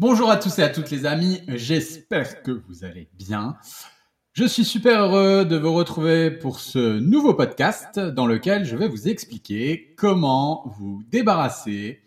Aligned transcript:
Bonjour 0.00 0.30
à 0.30 0.36
tous 0.36 0.60
et 0.60 0.62
à 0.62 0.68
toutes 0.68 0.92
les 0.92 1.06
amis, 1.06 1.40
j'espère 1.48 2.44
que 2.44 2.52
vous 2.52 2.84
allez 2.84 3.08
bien. 3.14 3.56
Je 4.32 4.44
suis 4.44 4.64
super 4.64 5.00
heureux 5.00 5.44
de 5.44 5.56
vous 5.56 5.74
retrouver 5.74 6.30
pour 6.30 6.60
ce 6.60 7.00
nouveau 7.00 7.34
podcast 7.34 7.98
dans 7.98 8.26
lequel 8.28 8.64
je 8.64 8.76
vais 8.76 8.86
vous 8.86 9.08
expliquer 9.08 9.96
comment 9.96 10.72
vous 10.78 11.02
débarrasser 11.08 12.04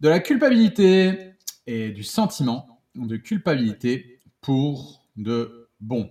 de 0.00 0.10
la 0.10 0.20
culpabilité 0.20 1.32
et 1.66 1.88
du 1.88 2.02
sentiment 2.02 2.82
de 2.94 3.16
culpabilité 3.16 4.20
pour 4.42 5.08
de 5.16 5.70
bon. 5.80 6.10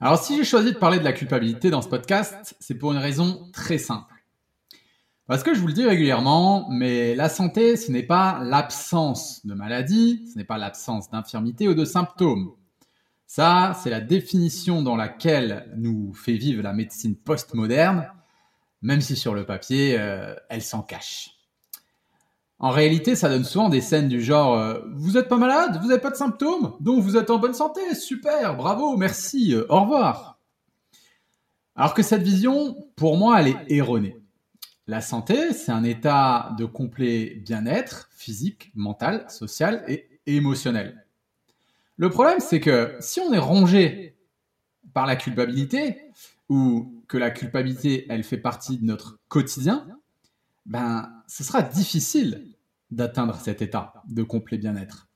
Alors 0.00 0.22
si 0.22 0.36
j'ai 0.36 0.44
choisi 0.44 0.74
de 0.74 0.78
parler 0.78 0.98
de 0.98 1.04
la 1.04 1.14
culpabilité 1.14 1.70
dans 1.70 1.80
ce 1.80 1.88
podcast, 1.88 2.54
c'est 2.60 2.74
pour 2.74 2.92
une 2.92 2.98
raison 2.98 3.48
très 3.54 3.78
simple. 3.78 4.17
Parce 5.28 5.42
que 5.42 5.52
je 5.52 5.60
vous 5.60 5.66
le 5.66 5.74
dis 5.74 5.84
régulièrement, 5.84 6.70
mais 6.70 7.14
la 7.14 7.28
santé, 7.28 7.76
ce 7.76 7.92
n'est 7.92 8.02
pas 8.02 8.40
l'absence 8.42 9.44
de 9.44 9.52
maladie, 9.52 10.26
ce 10.32 10.38
n'est 10.38 10.44
pas 10.44 10.56
l'absence 10.56 11.10
d'infirmité 11.10 11.68
ou 11.68 11.74
de 11.74 11.84
symptômes. 11.84 12.54
Ça, 13.26 13.78
c'est 13.82 13.90
la 13.90 14.00
définition 14.00 14.80
dans 14.80 14.96
laquelle 14.96 15.70
nous 15.76 16.14
fait 16.14 16.38
vivre 16.38 16.62
la 16.62 16.72
médecine 16.72 17.14
postmoderne, 17.14 18.10
même 18.80 19.02
si 19.02 19.16
sur 19.16 19.34
le 19.34 19.44
papier, 19.44 19.96
euh, 19.98 20.34
elle 20.48 20.62
s'en 20.62 20.80
cache. 20.80 21.32
En 22.58 22.70
réalité, 22.70 23.14
ça 23.14 23.28
donne 23.28 23.44
souvent 23.44 23.68
des 23.68 23.82
scènes 23.82 24.08
du 24.08 24.22
genre 24.22 24.54
euh, 24.54 24.80
Vous 24.94 25.18
êtes 25.18 25.28
pas 25.28 25.36
malade, 25.36 25.78
vous 25.82 25.88
n'avez 25.88 26.00
pas 26.00 26.10
de 26.10 26.16
symptômes, 26.16 26.72
donc 26.80 27.02
vous 27.02 27.18
êtes 27.18 27.28
en 27.28 27.38
bonne 27.38 27.52
santé, 27.52 27.94
super, 27.94 28.56
bravo, 28.56 28.96
merci, 28.96 29.52
euh, 29.52 29.66
au 29.68 29.82
revoir. 29.82 30.38
Alors 31.76 31.92
que 31.92 32.02
cette 32.02 32.22
vision, 32.22 32.78
pour 32.96 33.18
moi, 33.18 33.42
elle 33.42 33.48
est 33.48 33.64
erronée. 33.68 34.16
La 34.88 35.02
santé, 35.02 35.52
c'est 35.52 35.70
un 35.70 35.84
état 35.84 36.54
de 36.58 36.64
complet 36.64 37.42
bien-être 37.44 38.08
physique, 38.10 38.72
mental, 38.74 39.26
social 39.28 39.84
et 39.86 40.08
émotionnel. 40.26 41.04
Le 41.98 42.08
problème, 42.08 42.40
c'est 42.40 42.58
que 42.58 42.96
si 42.98 43.20
on 43.20 43.32
est 43.34 43.38
rongé 43.38 44.16
par 44.94 45.06
la 45.06 45.16
culpabilité, 45.16 46.08
ou 46.48 47.02
que 47.06 47.18
la 47.18 47.30
culpabilité, 47.30 48.06
elle 48.08 48.24
fait 48.24 48.38
partie 48.38 48.78
de 48.78 48.86
notre 48.86 49.18
quotidien, 49.28 49.86
ben, 50.64 51.12
ce 51.26 51.44
sera 51.44 51.60
difficile 51.60 52.46
d'atteindre 52.90 53.36
cet 53.36 53.60
état 53.60 53.92
de 54.08 54.22
complet 54.22 54.56
bien-être. 54.56 55.06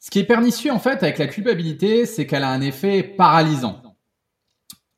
Ce 0.00 0.10
qui 0.10 0.18
est 0.18 0.24
pernicieux 0.24 0.72
en 0.72 0.80
fait 0.80 1.02
avec 1.04 1.18
la 1.18 1.28
culpabilité, 1.28 2.04
c'est 2.06 2.26
qu'elle 2.26 2.42
a 2.42 2.50
un 2.50 2.62
effet 2.62 3.04
paralysant. 3.04 3.87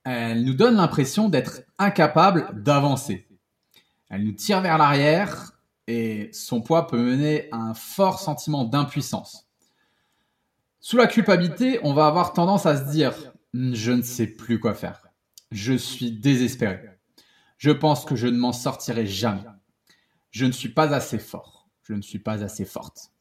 Elle 0.04 0.44
nous 0.44 0.54
donne 0.54 0.76
l'impression 0.76 1.28
d'être 1.28 1.62
incapable 1.78 2.62
d'avancer. 2.62 3.28
Elle 4.08 4.24
nous 4.24 4.32
tire 4.32 4.60
vers 4.60 4.78
l'arrière 4.78 5.52
et 5.86 6.30
son 6.32 6.60
poids 6.62 6.86
peut 6.86 7.00
mener 7.00 7.48
à 7.52 7.56
un 7.56 7.74
fort 7.74 8.18
sentiment 8.18 8.64
d'impuissance. 8.64 9.48
Sous 10.80 10.96
la 10.96 11.06
culpabilité, 11.06 11.78
on 11.82 11.92
va 11.92 12.06
avoir 12.06 12.32
tendance 12.32 12.64
à 12.64 12.76
se 12.76 12.90
dire 12.90 13.12
hm, 13.54 13.74
je 13.74 13.92
ne 13.92 14.02
sais 14.02 14.26
plus 14.26 14.58
quoi 14.58 14.74
faire. 14.74 15.06
Je 15.50 15.74
suis 15.74 16.12
désespéré. 16.12 16.80
Je 17.58 17.70
pense 17.70 18.04
que 18.04 18.16
je 18.16 18.26
ne 18.26 18.38
m'en 18.38 18.52
sortirai 18.52 19.06
jamais. 19.06 19.42
Je 20.30 20.46
ne 20.46 20.52
suis 20.52 20.70
pas 20.70 20.94
assez 20.94 21.18
fort. 21.18 21.68
Je 21.82 21.92
ne 21.92 22.02
suis 22.02 22.20
pas 22.20 22.42
assez 22.42 22.64
forte. 22.64 23.12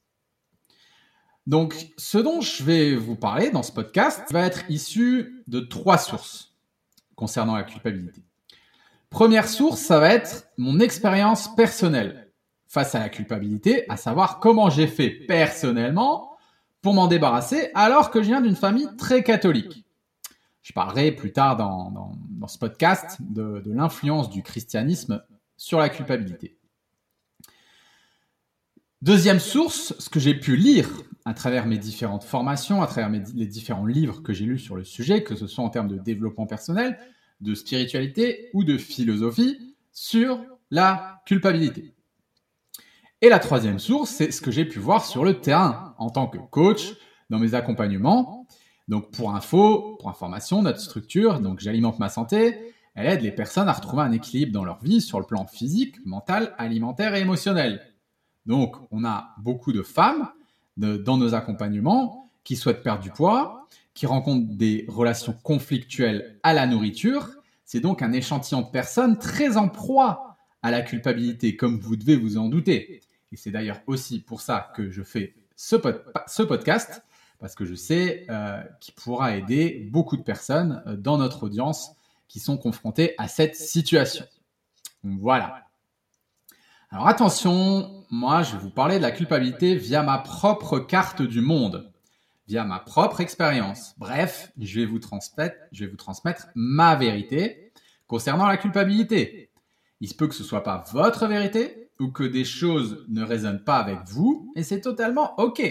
Donc, 1.48 1.90
ce 1.98 2.20
dont 2.20 2.42
je 2.42 2.64
vais 2.64 2.96
vous 2.96 3.16
parler 3.16 3.50
dans 3.50 3.64
ce 3.64 3.72
podcast 3.72 4.22
va 4.32 4.46
être 4.46 4.70
issu 4.70 5.44
de 5.48 5.60
trois 5.60 5.98
sources 5.98 6.49
concernant 7.20 7.58
la 7.58 7.64
culpabilité. 7.64 8.24
Première 9.10 9.50
source, 9.50 9.82
ça 9.82 10.00
va 10.00 10.08
être 10.08 10.48
mon 10.58 10.80
expérience 10.80 11.54
personnelle 11.54 12.32
face 12.66 12.96
à 12.96 13.00
la 13.00 13.10
culpabilité, 13.10 13.84
à 13.90 13.98
savoir 13.98 14.40
comment 14.40 14.70
j'ai 14.70 14.88
fait 14.88 15.10
personnellement 15.10 16.38
pour 16.82 16.94
m'en 16.94 17.08
débarrasser 17.08 17.72
alors 17.76 18.10
que 18.10 18.22
je 18.22 18.28
viens 18.28 18.40
d'une 18.40 18.56
famille 18.56 18.88
très 18.98 19.22
catholique. 19.22 19.84
Je 20.62 20.72
parlerai 20.72 21.12
plus 21.12 21.34
tard 21.34 21.58
dans, 21.58 22.14
ce 22.48 22.58
podcast 22.58 23.18
de, 23.20 23.62
l'influence 23.66 24.30
du 24.30 24.42
christianisme 24.42 25.22
sur 25.58 25.78
la 25.78 25.90
culpabilité. 25.90 26.58
Deuxième 29.02 29.40
source, 29.40 29.94
ce 30.00 30.10
que 30.10 30.22
j'ai 30.22 30.36
pu 30.36 30.56
lire 30.56 30.90
à 31.26 31.34
travers 31.34 31.66
mes 31.66 31.78
différentes 31.78 32.24
formations, 32.24 32.82
à 32.82 32.88
travers 32.88 33.10
les 33.10 33.46
différents 33.46 33.86
livres 33.86 34.22
que 34.22 34.34
j'ai 34.34 34.46
lus 34.46 34.60
sur 34.60 34.76
le 34.76 34.84
sujet, 34.84 35.24
que 35.24 35.36
ce 35.36 35.48
soit 35.48 35.64
en 35.64 35.70
termes 35.70 35.88
de 35.88 35.98
développement 35.98 36.48
personnel, 36.48 36.98
de 37.42 37.54
spiritualité 37.54 38.50
ou 38.54 38.64
de 38.64 38.78
philosophie, 38.78 39.76
sur 39.92 40.42
la 40.72 41.22
culpabilité. 41.26 41.94
Et 43.22 43.30
la 43.30 43.40
troisième 43.40 43.80
source, 43.80 44.12
c'est 44.12 44.32
ce 44.32 44.42
que 44.42 44.52
j'ai 44.52 44.66
pu 44.66 44.80
voir 44.80 45.06
sur 45.06 45.26
le 45.26 45.40
terrain 45.42 45.94
en 45.98 46.10
tant 46.10 46.28
que 46.28 46.38
coach 46.38 46.94
dans 47.30 47.40
mes 47.40 47.54
accompagnements 47.54 48.48
donc 48.90 49.12
pour 49.12 49.36
info, 49.36 49.98
pour 50.00 50.10
information, 50.10 50.64
notre 50.64 50.82
structure, 50.82 51.40
donc 51.40 51.60
j'alimente 51.60 52.00
ma 52.00 52.10
santé, 52.10 52.74
elle 52.96 53.06
aide 53.06 53.22
les 53.22 53.32
personnes 53.32 53.70
à 53.70 53.74
retrouver 53.74 54.02
un 54.02 54.12
équilibre 54.12 54.52
dans 54.52 54.66
leur 54.66 54.84
vie 54.84 55.00
sur 55.00 55.20
le 55.20 55.28
plan 55.28 55.46
physique, 55.46 56.04
mental, 56.06 56.56
alimentaire 56.58 57.14
et 57.14 57.22
émotionnel. 57.22 57.82
Donc 58.48 58.76
on 58.90 59.06
a 59.06 59.36
beaucoup 59.38 59.72
de 59.72 59.84
femmes 59.84 60.28
dans 60.80 61.18
nos 61.18 61.34
accompagnements 61.34 62.30
qui 62.44 62.56
souhaitent 62.56 62.84
perdre 62.84 63.04
du 63.04 63.12
poids, 63.12 63.68
qui 63.94 64.06
rencontrent 64.06 64.56
des 64.56 64.86
relations 64.88 65.34
conflictuelles 65.44 66.40
à 66.44 66.54
la 66.54 66.66
nourriture. 66.66 67.30
C'est 67.66 67.80
donc 67.80 68.02
un 68.02 68.12
échantillon 68.12 68.62
de 68.62 68.72
personnes 68.72 69.18
très 69.18 69.58
en 69.58 69.68
proie 69.68 70.38
à 70.62 70.72
la 70.72 70.82
culpabilité, 70.82 71.56
comme 71.56 71.80
vous 71.80 71.96
devez 71.96 72.16
vous 72.16 72.38
en 72.38 72.50
douter. 72.50 73.02
Et 73.32 73.36
c'est 73.36 73.52
d'ailleurs 73.52 73.82
aussi 73.88 74.20
pour 74.20 74.42
ça 74.42 74.72
que 74.76 74.90
je 74.90 75.04
fais 75.04 75.36
ce, 75.56 75.76
podcast, 75.76 77.04
parce 77.40 77.56
que 77.56 77.66
je 77.66 77.76
sais 77.76 78.26
euh, 78.30 78.64
qu'il 78.80 78.94
pourra 78.94 79.36
aider 79.36 79.88
beaucoup 79.92 80.18
de 80.18 80.24
personnes 80.24 80.82
euh, 80.88 80.96
dans 80.96 81.18
notre 81.18 81.44
audience 81.44 81.92
qui 82.28 82.40
sont 82.40 82.58
confrontées 82.58 83.14
à 83.18 83.28
cette 83.28 83.56
situation. 83.56 84.26
voilà. 85.04 85.66
Alors 86.92 87.08
attention, 87.08 87.99
moi 88.10 88.44
je 88.44 88.54
vais 88.54 88.62
vous 88.62 88.70
parler 88.70 88.98
de 88.98 89.04
la 89.04 89.12
culpabilité 89.12 89.76
via 89.76 90.04
ma 90.04 90.18
propre 90.18 90.80
carte 90.80 91.22
du 91.22 91.42
monde, 91.42 91.92
via 92.48 92.64
ma 92.64 92.80
propre 92.80 93.22
expérience. 93.22 93.94
Bref, 93.98 94.52
je 94.60 94.80
vais 94.80 94.86
vous 94.86 95.00
transmettre, 95.00 95.56
je 95.72 95.86
vous 95.86 95.98
transmettre 95.98 96.48
ma 96.56 96.96
vérité 96.96 97.72
concernant 98.08 98.48
la 98.48 98.58
culpabilité. 98.58 99.52
Il 100.02 100.10
se 100.10 100.16
peut 100.16 100.28
que 100.28 100.36
ce 100.36 100.44
soit 100.44 100.64
pas 100.64 100.84
votre 100.92 101.28
vérité 101.28 101.90
ou 102.00 102.10
que 102.10 102.24
des 102.24 102.46
choses 102.46 103.06
ne 103.10 103.24
résonnent 103.24 103.64
pas 103.64 103.78
avec 103.78 104.00
vous 104.06 104.52
et 104.56 104.64
c'est 104.64 104.82
totalement 104.82 105.40
OK. 105.40 105.62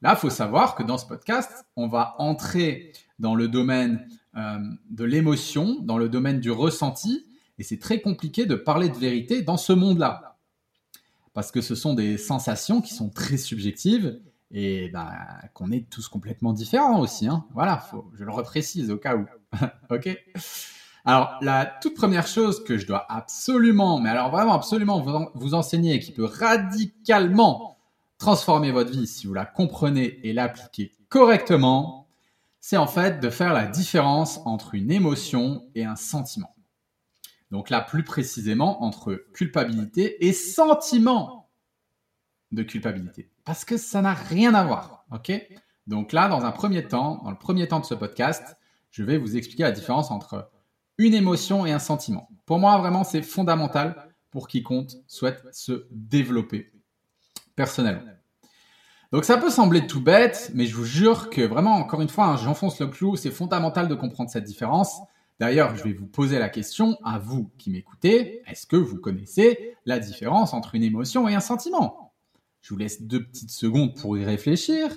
Là, 0.00 0.14
faut 0.14 0.30
savoir 0.30 0.76
que 0.76 0.84
dans 0.84 0.98
ce 0.98 1.06
podcast, 1.06 1.66
on 1.74 1.88
va 1.88 2.14
entrer 2.18 2.92
dans 3.18 3.34
le 3.34 3.48
domaine 3.48 4.06
euh, 4.36 4.58
de 4.90 5.04
l'émotion, 5.04 5.80
dans 5.80 5.98
le 5.98 6.08
domaine 6.08 6.38
du 6.38 6.52
ressenti, 6.52 7.26
et 7.58 7.64
c'est 7.64 7.80
très 7.80 8.00
compliqué 8.00 8.46
de 8.46 8.54
parler 8.54 8.88
de 8.88 8.96
vérité 8.96 9.42
dans 9.42 9.56
ce 9.56 9.72
monde-là. 9.72 10.27
Parce 11.38 11.52
que 11.52 11.60
ce 11.60 11.76
sont 11.76 11.94
des 11.94 12.18
sensations 12.18 12.80
qui 12.80 12.92
sont 12.92 13.10
très 13.10 13.36
subjectives 13.36 14.20
et 14.50 14.88
bah, 14.88 15.12
qu'on 15.54 15.70
est 15.70 15.88
tous 15.88 16.08
complètement 16.08 16.52
différents 16.52 16.98
aussi. 16.98 17.28
Hein. 17.28 17.44
Voilà, 17.54 17.88
je 18.14 18.24
le 18.24 18.32
reprécise 18.32 18.90
au 18.90 18.96
cas 18.96 19.14
où. 19.14 19.24
ok? 19.90 20.18
Alors, 21.04 21.38
la 21.40 21.64
toute 21.64 21.94
première 21.94 22.26
chose 22.26 22.64
que 22.64 22.76
je 22.76 22.88
dois 22.88 23.06
absolument, 23.08 24.00
mais 24.00 24.10
alors 24.10 24.32
vraiment 24.32 24.52
absolument 24.52 25.00
vous, 25.00 25.28
vous 25.36 25.54
enseigner 25.54 25.94
et 25.94 26.00
qui 26.00 26.10
peut 26.10 26.24
radicalement 26.24 27.78
transformer 28.18 28.72
votre 28.72 28.90
vie 28.90 29.06
si 29.06 29.28
vous 29.28 29.34
la 29.34 29.46
comprenez 29.46 30.18
et 30.24 30.32
l'appliquez 30.32 30.90
correctement, 31.08 32.08
c'est 32.58 32.78
en 32.78 32.88
fait 32.88 33.20
de 33.20 33.30
faire 33.30 33.52
la 33.52 33.66
différence 33.66 34.40
entre 34.44 34.74
une 34.74 34.90
émotion 34.90 35.68
et 35.76 35.84
un 35.84 35.94
sentiment. 35.94 36.52
Donc 37.50 37.70
là, 37.70 37.80
plus 37.80 38.04
précisément, 38.04 38.82
entre 38.82 39.14
culpabilité 39.32 40.26
et 40.26 40.32
sentiment 40.32 41.50
de 42.52 42.62
culpabilité. 42.62 43.30
Parce 43.44 43.64
que 43.64 43.76
ça 43.76 44.02
n'a 44.02 44.14
rien 44.14 44.54
à 44.54 44.64
voir. 44.64 45.04
OK? 45.12 45.32
Donc 45.86 46.12
là, 46.12 46.28
dans 46.28 46.44
un 46.44 46.52
premier 46.52 46.86
temps, 46.86 47.20
dans 47.24 47.30
le 47.30 47.38
premier 47.38 47.66
temps 47.66 47.80
de 47.80 47.84
ce 47.84 47.94
podcast, 47.94 48.56
je 48.90 49.02
vais 49.02 49.18
vous 49.18 49.36
expliquer 49.36 49.62
la 49.62 49.72
différence 49.72 50.10
entre 50.10 50.50
une 50.98 51.14
émotion 51.14 51.64
et 51.64 51.72
un 51.72 51.78
sentiment. 51.78 52.28
Pour 52.44 52.58
moi, 52.58 52.76
vraiment, 52.78 53.04
c'est 53.04 53.22
fondamental 53.22 54.08
pour 54.30 54.48
quiconque 54.48 54.90
souhaite 55.06 55.42
se 55.52 55.86
développer 55.90 56.72
personnellement. 57.56 58.02
Donc 59.12 59.24
ça 59.24 59.38
peut 59.38 59.50
sembler 59.50 59.86
tout 59.86 60.02
bête, 60.02 60.50
mais 60.54 60.66
je 60.66 60.76
vous 60.76 60.84
jure 60.84 61.30
que 61.30 61.40
vraiment, 61.40 61.76
encore 61.76 62.02
une 62.02 62.10
fois, 62.10 62.26
hein, 62.26 62.36
j'enfonce 62.36 62.78
le 62.80 62.88
clou, 62.88 63.16
c'est 63.16 63.30
fondamental 63.30 63.88
de 63.88 63.94
comprendre 63.94 64.28
cette 64.28 64.44
différence. 64.44 65.00
D'ailleurs, 65.40 65.76
je 65.76 65.84
vais 65.84 65.92
vous 65.92 66.06
poser 66.06 66.38
la 66.38 66.48
question 66.48 66.98
à 67.04 67.18
vous 67.18 67.50
qui 67.58 67.70
m'écoutez, 67.70 68.42
est-ce 68.48 68.66
que 68.66 68.76
vous 68.76 68.98
connaissez 68.98 69.76
la 69.86 70.00
différence 70.00 70.52
entre 70.52 70.74
une 70.74 70.82
émotion 70.82 71.28
et 71.28 71.34
un 71.34 71.40
sentiment? 71.40 72.12
Je 72.60 72.74
vous 72.74 72.78
laisse 72.78 73.02
deux 73.02 73.24
petites 73.24 73.52
secondes 73.52 73.94
pour 73.94 74.18
y 74.18 74.24
réfléchir 74.24 74.90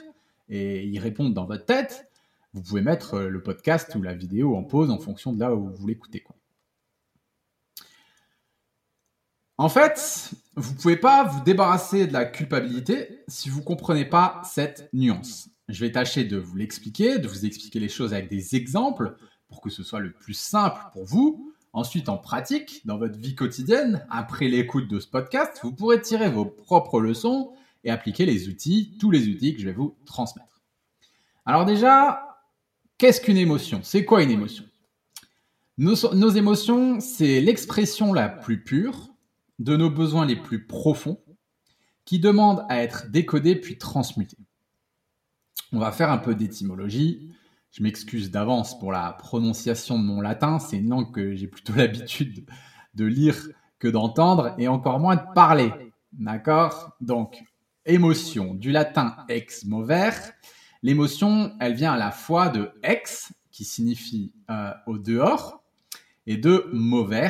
et 0.49 0.85
y 0.85 0.97
répondre 0.97 1.33
dans 1.33 1.45
votre 1.45 1.65
tête. 1.65 2.09
Vous 2.53 2.63
pouvez 2.63 2.81
mettre 2.81 3.19
le 3.19 3.43
podcast 3.43 3.93
ou 3.95 4.01
la 4.01 4.13
vidéo 4.13 4.55
en 4.55 4.63
pause 4.63 4.89
en 4.89 4.97
fonction 4.97 5.31
de 5.31 5.39
là 5.39 5.53
où 5.53 5.69
vous 5.69 5.87
l'écoutez. 5.87 6.23
En 9.57 9.69
fait, 9.69 10.31
vous 10.55 10.73
ne 10.73 10.77
pouvez 10.79 10.97
pas 10.97 11.23
vous 11.23 11.43
débarrasser 11.43 12.07
de 12.07 12.13
la 12.13 12.25
culpabilité 12.25 13.23
si 13.27 13.49
vous 13.49 13.59
ne 13.59 13.65
comprenez 13.65 14.05
pas 14.05 14.41
cette 14.43 14.89
nuance. 14.91 15.49
Je 15.69 15.85
vais 15.85 15.91
tâcher 15.91 16.23
de 16.23 16.37
vous 16.37 16.55
l'expliquer, 16.55 17.19
de 17.19 17.27
vous 17.27 17.45
expliquer 17.45 17.79
les 17.79 17.87
choses 17.87 18.11
avec 18.11 18.27
des 18.27 18.55
exemples 18.55 19.15
pour 19.51 19.61
que 19.61 19.69
ce 19.69 19.83
soit 19.83 19.99
le 19.99 20.11
plus 20.11 20.33
simple 20.33 20.81
pour 20.93 21.05
vous. 21.05 21.53
Ensuite, 21.73 22.09
en 22.09 22.17
pratique, 22.17 22.81
dans 22.85 22.97
votre 22.97 23.19
vie 23.19 23.35
quotidienne, 23.35 24.05
après 24.09 24.47
l'écoute 24.47 24.87
de 24.87 24.99
ce 24.99 25.07
podcast, 25.07 25.59
vous 25.61 25.71
pourrez 25.71 26.01
tirer 26.01 26.29
vos 26.29 26.45
propres 26.45 26.99
leçons 26.99 27.51
et 27.83 27.91
appliquer 27.91 28.25
les 28.25 28.49
outils, 28.49 28.97
tous 28.99 29.11
les 29.11 29.27
outils 29.27 29.53
que 29.53 29.61
je 29.61 29.67
vais 29.67 29.73
vous 29.73 29.95
transmettre. 30.05 30.61
Alors 31.45 31.65
déjà, 31.65 32.41
qu'est-ce 32.97 33.21
qu'une 33.21 33.37
émotion? 33.37 33.81
C'est 33.83 34.05
quoi 34.05 34.23
une 34.23 34.31
émotion? 34.31 34.65
Nos, 35.77 36.29
émotions, 36.29 36.99
c'est 36.99 37.41
l'expression 37.41 38.13
la 38.13 38.29
plus 38.29 38.63
pure 38.63 39.09
de 39.59 39.75
nos 39.75 39.89
besoins 39.89 40.25
les 40.25 40.35
plus 40.35 40.67
profonds 40.67 41.19
qui 42.05 42.19
demandent 42.19 42.65
à 42.69 42.83
être 42.83 43.09
décodés 43.09 43.55
puis 43.55 43.77
transmutés. 43.77 44.37
On 45.71 45.79
va 45.79 45.91
faire 45.91 46.11
un 46.11 46.17
peu 46.17 46.35
d'étymologie. 46.35 47.31
Je 47.71 47.83
m'excuse 47.83 48.31
d'avance 48.31 48.77
pour 48.77 48.91
la 48.91 49.13
prononciation 49.13 49.97
de 49.97 50.03
mon 50.03 50.19
latin. 50.19 50.59
C'est 50.59 50.77
une 50.77 50.89
langue 50.89 51.13
que 51.13 51.35
j'ai 51.35 51.47
plutôt 51.47 51.73
l'habitude 51.75 52.45
de 52.95 53.05
lire 53.05 53.47
que 53.79 53.87
d'entendre 53.87 54.53
et 54.57 54.67
encore 54.67 54.99
moins 54.99 55.15
de 55.15 55.33
parler. 55.33 55.71
D'accord? 56.11 56.97
Donc, 56.99 57.41
émotion, 57.85 58.53
du 58.53 58.71
latin 58.71 59.15
ex 59.29 59.63
mover. 59.63 60.11
L'émotion, 60.83 61.53
elle 61.59 61.73
vient 61.73 61.93
à 61.93 61.97
la 61.97 62.11
fois 62.11 62.49
de 62.49 62.71
ex, 62.83 63.31
qui 63.51 63.63
signifie 63.63 64.33
euh, 64.49 64.71
au 64.87 64.97
dehors, 64.97 65.63
et 66.27 66.35
de 66.37 66.69
mover, 66.73 67.29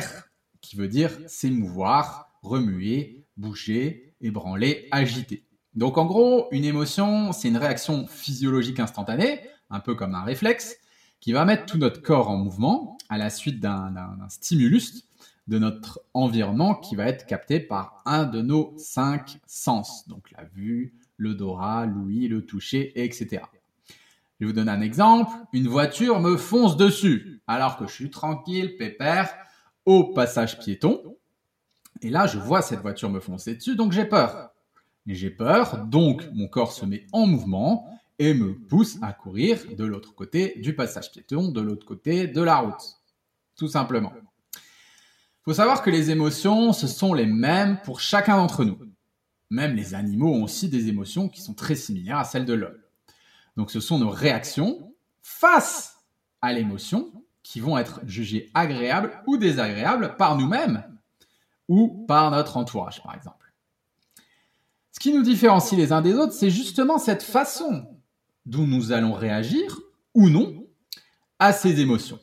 qui 0.60 0.74
veut 0.74 0.88
dire 0.88 1.10
s'émouvoir, 1.28 2.32
remuer, 2.42 3.24
bouger, 3.36 4.14
ébranler, 4.20 4.88
agiter. 4.90 5.44
Donc 5.74 5.98
en 5.98 6.06
gros, 6.06 6.48
une 6.50 6.64
émotion, 6.64 7.32
c'est 7.32 7.48
une 7.48 7.56
réaction 7.56 8.06
physiologique 8.06 8.80
instantanée, 8.80 9.40
un 9.72 9.80
peu 9.80 9.96
comme 9.96 10.14
un 10.14 10.22
réflexe, 10.22 10.76
qui 11.20 11.32
va 11.32 11.44
mettre 11.44 11.66
tout 11.66 11.78
notre 11.78 12.02
corps 12.02 12.30
en 12.30 12.36
mouvement 12.36 12.98
à 13.08 13.18
la 13.18 13.30
suite 13.30 13.58
d'un 13.60 13.94
stimulus 14.28 15.04
de 15.48 15.58
notre 15.58 16.00
environnement 16.14 16.74
qui 16.74 16.94
va 16.94 17.06
être 17.06 17.26
capté 17.26 17.58
par 17.58 18.02
un 18.06 18.24
de 18.24 18.40
nos 18.42 18.74
cinq 18.76 19.40
sens, 19.46 20.06
donc 20.08 20.30
la 20.30 20.44
vue, 20.44 20.94
l'odorat, 21.18 21.86
l'ouïe, 21.86 22.28
le 22.28 22.44
toucher, 22.44 22.92
etc. 23.02 23.42
Je 24.40 24.46
vous 24.46 24.52
donner 24.52 24.72
un 24.72 24.80
exemple. 24.80 25.30
Une 25.52 25.68
voiture 25.68 26.20
me 26.20 26.36
fonce 26.36 26.76
dessus 26.76 27.40
alors 27.46 27.76
que 27.76 27.86
je 27.86 27.92
suis 27.92 28.10
tranquille, 28.10 28.76
pépère, 28.76 29.32
au 29.84 30.12
passage 30.12 30.58
piéton. 30.58 31.16
Et 32.00 32.10
là, 32.10 32.26
je 32.26 32.38
vois 32.38 32.62
cette 32.62 32.80
voiture 32.80 33.10
me 33.10 33.20
foncer 33.20 33.54
dessus, 33.54 33.76
donc 33.76 33.92
j'ai 33.92 34.04
peur. 34.04 34.50
J'ai 35.06 35.30
peur, 35.30 35.84
donc 35.86 36.28
mon 36.32 36.48
corps 36.48 36.72
se 36.72 36.84
met 36.84 37.06
en 37.12 37.26
mouvement 37.26 37.88
et 38.22 38.34
me 38.34 38.54
pousse 38.54 38.98
à 39.02 39.12
courir 39.12 39.58
de 39.76 39.84
l'autre 39.84 40.14
côté 40.14 40.54
du 40.60 40.76
passage 40.76 41.10
piéton, 41.10 41.48
de 41.48 41.60
l'autre 41.60 41.84
côté 41.84 42.28
de 42.28 42.40
la 42.40 42.58
route. 42.58 43.00
Tout 43.56 43.66
simplement. 43.66 44.12
Il 44.54 45.44
faut 45.44 45.54
savoir 45.54 45.82
que 45.82 45.90
les 45.90 46.12
émotions, 46.12 46.72
ce 46.72 46.86
sont 46.86 47.14
les 47.14 47.26
mêmes 47.26 47.80
pour 47.82 47.98
chacun 47.98 48.36
d'entre 48.36 48.64
nous. 48.64 48.78
Même 49.50 49.74
les 49.74 49.94
animaux 49.94 50.32
ont 50.32 50.44
aussi 50.44 50.68
des 50.68 50.86
émotions 50.86 51.28
qui 51.28 51.42
sont 51.42 51.52
très 51.52 51.74
similaires 51.74 52.18
à 52.18 52.24
celles 52.24 52.44
de 52.44 52.52
l'homme. 52.52 52.78
Donc 53.56 53.72
ce 53.72 53.80
sont 53.80 53.98
nos 53.98 54.10
réactions 54.10 54.94
face 55.20 55.96
à 56.40 56.52
l'émotion 56.52 57.24
qui 57.42 57.58
vont 57.58 57.76
être 57.76 58.02
jugées 58.06 58.52
agréables 58.54 59.20
ou 59.26 59.36
désagréables 59.36 60.16
par 60.16 60.38
nous-mêmes 60.38 60.84
ou 61.66 62.04
par 62.06 62.30
notre 62.30 62.56
entourage, 62.56 63.02
par 63.02 63.16
exemple. 63.16 63.52
Ce 64.92 65.00
qui 65.00 65.12
nous 65.12 65.22
différencie 65.22 65.76
les 65.76 65.90
uns 65.90 66.02
des 66.02 66.14
autres, 66.14 66.34
c'est 66.34 66.50
justement 66.50 66.98
cette 66.98 67.24
façon 67.24 67.91
dont 68.46 68.66
nous 68.66 68.92
allons 68.92 69.12
réagir 69.12 69.80
ou 70.14 70.28
non 70.28 70.66
à 71.38 71.52
ces 71.52 71.80
émotions. 71.80 72.18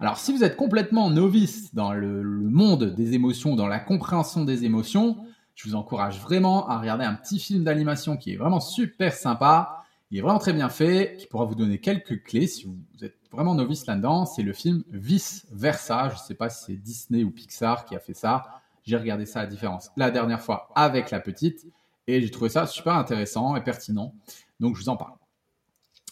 Alors 0.00 0.18
si 0.18 0.32
vous 0.32 0.44
êtes 0.44 0.56
complètement 0.56 1.10
novice 1.10 1.74
dans 1.74 1.92
le, 1.92 2.22
monde 2.22 2.94
des 2.94 3.14
émotions, 3.14 3.56
dans 3.56 3.66
la 3.66 3.78
compréhension 3.78 4.44
des 4.44 4.64
émotions, 4.64 5.18
je 5.54 5.68
vous 5.68 5.74
encourage 5.74 6.20
vraiment 6.20 6.68
à 6.68 6.78
regarder 6.78 7.04
un 7.04 7.14
petit 7.14 7.38
film 7.38 7.64
d'animation 7.64 8.16
qui 8.16 8.32
est 8.32 8.36
vraiment 8.36 8.60
super 8.60 9.12
sympa, 9.12 9.84
il 10.10 10.18
est 10.18 10.20
vraiment 10.20 10.38
très 10.38 10.52
bien 10.52 10.68
fait, 10.68 11.16
qui 11.18 11.26
pourra 11.26 11.44
vous 11.44 11.54
donner 11.54 11.78
quelques 11.78 12.22
clés 12.22 12.46
si 12.46 12.64
vous 12.64 13.04
êtes 13.04 13.16
vraiment 13.32 13.54
novice 13.54 13.86
là-dedans. 13.86 14.26
C'est 14.26 14.42
le 14.42 14.52
film 14.52 14.84
Vice 14.90 15.46
Versa, 15.50 16.08
je 16.10 16.14
ne 16.14 16.20
sais 16.20 16.34
pas 16.34 16.50
si 16.50 16.64
c'est 16.66 16.76
Disney 16.76 17.24
ou 17.24 17.30
Pixar 17.30 17.84
qui 17.84 17.96
a 17.96 18.00
fait 18.00 18.14
ça. 18.14 18.44
J'ai 18.84 18.96
regardé 18.96 19.26
ça 19.26 19.40
à 19.40 19.42
la 19.44 19.48
différence 19.48 19.90
la 19.96 20.10
dernière 20.10 20.40
fois 20.40 20.68
avec 20.74 21.10
la 21.10 21.20
petite 21.20 21.66
et 22.06 22.20
j'ai 22.20 22.30
trouvé 22.30 22.50
ça 22.50 22.66
super 22.66 22.94
intéressant 22.94 23.56
et 23.56 23.62
pertinent. 23.62 24.14
Donc 24.60 24.76
je 24.76 24.82
vous 24.82 24.88
en 24.88 24.96
parle. 24.96 25.14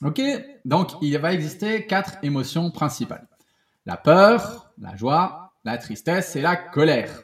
Ok, 0.04 0.20
donc 0.64 0.90
il 1.00 1.16
va 1.18 1.32
exister 1.32 1.86
quatre 1.86 2.16
émotions 2.24 2.72
principales. 2.72 3.28
La 3.86 3.96
peur, 3.96 4.72
la 4.78 4.96
joie, 4.96 5.52
la 5.64 5.78
tristesse 5.78 6.34
et 6.34 6.40
la 6.40 6.56
colère. 6.56 7.22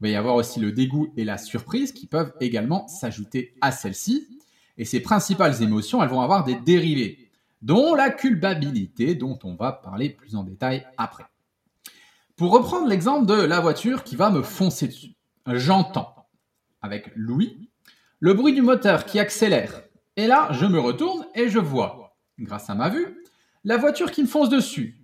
Il 0.00 0.02
va 0.02 0.08
y 0.08 0.16
avoir 0.16 0.34
aussi 0.34 0.58
le 0.58 0.72
dégoût 0.72 1.12
et 1.16 1.22
la 1.24 1.38
surprise 1.38 1.92
qui 1.92 2.08
peuvent 2.08 2.32
également 2.40 2.88
s'ajouter 2.88 3.54
à 3.60 3.70
celle-ci. 3.70 4.26
Et 4.78 4.84
ces 4.84 4.98
principales 4.98 5.62
émotions, 5.62 6.02
elles 6.02 6.08
vont 6.08 6.22
avoir 6.22 6.42
des 6.42 6.56
dérivés, 6.56 7.30
dont 7.60 7.94
la 7.94 8.10
culpabilité, 8.10 9.14
dont 9.14 9.38
on 9.44 9.54
va 9.54 9.70
parler 9.70 10.10
plus 10.10 10.34
en 10.34 10.42
détail 10.42 10.84
après. 10.96 11.26
Pour 12.34 12.50
reprendre 12.50 12.88
l'exemple 12.88 13.26
de 13.26 13.34
la 13.34 13.60
voiture 13.60 14.02
qui 14.02 14.16
va 14.16 14.30
me 14.30 14.42
foncer 14.42 14.88
dessus, 14.88 15.14
j'entends, 15.46 16.16
avec 16.80 17.12
Louis, 17.14 17.70
le 18.18 18.34
bruit 18.34 18.54
du 18.54 18.62
moteur 18.62 19.04
qui 19.04 19.20
accélère. 19.20 19.82
Et 20.16 20.26
là, 20.26 20.48
je 20.50 20.66
me 20.66 20.80
retourne 20.80 21.21
et 21.34 21.48
je 21.48 21.58
vois, 21.58 22.16
grâce 22.38 22.70
à 22.70 22.74
ma 22.74 22.88
vue, 22.88 23.24
la 23.64 23.76
voiture 23.76 24.10
qui 24.10 24.22
me 24.22 24.28
fonce 24.28 24.48
dessus. 24.48 24.98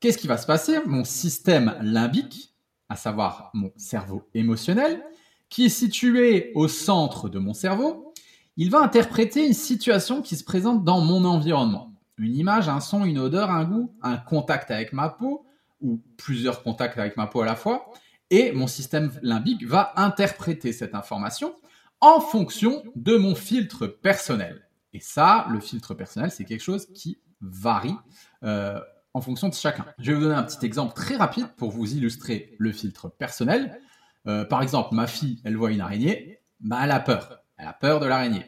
Qu'est-ce 0.00 0.18
qui 0.18 0.26
va 0.26 0.36
se 0.36 0.46
passer? 0.46 0.78
Mon 0.84 1.04
système 1.04 1.76
limbique, 1.80 2.54
à 2.88 2.96
savoir 2.96 3.50
mon 3.54 3.72
cerveau 3.76 4.28
émotionnel, 4.34 5.04
qui 5.48 5.66
est 5.66 5.68
situé 5.68 6.50
au 6.54 6.66
centre 6.66 7.28
de 7.28 7.38
mon 7.38 7.54
cerveau, 7.54 8.12
il 8.56 8.70
va 8.70 8.80
interpréter 8.80 9.46
une 9.46 9.54
situation 9.54 10.22
qui 10.22 10.36
se 10.36 10.44
présente 10.44 10.84
dans 10.84 11.00
mon 11.00 11.24
environnement. 11.24 11.94
Une 12.18 12.36
image, 12.36 12.68
un 12.68 12.80
son, 12.80 13.04
une 13.04 13.18
odeur, 13.18 13.50
un 13.50 13.64
goût, 13.64 13.94
un 14.02 14.16
contact 14.16 14.70
avec 14.70 14.92
ma 14.92 15.08
peau, 15.08 15.46
ou 15.80 16.00
plusieurs 16.16 16.62
contacts 16.62 16.98
avec 16.98 17.16
ma 17.16 17.26
peau 17.26 17.40
à 17.42 17.46
la 17.46 17.56
fois, 17.56 17.90
et 18.30 18.52
mon 18.52 18.66
système 18.66 19.12
limbique 19.22 19.66
va 19.66 19.92
interpréter 19.96 20.72
cette 20.72 20.94
information 20.94 21.54
en 22.00 22.20
fonction 22.20 22.82
de 22.96 23.16
mon 23.16 23.34
filtre 23.34 23.86
personnel. 23.86 24.68
Et 24.92 25.00
ça, 25.00 25.46
le 25.50 25.60
filtre 25.60 25.94
personnel, 25.94 26.30
c'est 26.30 26.44
quelque 26.44 26.62
chose 26.62 26.86
qui 26.92 27.18
varie 27.40 27.96
euh, 28.44 28.80
en 29.14 29.20
fonction 29.20 29.48
de 29.48 29.54
chacun. 29.54 29.86
Je 29.98 30.12
vais 30.12 30.18
vous 30.18 30.24
donner 30.24 30.34
un 30.34 30.42
petit 30.42 30.64
exemple 30.64 30.94
très 30.94 31.16
rapide 31.16 31.48
pour 31.56 31.70
vous 31.70 31.94
illustrer 31.94 32.54
le 32.58 32.72
filtre 32.72 33.08
personnel. 33.08 33.80
Euh, 34.26 34.44
par 34.44 34.62
exemple, 34.62 34.94
ma 34.94 35.06
fille, 35.06 35.40
elle 35.44 35.56
voit 35.56 35.72
une 35.72 35.80
araignée, 35.80 36.40
bah, 36.60 36.80
elle 36.82 36.90
a 36.90 37.00
peur. 37.00 37.42
Elle 37.56 37.66
a 37.66 37.72
peur 37.72 38.00
de 38.00 38.06
l'araignée. 38.06 38.46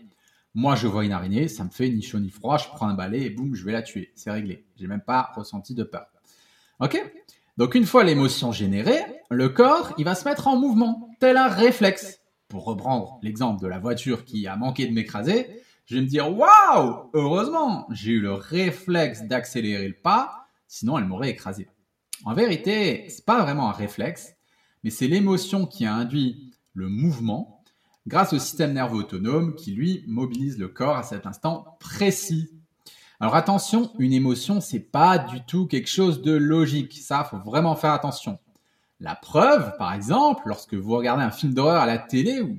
Moi, 0.55 0.77
je 0.77 0.87
vois 0.87 1.05
une 1.05 1.13
araignée, 1.13 1.49
ça 1.49 1.65
me 1.65 1.71
fait 1.71 1.89
ni 1.89 2.03
chaud 2.03 2.21
ni 2.21 2.31
froid, 2.31 2.59
je 2.59 2.69
prends 2.69 2.87
un 2.87 2.95
balai 2.95 3.23
et 3.23 3.31
boum, 3.31 3.55
je 3.55 3.65
vais 3.65 3.73
la 3.73 3.83
tuer. 3.83 4.13
C'est 4.15 4.31
réglé. 4.31 4.67
J'ai 4.77 4.87
même 4.87 5.01
pas 5.01 5.33
ressenti 5.35 5.75
de 5.75 5.83
peur. 5.83 6.07
Ok? 6.79 7.01
Donc 7.57 7.75
une 7.75 7.87
fois 7.87 8.05
l'émotion 8.05 8.53
générée, 8.53 9.01
le 9.31 9.49
corps, 9.49 9.95
il 9.99 10.05
va 10.05 10.15
se 10.15 10.25
mettre 10.25 10.49
en 10.49 10.57
mouvement, 10.57 11.11
tel 11.21 11.37
un 11.37 11.49
réflexe. 11.49 12.21
Pour 12.49 12.65
reprendre 12.65 13.19
l'exemple 13.23 13.61
de 13.63 13.67
la 13.67 13.79
voiture 13.79 14.25
qui 14.25 14.47
a 14.47 14.57
manqué 14.57 14.87
de 14.87 14.93
m'écraser, 14.93 15.64
je 15.87 15.97
vais 15.97 16.03
me 16.03 16.07
dire 16.07 16.37
waouh, 16.37 17.11
heureusement, 17.15 17.87
j'ai 17.91 18.13
eu 18.13 18.21
le 18.21 18.33
réflexe 18.33 19.23
d'accélérer 19.23 19.89
le 19.89 19.95
pas, 19.95 20.49
sinon 20.67 20.99
elle 20.99 21.05
m'aurait 21.05 21.31
écrasé. 21.31 21.69
En 22.25 22.35
vérité, 22.35 23.07
c'est 23.09 23.25
pas 23.25 23.43
vraiment 23.43 23.69
un 23.69 23.73
réflexe, 23.73 24.35
mais 24.83 24.91
c'est 24.91 25.09
l'émotion 25.09 25.67
qui 25.67 25.85
a 25.85 25.95
induit 25.95 26.53
le 26.73 26.89
mouvement 26.89 27.63
grâce 28.07 28.33
au 28.33 28.39
système 28.39 28.73
nerveux 28.73 28.99
autonome 28.99 29.55
qui 29.55 29.73
lui 29.73 30.05
mobilise 30.07 30.59
le 30.59 30.69
corps 30.69 30.97
à 30.97 31.03
cet 31.03 31.27
instant 31.27 31.77
précis. 31.81 32.51
Alors 33.21 33.35
attention, 33.35 33.93
une 33.99 34.13
émotion, 34.13 34.61
c'est 34.61 34.81
pas 34.81 35.19
du 35.19 35.45
tout 35.45 35.67
quelque 35.67 35.89
chose 35.89 36.23
de 36.23 36.33
logique. 36.33 36.99
Ça, 36.99 37.25
faut 37.25 37.39
vraiment 37.39 37.77
faire 37.77 37.93
attention. 37.93 38.39
La 39.01 39.15
preuve, 39.15 39.77
par 39.77 39.93
exemple, 39.93 40.43
lorsque 40.47 40.75
vous 40.75 40.97
regardez 40.97 41.25
un 41.25 41.31
film 41.31 41.55
d'horreur 41.55 41.81
à 41.81 41.87
la 41.87 41.99
télé 41.99 42.41
ou 42.41 42.57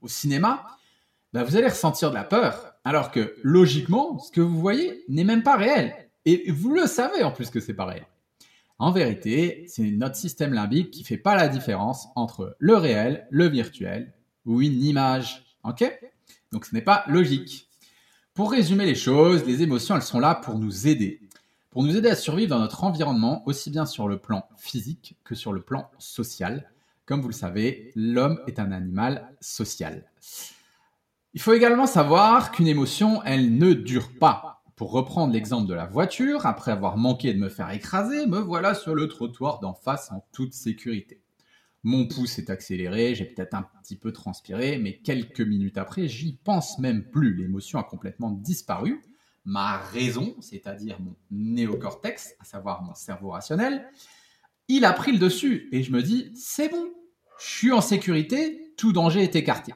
au 0.00 0.08
cinéma, 0.08 0.66
bah, 1.32 1.44
vous 1.44 1.56
allez 1.56 1.68
ressentir 1.68 2.10
de 2.10 2.14
la 2.14 2.24
peur, 2.24 2.74
alors 2.84 3.10
que 3.10 3.34
logiquement, 3.42 4.18
ce 4.18 4.30
que 4.30 4.40
vous 4.40 4.60
voyez 4.60 5.04
n'est 5.08 5.24
même 5.24 5.42
pas 5.42 5.56
réel. 5.56 5.94
Et 6.24 6.50
vous 6.50 6.74
le 6.74 6.86
savez 6.86 7.22
en 7.22 7.32
plus 7.32 7.50
que 7.50 7.60
c'est 7.60 7.74
pas 7.74 7.86
réel. 7.86 8.06
En 8.78 8.90
vérité, 8.90 9.64
c'est 9.68 9.90
notre 9.90 10.16
système 10.16 10.52
limbique 10.52 10.90
qui 10.90 11.04
fait 11.04 11.16
pas 11.16 11.36
la 11.36 11.48
différence 11.48 12.08
entre 12.16 12.56
le 12.58 12.76
réel, 12.76 13.26
le 13.30 13.46
virtuel 13.48 14.12
ou 14.44 14.60
une 14.60 14.82
image. 14.82 15.44
Ok? 15.64 15.84
Donc 16.50 16.66
ce 16.66 16.74
n'est 16.74 16.82
pas 16.82 17.04
logique. 17.06 17.68
Pour 18.34 18.50
résumer 18.50 18.86
les 18.86 18.94
choses, 18.94 19.44
les 19.46 19.62
émotions, 19.62 19.94
elles 19.94 20.02
sont 20.02 20.20
là 20.20 20.34
pour 20.34 20.58
nous 20.58 20.88
aider. 20.88 21.20
Pour 21.70 21.82
nous 21.82 21.96
aider 21.96 22.08
à 22.08 22.16
survivre 22.16 22.50
dans 22.50 22.58
notre 22.58 22.84
environnement, 22.84 23.42
aussi 23.46 23.70
bien 23.70 23.86
sur 23.86 24.08
le 24.08 24.18
plan 24.18 24.46
physique 24.56 25.16
que 25.24 25.34
sur 25.34 25.52
le 25.52 25.62
plan 25.62 25.90
social. 25.98 26.70
Comme 27.06 27.20
vous 27.20 27.28
le 27.28 27.34
savez, 27.34 27.92
l'homme 27.94 28.40
est 28.46 28.58
un 28.58 28.72
animal 28.72 29.32
social. 29.40 30.10
Il 31.34 31.40
faut 31.40 31.54
également 31.54 31.86
savoir 31.86 32.52
qu'une 32.52 32.66
émotion, 32.66 33.22
elle 33.24 33.56
ne 33.56 33.72
dure 33.72 34.10
pas. 34.18 34.62
Pour 34.76 34.92
reprendre 34.92 35.32
l'exemple 35.32 35.66
de 35.66 35.72
la 35.72 35.86
voiture, 35.86 36.44
après 36.44 36.72
avoir 36.72 36.98
manqué 36.98 37.32
de 37.32 37.38
me 37.38 37.48
faire 37.48 37.70
écraser, 37.70 38.26
me 38.26 38.38
voilà 38.38 38.74
sur 38.74 38.94
le 38.94 39.08
trottoir 39.08 39.58
d'en 39.58 39.72
face 39.72 40.12
en 40.12 40.26
toute 40.32 40.52
sécurité. 40.52 41.22
Mon 41.84 42.06
pouce 42.06 42.38
est 42.38 42.50
accéléré, 42.50 43.14
j'ai 43.14 43.24
peut-être 43.24 43.54
un 43.54 43.66
petit 43.82 43.96
peu 43.96 44.12
transpiré, 44.12 44.76
mais 44.76 44.98
quelques 44.98 45.40
minutes 45.40 45.78
après, 45.78 46.06
j'y 46.06 46.34
pense 46.34 46.78
même 46.78 47.02
plus. 47.02 47.34
L'émotion 47.34 47.78
a 47.78 47.84
complètement 47.84 48.30
disparu. 48.30 49.02
Ma 49.46 49.78
raison, 49.78 50.36
c'est-à-dire 50.40 51.00
mon 51.00 51.16
néocortex, 51.30 52.34
à 52.40 52.44
savoir 52.44 52.82
mon 52.82 52.94
cerveau 52.94 53.30
rationnel, 53.30 53.88
il 54.68 54.84
a 54.84 54.92
pris 54.92 55.12
le 55.12 55.18
dessus 55.18 55.70
et 55.72 55.82
je 55.82 55.92
me 55.92 56.02
dis, 56.02 56.30
c'est 56.34 56.68
bon, 56.68 56.92
je 57.38 57.48
suis 57.48 57.72
en 57.72 57.80
sécurité, 57.80 58.74
tout 58.76 58.92
danger 58.92 59.22
est 59.22 59.34
écarté. 59.34 59.72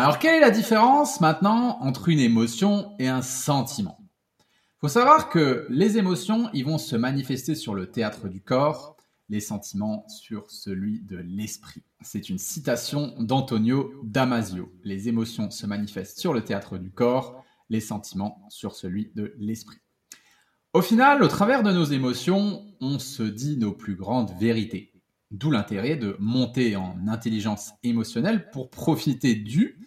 Alors, 0.00 0.20
quelle 0.20 0.36
est 0.36 0.40
la 0.40 0.52
différence 0.52 1.20
maintenant 1.20 1.80
entre 1.80 2.08
une 2.08 2.20
émotion 2.20 2.94
et 3.00 3.08
un 3.08 3.20
sentiment? 3.20 3.98
Il 4.38 4.82
faut 4.82 4.88
savoir 4.88 5.28
que 5.28 5.66
les 5.70 5.98
émotions, 5.98 6.48
ils 6.54 6.64
vont 6.64 6.78
se 6.78 6.94
manifester 6.94 7.56
sur 7.56 7.74
le 7.74 7.90
théâtre 7.90 8.28
du 8.28 8.40
corps, 8.40 8.96
les 9.28 9.40
sentiments 9.40 10.06
sur 10.06 10.52
celui 10.52 11.00
de 11.00 11.16
l'esprit. 11.16 11.82
C'est 12.00 12.30
une 12.30 12.38
citation 12.38 13.12
d'Antonio 13.18 13.92
Damasio. 14.04 14.72
Les 14.84 15.08
émotions 15.08 15.50
se 15.50 15.66
manifestent 15.66 16.20
sur 16.20 16.32
le 16.32 16.44
théâtre 16.44 16.78
du 16.78 16.92
corps, 16.92 17.44
les 17.68 17.80
sentiments 17.80 18.46
sur 18.50 18.76
celui 18.76 19.10
de 19.16 19.34
l'esprit. 19.36 19.78
Au 20.74 20.80
final, 20.80 21.24
au 21.24 21.28
travers 21.28 21.64
de 21.64 21.72
nos 21.72 21.86
émotions, 21.86 22.64
on 22.80 23.00
se 23.00 23.24
dit 23.24 23.56
nos 23.56 23.72
plus 23.72 23.96
grandes 23.96 24.30
vérités. 24.38 24.92
D'où 25.30 25.50
l'intérêt 25.50 25.96
de 25.96 26.16
monter 26.18 26.76
en 26.76 27.06
intelligence 27.06 27.72
émotionnelle 27.82 28.50
pour 28.50 28.70
profiter 28.70 29.34
du 29.34 29.78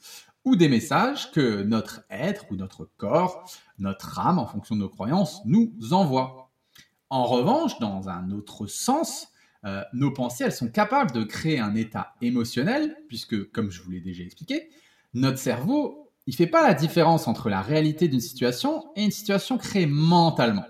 ou 0.45 0.55
des 0.55 0.69
messages 0.69 1.31
que 1.31 1.63
notre 1.63 2.03
être 2.09 2.45
ou 2.51 2.55
notre 2.55 2.89
corps, 2.97 3.49
notre 3.79 4.19
âme, 4.19 4.39
en 4.39 4.45
fonction 4.45 4.75
de 4.75 4.81
nos 4.81 4.89
croyances, 4.89 5.41
nous 5.45 5.73
envoie. 5.91 6.51
En 7.09 7.25
revanche, 7.25 7.79
dans 7.79 8.09
un 8.09 8.31
autre 8.31 8.67
sens, 8.67 9.27
euh, 9.65 9.83
nos 9.93 10.11
pensées, 10.11 10.43
elles 10.45 10.53
sont 10.53 10.69
capables 10.69 11.11
de 11.11 11.23
créer 11.23 11.59
un 11.59 11.75
état 11.75 12.13
émotionnel, 12.21 12.95
puisque, 13.07 13.51
comme 13.51 13.69
je 13.69 13.81
vous 13.81 13.91
l'ai 13.91 14.01
déjà 14.01 14.23
expliqué, 14.23 14.69
notre 15.13 15.37
cerveau, 15.37 16.11
il 16.25 16.35
fait 16.35 16.47
pas 16.47 16.67
la 16.67 16.73
différence 16.73 17.27
entre 17.27 17.49
la 17.49 17.61
réalité 17.61 18.07
d'une 18.07 18.21
situation 18.21 18.91
et 18.95 19.03
une 19.03 19.11
situation 19.11 19.57
créée 19.57 19.85
mentalement. 19.85 20.65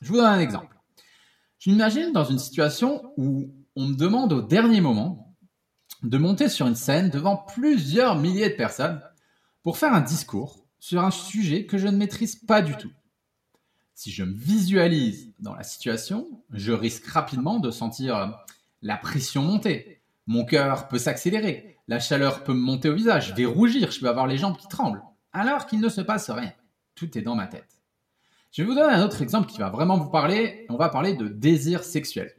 Je 0.00 0.08
vous 0.08 0.16
donne 0.16 0.26
un 0.26 0.40
exemple. 0.40 0.76
Je 1.58 1.70
m'imagine 1.70 2.12
dans 2.12 2.24
une 2.24 2.38
situation 2.38 3.12
où 3.16 3.54
on 3.76 3.88
me 3.88 3.94
demande 3.94 4.32
au 4.32 4.40
dernier 4.40 4.80
moment 4.80 5.34
de 6.02 6.18
monter 6.18 6.48
sur 6.48 6.66
une 6.66 6.74
scène 6.74 7.10
devant 7.10 7.36
plusieurs 7.36 8.16
milliers 8.16 8.48
de 8.48 8.54
personnes 8.56 9.02
pour 9.62 9.76
faire 9.76 9.92
un 9.92 10.00
discours 10.00 10.66
sur 10.78 11.02
un 11.02 11.10
sujet 11.10 11.66
que 11.66 11.78
je 11.78 11.86
ne 11.86 11.96
maîtrise 11.96 12.36
pas 12.36 12.62
du 12.62 12.76
tout. 12.76 12.90
Si 13.94 14.10
je 14.10 14.24
me 14.24 14.34
visualise 14.34 15.32
dans 15.40 15.54
la 15.54 15.62
situation, 15.62 16.26
je 16.50 16.72
risque 16.72 17.06
rapidement 17.06 17.58
de 17.58 17.70
sentir 17.70 18.36
la 18.82 18.96
pression 18.96 19.42
monter. 19.42 20.00
Mon 20.26 20.44
cœur 20.44 20.88
peut 20.88 20.98
s'accélérer, 20.98 21.76
la 21.86 22.00
chaleur 22.00 22.44
peut 22.44 22.54
me 22.54 22.60
monter 22.60 22.88
au 22.88 22.94
visage, 22.94 23.28
je 23.28 23.34
vais 23.34 23.44
rougir, 23.44 23.90
je 23.90 24.00
peux 24.00 24.08
avoir 24.08 24.26
les 24.26 24.38
jambes 24.38 24.56
qui 24.56 24.68
tremblent, 24.68 25.02
alors 25.32 25.66
qu'il 25.66 25.80
ne 25.80 25.88
se 25.88 26.00
passe 26.00 26.30
rien. 26.30 26.52
Tout 26.94 27.16
est 27.16 27.22
dans 27.22 27.34
ma 27.34 27.46
tête. 27.46 27.82
Je 28.52 28.62
vais 28.62 28.68
vous 28.68 28.74
donner 28.74 28.94
un 28.94 29.04
autre 29.04 29.22
exemple 29.22 29.48
qui 29.48 29.58
va 29.58 29.68
vraiment 29.68 29.98
vous 29.98 30.10
parler. 30.10 30.64
On 30.70 30.76
va 30.76 30.88
parler 30.88 31.14
de 31.14 31.28
désir 31.28 31.84
sexuel. 31.84 32.32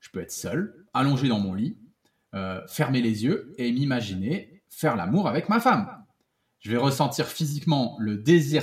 Je 0.00 0.10
peux 0.10 0.20
être 0.20 0.32
seul, 0.32 0.86
allongé 0.94 1.28
dans 1.28 1.38
mon 1.38 1.54
lit, 1.54 1.78
euh, 2.34 2.66
fermer 2.66 3.02
les 3.02 3.24
yeux 3.24 3.52
et 3.58 3.70
m'imaginer 3.70 4.62
faire 4.68 4.96
l'amour 4.96 5.28
avec 5.28 5.48
ma 5.48 5.60
femme 5.60 6.00
je 6.60 6.70
vais 6.70 6.76
ressentir 6.76 7.26
physiquement 7.26 7.96
le 7.98 8.18
désir, 8.18 8.62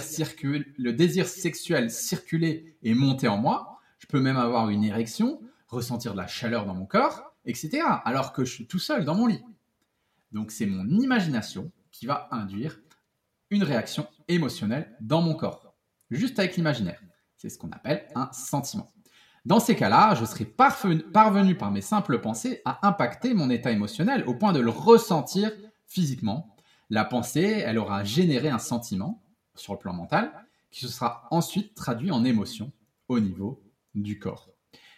le 0.77 0.91
désir 0.91 1.27
sexuel 1.27 1.89
circuler 1.89 2.77
et 2.84 2.94
monter 2.94 3.27
en 3.27 3.38
moi. 3.38 3.79
Je 3.98 4.06
peux 4.06 4.22
même 4.22 4.38
avoir 4.38 4.70
une 4.70 4.84
érection, 4.84 5.41
ressentir 5.67 6.12
de 6.13 6.17
la 6.17 6.27
chaleur 6.27 6.65
dans 6.67 6.75
mon 6.75 6.86
corps, 6.86 7.34
etc. 7.46 7.84
Alors 8.06 8.34
que 8.34 8.46
je 8.46 8.53
suis 8.53 8.67
tout 8.67 8.79
seul 8.79 9.03
dans 9.03 9.15
mon 9.15 9.25
lit. 9.25 9.44
Donc 10.32 10.51
c'est 10.51 10.67
mon 10.67 10.88
imagination 10.88 11.72
qui 11.91 12.06
va 12.06 12.27
induire 12.32 12.79
une 13.50 13.63
réaction 13.63 14.08
émotionnelle 14.27 14.96
dans 15.01 15.24
mon 15.24 15.34
corps, 15.34 15.74
juste 16.12 16.38
avec 16.38 16.56
l'imaginaire. 16.56 17.01
C'est 17.36 17.50
ce 17.50 17.58
qu'on 17.58 17.72
appelle 17.72 18.08
un 18.13 18.32
sentiment. 18.32 18.91
Dans 19.48 19.62
ces 19.62 19.77
cas-là, 19.77 20.13
je 20.13 20.25
serai 20.25 20.44
parvenu 20.44 21.56
par 21.56 21.72
mes 21.72 21.80
simples 21.80 22.20
pensées 22.20 22.62
à 22.66 22.86
impacter 22.86 23.34
mon 23.34 23.50
état 23.50 23.72
émotionnel 23.72 24.25
au 24.27 24.34
point 24.34 24.51
de 24.51 24.60
le 24.60 24.70
ressentir 24.70 25.54
physiquement 25.86 26.54
la 26.89 27.06
pensée, 27.06 27.63
elle 27.66 27.77
aura 27.77 28.04
généré 28.04 28.50
un 28.50 28.60
sentiment 28.60 29.24
sur 29.56 29.72
le 29.72 29.80
plan 29.80 29.94
mental 29.94 30.34
qui 30.70 30.82
se 30.82 30.89
sera 30.89 31.30
ensuite 31.32 31.75
traduit 31.75 32.12
en 32.12 32.25
émotion 32.25 32.74
au 33.08 33.22
niveau 33.22 33.63
du 33.96 34.20
corps. 34.20 34.50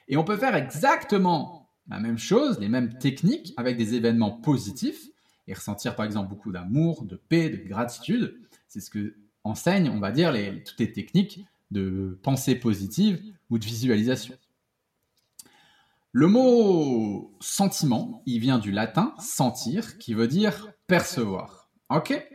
Et 0.07 0.17
on 0.17 0.23
peut 0.23 0.37
faire 0.37 0.55
exactement 0.55 1.69
la 1.87 1.99
même 1.99 2.17
chose, 2.17 2.59
les 2.59 2.69
mêmes 2.69 2.97
techniques 2.97 3.53
avec 3.55 3.77
des 3.77 3.93
événements 3.93 4.31
positifs 4.31 5.09
et 5.47 5.53
ressentir 5.53 5.95
par 5.95 6.07
exemple 6.07 6.27
beaucoup 6.27 6.51
d'amour, 6.51 7.05
de 7.05 7.17
paix, 7.17 7.51
de 7.51 7.57
gratitude. 7.57 8.39
C'est 8.67 8.79
ce 8.79 8.89
que 8.89 9.15
enseignent, 9.43 9.91
on 9.91 9.99
va 9.99 10.09
dire, 10.09 10.33
toutes 10.65 10.79
les 10.79 10.91
techniques 10.91 11.45
de 11.71 12.19
pensée 12.23 12.55
positive 12.55 13.21
ou 13.49 13.59
de 13.59 13.65
visualisation. 13.65 14.35
Le 16.11 16.27
mot 16.27 17.37
sentiment, 17.39 18.23
il 18.25 18.39
vient 18.39 18.57
du 18.57 18.71
latin 18.71 19.13
sentir, 19.19 19.97
qui 19.99 20.13
veut 20.13 20.27
dire 20.27 20.71
percevoir. 20.87 21.69
Ok? 21.89 22.27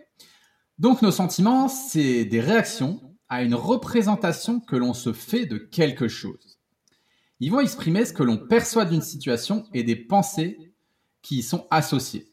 Donc 0.78 1.02
nos 1.02 1.10
sentiments, 1.10 1.68
c'est 1.68 2.24
des 2.24 2.40
réactions 2.40 3.00
à 3.28 3.42
une 3.42 3.54
représentation 3.54 4.60
que 4.60 4.76
l'on 4.76 4.94
se 4.94 5.12
fait 5.12 5.46
de 5.46 5.58
quelque 5.58 6.08
chose. 6.08 6.60
Ils 7.40 7.50
vont 7.50 7.60
exprimer 7.60 8.04
ce 8.04 8.12
que 8.12 8.22
l'on 8.22 8.38
perçoit 8.38 8.84
d'une 8.84 9.02
situation 9.02 9.66
et 9.72 9.82
des 9.82 9.96
pensées 9.96 10.72
qui 11.22 11.38
y 11.38 11.42
sont 11.42 11.66
associées. 11.70 12.30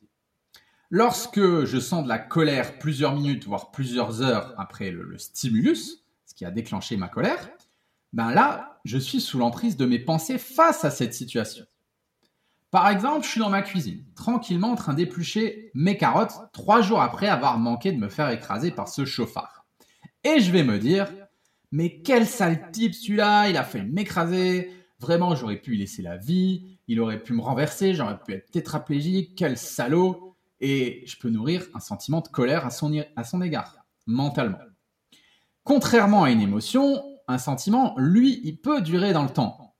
Lorsque 0.90 1.66
je 1.66 1.80
sens 1.80 2.04
de 2.04 2.10
la 2.10 2.20
colère 2.20 2.78
plusieurs 2.78 3.16
minutes, 3.16 3.46
voire 3.46 3.72
plusieurs 3.72 4.22
heures 4.22 4.54
après 4.58 4.92
le, 4.92 5.18
stimulus, 5.18 6.01
ce 6.32 6.36
qui 6.36 6.46
a 6.46 6.52
déclenché 6.52 6.96
ma 6.96 7.10
colère, 7.10 7.50
ben 8.14 8.32
là, 8.32 8.80
je 8.86 8.98
suis 8.98 9.20
sous 9.20 9.38
l'emprise 9.38 9.76
de 9.76 9.86
mes 9.86 10.00
pensées 10.00 10.38
face 10.38 10.86
à 10.86 10.90
cette 10.90 11.14
situation. 11.14 11.66
Par 12.72 12.88
exemple, 12.88 13.26
je 13.26 13.32
suis 13.32 13.42
dans 13.42 13.50
ma 13.50 13.62
cuisine, 13.62 14.06
tranquillement 14.16 14.72
en 14.72 14.76
train 14.76 14.94
d'éplucher 14.94 15.72
mes 15.74 15.98
carottes, 15.98 16.32
trois 16.54 16.82
jours 16.82 17.02
après 17.02 17.28
avoir 17.28 17.60
manqué 17.60 17.92
de 17.92 17.98
me 17.98 18.08
faire 18.08 18.30
écraser 18.30 18.72
par 18.72 18.88
ce 18.88 19.04
chauffard. 19.04 19.66
Et 20.24 20.40
je 20.40 20.54
vais 20.54 20.64
me 20.64 20.80
dire, 20.80 21.12
mais 21.74 22.02
quel 22.02 22.26
sale 22.26 22.72
type 22.72 22.94
celui-là, 22.94 23.50
il 23.50 23.58
a 23.58 23.66
fait 23.66 23.84
m'écraser, 23.84 24.72
vraiment 25.02 25.36
j'aurais 25.36 25.58
pu 25.58 25.72
lui 25.72 25.80
laisser 25.80 26.02
la 26.02 26.16
vie, 26.16 26.80
il 26.88 27.02
aurait 27.02 27.22
pu 27.22 27.34
me 27.34 27.42
renverser, 27.42 27.94
j'aurais 27.94 28.20
pu 28.20 28.36
être 28.36 28.52
tétraplégique, 28.52 29.34
quel 29.36 29.58
salaud, 29.58 30.38
et 30.62 31.04
je 31.06 31.18
peux 31.18 31.30
nourrir 31.30 31.68
un 31.74 31.82
sentiment 31.82 32.22
de 32.22 32.30
colère 32.30 32.66
à 32.66 32.70
son 32.70 33.42
égard, 33.42 33.76
mentalement. 34.08 34.60
Contrairement 35.64 36.24
à 36.24 36.32
une 36.32 36.42
émotion, 36.42 37.04
un 37.28 37.38
sentiment, 37.38 37.94
lui, 37.98 38.42
il 38.44 38.58
peut 38.58 38.82
durer 38.82 39.14
dans 39.14 39.24
le 39.24 39.30
temps. 39.30 39.76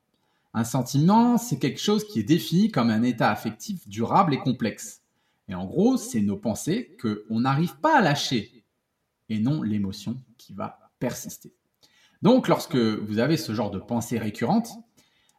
Un 0.54 0.64
sentiment, 0.64 1.38
c'est 1.38 1.60
quelque 1.60 1.80
chose 1.80 2.06
qui 2.06 2.20
est 2.20 2.24
défini 2.24 2.72
comme 2.72 2.90
un 2.90 3.04
état 3.04 3.32
affectif 3.32 3.88
durable 3.88 4.34
et 4.34 4.40
complexe. 4.40 5.02
Et 5.48 5.56
en 5.56 5.66
gros, 5.66 5.98
c'est 5.98 6.22
nos 6.22 6.38
pensées 6.38 6.98
qu'on 7.02 7.40
n'arrive 7.40 7.78
pas 7.78 7.98
à 7.98 8.02
lâcher 8.02 8.66
et 9.30 9.40
non 9.40 9.62
l'émotion 9.62 10.22
qui 10.38 10.54
va 10.54 10.80
persister. 11.00 11.54
Donc, 12.22 12.48
lorsque 12.48 12.76
vous 12.76 13.20
avez 13.20 13.38
ce 13.38 13.54
genre 13.54 13.72
de 13.72 13.80
pensées 13.80 14.20
récurrentes, 14.20 14.72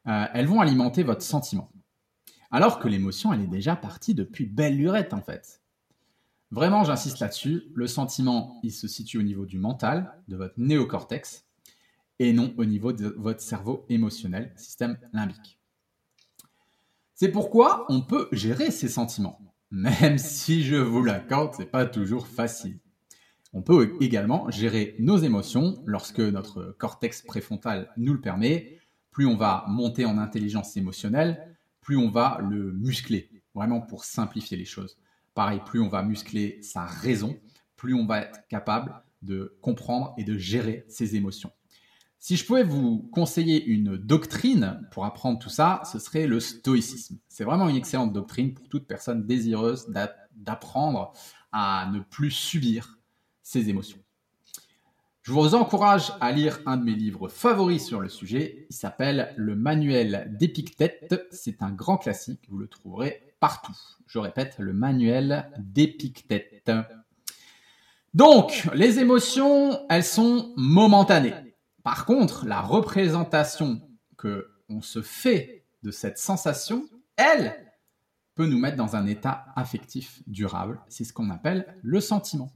euh, 0.08 0.26
elles 0.34 0.46
vont 0.46 0.60
alimenter 0.60 1.02
votre 1.02 1.22
sentiment. 1.22 1.70
Alors 2.50 2.78
que 2.78 2.88
l'émotion, 2.88 3.32
elle 3.32 3.42
est 3.42 3.46
déjà 3.46 3.76
partie 3.76 4.14
depuis 4.14 4.44
belle 4.44 4.76
lurette 4.76 5.14
en 5.14 5.22
fait. 5.22 5.61
Vraiment, 6.52 6.84
j'insiste 6.84 7.20
là-dessus, 7.20 7.62
le 7.74 7.86
sentiment, 7.86 8.60
il 8.62 8.72
se 8.72 8.86
situe 8.86 9.16
au 9.16 9.22
niveau 9.22 9.46
du 9.46 9.58
mental, 9.58 10.12
de 10.28 10.36
votre 10.36 10.52
néocortex, 10.58 11.46
et 12.18 12.34
non 12.34 12.52
au 12.58 12.66
niveau 12.66 12.92
de 12.92 13.08
votre 13.16 13.40
cerveau 13.40 13.86
émotionnel, 13.88 14.52
système 14.54 14.98
limbique. 15.14 15.58
C'est 17.14 17.30
pourquoi 17.30 17.86
on 17.88 18.02
peut 18.02 18.28
gérer 18.32 18.70
ses 18.70 18.88
sentiments, 18.88 19.40
même 19.70 20.18
si 20.18 20.62
je 20.62 20.76
vous 20.76 21.02
l'accorde, 21.02 21.54
c'est 21.56 21.70
pas 21.70 21.86
toujours 21.86 22.26
facile. 22.26 22.78
On 23.54 23.62
peut 23.62 23.96
également 24.02 24.50
gérer 24.50 24.94
nos 24.98 25.16
émotions 25.16 25.82
lorsque 25.86 26.20
notre 26.20 26.76
cortex 26.78 27.22
préfrontal 27.22 27.90
nous 27.96 28.12
le 28.12 28.20
permet. 28.20 28.78
Plus 29.10 29.24
on 29.24 29.36
va 29.36 29.64
monter 29.68 30.04
en 30.04 30.18
intelligence 30.18 30.76
émotionnelle, 30.76 31.56
plus 31.80 31.96
on 31.96 32.10
va 32.10 32.40
le 32.42 32.72
muscler, 32.72 33.30
vraiment 33.54 33.80
pour 33.80 34.04
simplifier 34.04 34.58
les 34.58 34.66
choses. 34.66 34.98
Pareil, 35.34 35.60
plus 35.64 35.80
on 35.80 35.88
va 35.88 36.02
muscler 36.02 36.58
sa 36.62 36.84
raison, 36.84 37.38
plus 37.76 37.94
on 37.94 38.06
va 38.06 38.22
être 38.22 38.46
capable 38.48 38.94
de 39.22 39.56
comprendre 39.62 40.14
et 40.18 40.24
de 40.24 40.36
gérer 40.36 40.84
ses 40.88 41.16
émotions. 41.16 41.50
Si 42.18 42.36
je 42.36 42.44
pouvais 42.44 42.62
vous 42.62 43.08
conseiller 43.12 43.64
une 43.64 43.96
doctrine 43.96 44.86
pour 44.92 45.04
apprendre 45.04 45.38
tout 45.38 45.48
ça, 45.48 45.82
ce 45.90 45.98
serait 45.98 46.26
le 46.26 46.38
stoïcisme. 46.38 47.18
C'est 47.28 47.44
vraiment 47.44 47.68
une 47.68 47.76
excellente 47.76 48.12
doctrine 48.12 48.54
pour 48.54 48.68
toute 48.68 48.86
personne 48.86 49.26
désireuse 49.26 49.92
d'apprendre 50.36 51.12
à 51.50 51.90
ne 51.92 52.00
plus 52.00 52.30
subir 52.30 53.00
ses 53.42 53.68
émotions. 53.68 54.01
Je 55.22 55.30
vous 55.30 55.54
encourage 55.54 56.12
à 56.20 56.32
lire 56.32 56.58
un 56.66 56.76
de 56.76 56.82
mes 56.82 56.96
livres 56.96 57.28
favoris 57.28 57.86
sur 57.86 58.00
le 58.00 58.08
sujet. 58.08 58.66
Il 58.70 58.74
s'appelle 58.74 59.32
Le 59.36 59.54
Manuel 59.54 60.34
d'Épictète. 60.36 61.28
C'est 61.30 61.62
un 61.62 61.70
grand 61.70 61.96
classique, 61.96 62.40
vous 62.48 62.58
le 62.58 62.66
trouverez 62.66 63.32
partout. 63.38 63.76
Je 64.08 64.18
répète, 64.18 64.56
le 64.58 64.72
Manuel 64.72 65.48
d'Épictète. 65.58 66.72
Donc, 68.14 68.68
les 68.74 68.98
émotions, 68.98 69.86
elles 69.88 70.02
sont 70.02 70.52
momentanées. 70.56 71.54
Par 71.84 72.04
contre, 72.04 72.44
la 72.44 72.60
représentation 72.60 73.80
que 74.16 74.50
on 74.68 74.82
se 74.82 75.02
fait 75.02 75.66
de 75.84 75.92
cette 75.92 76.18
sensation, 76.18 76.84
elle, 77.14 77.54
peut 78.34 78.46
nous 78.46 78.58
mettre 78.58 78.76
dans 78.76 78.96
un 78.96 79.06
état 79.06 79.44
affectif 79.54 80.20
durable. 80.26 80.80
C'est 80.88 81.04
ce 81.04 81.12
qu'on 81.12 81.30
appelle 81.30 81.78
le 81.82 82.00
sentiment. 82.00 82.50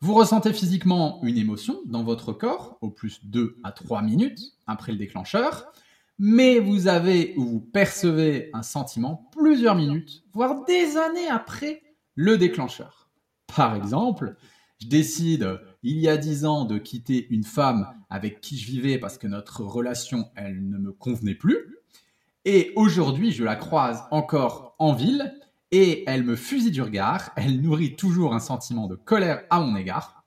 Vous 0.00 0.12
ressentez 0.12 0.52
physiquement 0.52 1.20
une 1.22 1.38
émotion 1.38 1.80
dans 1.86 2.04
votre 2.04 2.34
corps 2.34 2.76
au 2.82 2.90
plus 2.90 3.24
2 3.24 3.56
à 3.64 3.72
3 3.72 4.02
minutes 4.02 4.40
après 4.66 4.92
le 4.92 4.98
déclencheur, 4.98 5.72
mais 6.18 6.58
vous 6.58 6.86
avez 6.86 7.32
ou 7.38 7.46
vous 7.46 7.60
percevez 7.60 8.50
un 8.52 8.62
sentiment 8.62 9.30
plusieurs 9.32 9.74
minutes, 9.74 10.22
voire 10.34 10.66
des 10.66 10.98
années 10.98 11.28
après 11.28 11.82
le 12.14 12.36
déclencheur. 12.36 13.08
Par 13.56 13.74
exemple, 13.74 14.36
je 14.82 14.86
décide 14.86 15.60
il 15.82 15.96
y 15.98 16.08
a 16.08 16.18
dix 16.18 16.44
ans 16.44 16.66
de 16.66 16.76
quitter 16.76 17.26
une 17.30 17.44
femme 17.44 17.88
avec 18.10 18.42
qui 18.42 18.58
je 18.58 18.66
vivais 18.66 18.98
parce 18.98 19.16
que 19.16 19.26
notre 19.26 19.62
relation, 19.62 20.28
elle 20.36 20.68
ne 20.68 20.76
me 20.76 20.92
convenait 20.92 21.34
plus. 21.34 21.78
Et 22.44 22.72
aujourd'hui, 22.76 23.32
je 23.32 23.44
la 23.44 23.56
croise 23.56 24.04
encore 24.10 24.74
en 24.78 24.92
ville 24.92 25.32
et 25.72 26.04
elle 26.06 26.24
me 26.24 26.36
fusille 26.36 26.70
du 26.70 26.82
regard. 26.82 27.30
Elle 27.36 27.60
nourrit 27.60 27.96
toujours 27.96 28.34
un 28.34 28.40
sentiment 28.40 28.86
de 28.86 28.94
colère 28.94 29.42
à 29.50 29.60
mon 29.60 29.76
égard. 29.76 30.24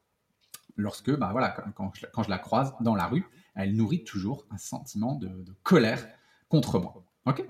Lorsque, 0.75 1.11
bah 1.11 1.29
voilà, 1.31 1.55
quand 1.75 1.91
je, 1.93 2.29
la 2.29 2.37
croise 2.37 2.73
dans 2.79 2.95
la 2.95 3.07
rue, 3.07 3.25
elle 3.55 3.75
nourrit 3.75 4.03
toujours 4.03 4.45
un 4.51 4.57
sentiment 4.57 5.15
de, 5.15 5.27
de 5.27 5.53
colère 5.63 6.07
contre 6.47 6.79
moi. 6.79 7.03
Ok? 7.25 7.43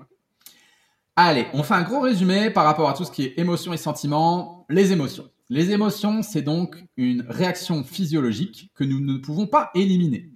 Allez, 1.16 1.46
on 1.52 1.62
fait 1.62 1.74
un 1.74 1.82
gros 1.82 2.00
résumé 2.00 2.50
par 2.50 2.64
rapport 2.64 2.88
à 2.88 2.94
tout 2.94 3.04
ce 3.04 3.10
qui 3.10 3.24
est 3.24 3.38
émotion 3.38 3.72
et 3.72 3.76
sentiment. 3.76 4.66
Les 4.68 4.92
émotions. 4.92 5.30
Les 5.52 5.72
émotions, 5.72 6.22
c'est 6.22 6.42
donc 6.42 6.82
une 6.96 7.26
réaction 7.28 7.82
physiologique 7.82 8.70
que 8.74 8.84
nous 8.84 9.00
ne 9.00 9.18
pouvons 9.18 9.48
pas 9.48 9.72
éliminer, 9.74 10.30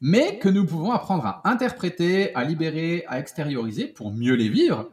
mais 0.00 0.38
que 0.38 0.48
nous 0.48 0.64
pouvons 0.64 0.92
apprendre 0.92 1.26
à 1.26 1.42
interpréter, 1.44 2.32
à 2.36 2.44
libérer, 2.44 3.04
à 3.08 3.18
extérioriser 3.18 3.88
pour 3.88 4.12
mieux 4.12 4.34
les 4.34 4.48
vivre, 4.48 4.90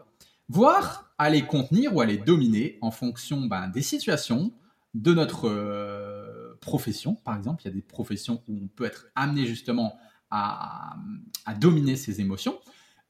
voire 0.50 1.05
à 1.18 1.30
les 1.30 1.44
contenir 1.44 1.96
ou 1.96 2.02
à 2.02 2.06
les 2.06 2.18
dominer 2.18 2.78
en 2.82 2.92
fonction 2.92 3.46
ben, 3.46 3.68
des 3.70 3.82
situations, 3.82 4.54
de 4.94 5.14
notre 5.14 5.50
euh, 5.50 6.58
profession. 6.62 7.16
Par 7.16 7.36
exemple, 7.38 7.64
il 7.64 7.66
y 7.66 7.72
a 7.72 7.74
des 7.74 7.82
professions 7.82 8.42
où 8.48 8.60
on 8.64 8.68
peut 8.68 8.86
être 8.86 9.08
amené 9.16 9.46
justement 9.46 9.98
à, 10.32 10.96
dominer 11.60 11.96
ses 11.96 12.22
émotions. 12.22 12.60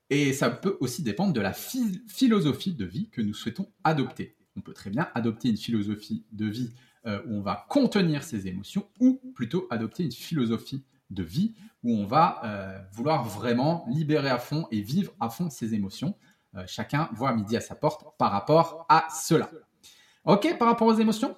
Et 0.10 0.34
ça 0.34 0.50
peut 0.50 0.78
aussi 0.82 1.02
dépendre 1.02 1.34
de 1.34 1.42
la 1.42 1.54
philosophie 1.54 2.74
de 2.74 2.86
vie 2.86 3.10
que 3.10 3.22
nous 3.22 3.34
souhaitons 3.34 3.68
adopter 3.84 4.36
on 4.56 4.62
peut 4.62 4.74
très 4.74 4.90
bien 4.90 5.08
adopter 5.14 5.50
une 5.50 5.58
philosophie 5.58 6.26
de 6.32 6.46
vie 6.46 6.74
euh, 7.06 7.22
où 7.28 7.36
on 7.36 7.42
va 7.42 7.66
contenir 7.70 8.24
ses 8.24 8.48
émotions 8.48 8.88
ou 9.00 9.22
plutôt 9.36 9.68
adopter 9.70 10.04
une 10.04 10.12
philosophie 10.12 10.84
de 11.12 11.24
vie 11.24 11.54
où 11.84 11.92
on 11.92 12.06
va 12.06 12.42
euh, 12.44 12.80
vouloir 12.94 13.26
vraiment 13.26 13.86
libérer 13.90 14.30
à 14.30 14.40
fond 14.40 14.68
et 14.72 14.82
vivre 14.82 15.14
à 15.20 15.30
fond 15.30 15.50
ses 15.50 15.74
émotions. 15.74 16.16
Euh, 16.56 16.64
chacun 16.68 17.10
voit 17.14 17.34
midi 17.34 17.58
à 17.58 17.62
sa 17.62 17.76
porte 17.76 18.06
par 18.18 18.32
rapport 18.32 18.86
à 18.90 19.08
cela. 19.10 19.50
Ok, 20.24 20.58
par 20.58 20.68
rapport 20.68 20.88
aux 20.88 20.98
émotions 20.98 21.36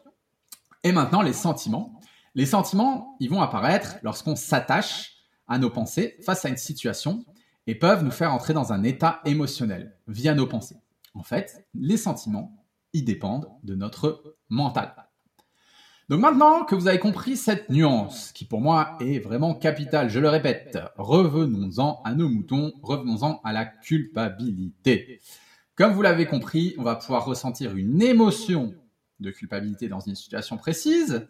Et 0.84 0.92
maintenant, 0.92 1.22
les 1.22 1.34
sentiments. 1.34 2.00
Les 2.36 2.46
sentiments, 2.46 3.16
ils 3.20 3.30
vont 3.30 3.42
apparaître 3.42 3.98
lorsqu'on 4.04 4.36
s'attache 4.36 5.16
à 5.48 5.58
nos 5.58 5.70
pensées 5.70 6.18
face 6.26 6.46
à 6.46 6.50
une 6.50 6.58
situation 6.58 7.26
et 7.66 7.76
peuvent 7.76 8.04
nous 8.04 8.12
faire 8.12 8.34
entrer 8.34 8.54
dans 8.54 8.74
un 8.74 8.84
état 8.84 9.22
émotionnel 9.26 9.98
via 10.08 10.36
nos 10.36 10.48
pensées. 10.48 10.78
En 11.14 11.24
fait, 11.24 11.66
les 11.74 11.98
sentiments, 11.98 12.58
dépendent 13.04 13.50
de 13.64 13.76
notre 13.76 14.38
mental. 14.50 15.07
Donc 16.10 16.22
maintenant 16.22 16.64
que 16.64 16.74
vous 16.74 16.88
avez 16.88 17.00
compris 17.00 17.36
cette 17.36 17.70
nuance, 17.70 18.32
qui 18.32 18.46
pour 18.46 18.62
moi 18.62 18.98
est 19.02 19.20
vraiment 19.20 19.54
capitale, 19.54 20.10
je 20.10 20.22
le 20.22 20.30
répète, 20.30 20.80
revenons-en 20.96 22.02
à 22.06 22.16
nos 22.16 22.30
moutons, 22.30 22.72
revenons-en 22.82 23.42
à 23.44 23.52
la 23.52 23.66
culpabilité. 23.66 25.20
Comme 25.76 25.92
vous 25.92 26.02
l'avez 26.02 26.26
compris, 26.26 26.76
on 26.78 26.84
va 26.84 26.96
pouvoir 26.96 27.26
ressentir 27.26 27.76
une 27.76 28.02
émotion 28.02 28.74
de 29.20 29.32
culpabilité 29.32 29.90
dans 29.90 30.00
une 30.00 30.16
situation 30.16 30.56
précise, 30.56 31.28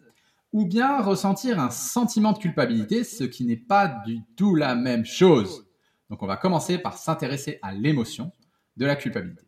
ou 0.52 0.64
bien 0.64 1.02
ressentir 1.02 1.58
un 1.58 1.70
sentiment 1.70 2.30
de 2.30 2.38
culpabilité, 2.38 3.02
ce 3.02 3.24
qui 3.24 3.44
n'est 3.44 3.56
pas 3.56 3.88
du 4.06 4.20
tout 4.36 4.54
la 4.54 4.76
même 4.76 5.04
chose. 5.04 5.66
Donc 6.08 6.22
on 6.22 6.26
va 6.26 6.36
commencer 6.36 6.78
par 6.78 6.98
s'intéresser 6.98 7.58
à 7.62 7.72
l'émotion 7.72 8.30
de 8.76 8.86
la 8.86 8.94
culpabilité. 8.94 9.42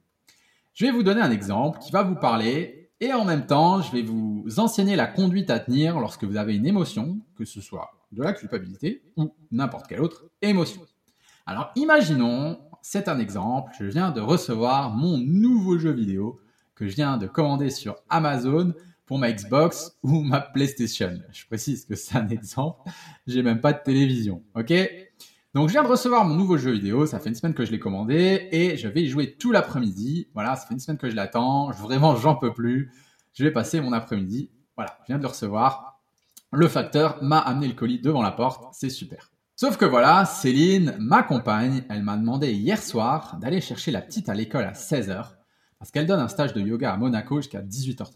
Je 0.74 0.86
vais 0.86 0.92
vous 0.92 1.04
donner 1.04 1.20
un 1.20 1.30
exemple 1.30 1.78
qui 1.78 1.92
va 1.92 2.02
vous 2.02 2.16
parler 2.16 2.79
et 3.00 3.12
en 3.12 3.24
même 3.24 3.46
temps, 3.46 3.80
je 3.80 3.92
vais 3.92 4.02
vous 4.02 4.44
enseigner 4.58 4.94
la 4.96 5.06
conduite 5.06 5.50
à 5.50 5.58
tenir 5.58 5.98
lorsque 5.98 6.24
vous 6.24 6.36
avez 6.36 6.54
une 6.54 6.66
émotion, 6.66 7.18
que 7.36 7.44
ce 7.44 7.60
soit 7.60 7.90
de 8.12 8.22
la 8.22 8.32
culpabilité 8.32 9.02
ou 9.16 9.32
n'importe 9.50 9.86
quelle 9.86 10.00
autre 10.00 10.26
émotion. 10.42 10.82
Alors 11.46 11.70
imaginons, 11.76 12.60
c'est 12.82 13.08
un 13.08 13.18
exemple, 13.18 13.72
je 13.78 13.86
viens 13.86 14.10
de 14.10 14.20
recevoir 14.20 14.90
mon 14.90 15.18
nouveau 15.18 15.78
jeu 15.78 15.92
vidéo 15.92 16.40
que 16.74 16.88
je 16.88 16.94
viens 16.94 17.16
de 17.16 17.26
commander 17.26 17.70
sur 17.70 17.96
Amazon 18.08 18.74
pour 19.06 19.18
ma 19.18 19.32
Xbox 19.32 19.96
ou 20.02 20.20
ma 20.20 20.40
PlayStation. 20.40 21.18
Je 21.32 21.46
précise 21.46 21.84
que 21.84 21.94
c'est 21.94 22.16
un 22.16 22.28
exemple, 22.30 22.90
j'ai 23.26 23.42
même 23.42 23.60
pas 23.60 23.72
de 23.72 23.80
télévision, 23.82 24.42
ok? 24.54 24.72
Donc 25.54 25.68
je 25.68 25.72
viens 25.72 25.82
de 25.82 25.88
recevoir 25.88 26.24
mon 26.24 26.36
nouveau 26.36 26.56
jeu 26.56 26.70
vidéo, 26.72 27.06
ça 27.06 27.18
fait 27.18 27.28
une 27.28 27.34
semaine 27.34 27.54
que 27.54 27.64
je 27.64 27.72
l'ai 27.72 27.78
commandé 27.78 28.48
et 28.52 28.76
je 28.76 28.88
vais 28.88 29.02
y 29.02 29.08
jouer 29.08 29.36
tout 29.36 29.52
l'après-midi. 29.52 30.28
Voilà, 30.34 30.56
ça 30.56 30.66
fait 30.66 30.74
une 30.74 30.80
semaine 30.80 30.98
que 30.98 31.10
je 31.10 31.16
l'attends, 31.16 31.70
vraiment 31.70 32.14
j'en 32.16 32.36
peux 32.36 32.52
plus. 32.52 32.92
Je 33.32 33.44
vais 33.44 33.50
passer 33.50 33.80
mon 33.80 33.92
après-midi. 33.92 34.50
Voilà, 34.76 34.98
je 35.02 35.06
viens 35.08 35.18
de 35.18 35.22
le 35.22 35.28
recevoir. 35.28 36.00
Le 36.52 36.68
facteur 36.68 37.22
m'a 37.22 37.38
amené 37.38 37.68
le 37.68 37.74
colis 37.74 38.00
devant 38.00 38.22
la 38.22 38.32
porte, 38.32 38.72
c'est 38.72 38.90
super. 38.90 39.30
Sauf 39.56 39.76
que 39.76 39.84
voilà, 39.84 40.24
Céline, 40.24 40.96
ma 40.98 41.22
compagne, 41.22 41.84
elle 41.90 42.02
m'a 42.02 42.16
demandé 42.16 42.52
hier 42.52 42.82
soir 42.82 43.36
d'aller 43.40 43.60
chercher 43.60 43.90
la 43.90 44.00
petite 44.00 44.28
à 44.28 44.34
l'école 44.34 44.64
à 44.64 44.72
16h 44.72 45.36
parce 45.78 45.90
qu'elle 45.90 46.06
donne 46.06 46.20
un 46.20 46.28
stage 46.28 46.52
de 46.52 46.60
yoga 46.60 46.92
à 46.92 46.96
Monaco 46.96 47.40
jusqu'à 47.40 47.60
18h30. 47.60 48.12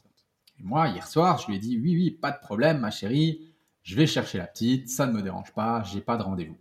Et 0.58 0.62
moi, 0.62 0.88
hier 0.88 1.06
soir, 1.06 1.38
je 1.38 1.48
lui 1.48 1.56
ai 1.56 1.58
dit 1.58 1.78
oui, 1.78 1.94
oui, 1.96 2.10
pas 2.10 2.30
de 2.30 2.38
problème, 2.38 2.78
ma 2.78 2.90
chérie, 2.90 3.52
je 3.82 3.96
vais 3.96 4.06
chercher 4.06 4.38
la 4.38 4.46
petite, 4.46 4.88
ça 4.88 5.06
ne 5.06 5.12
me 5.12 5.22
dérange 5.22 5.52
pas, 5.52 5.82
j'ai 5.82 6.00
pas 6.00 6.16
de 6.16 6.22
rendez-vous. 6.22 6.56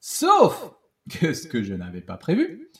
Sauf 0.00 0.72
que 1.10 1.34
ce 1.34 1.46
que 1.46 1.62
je 1.62 1.74
n'avais 1.74 2.00
pas 2.00 2.16
prévu, 2.16 2.70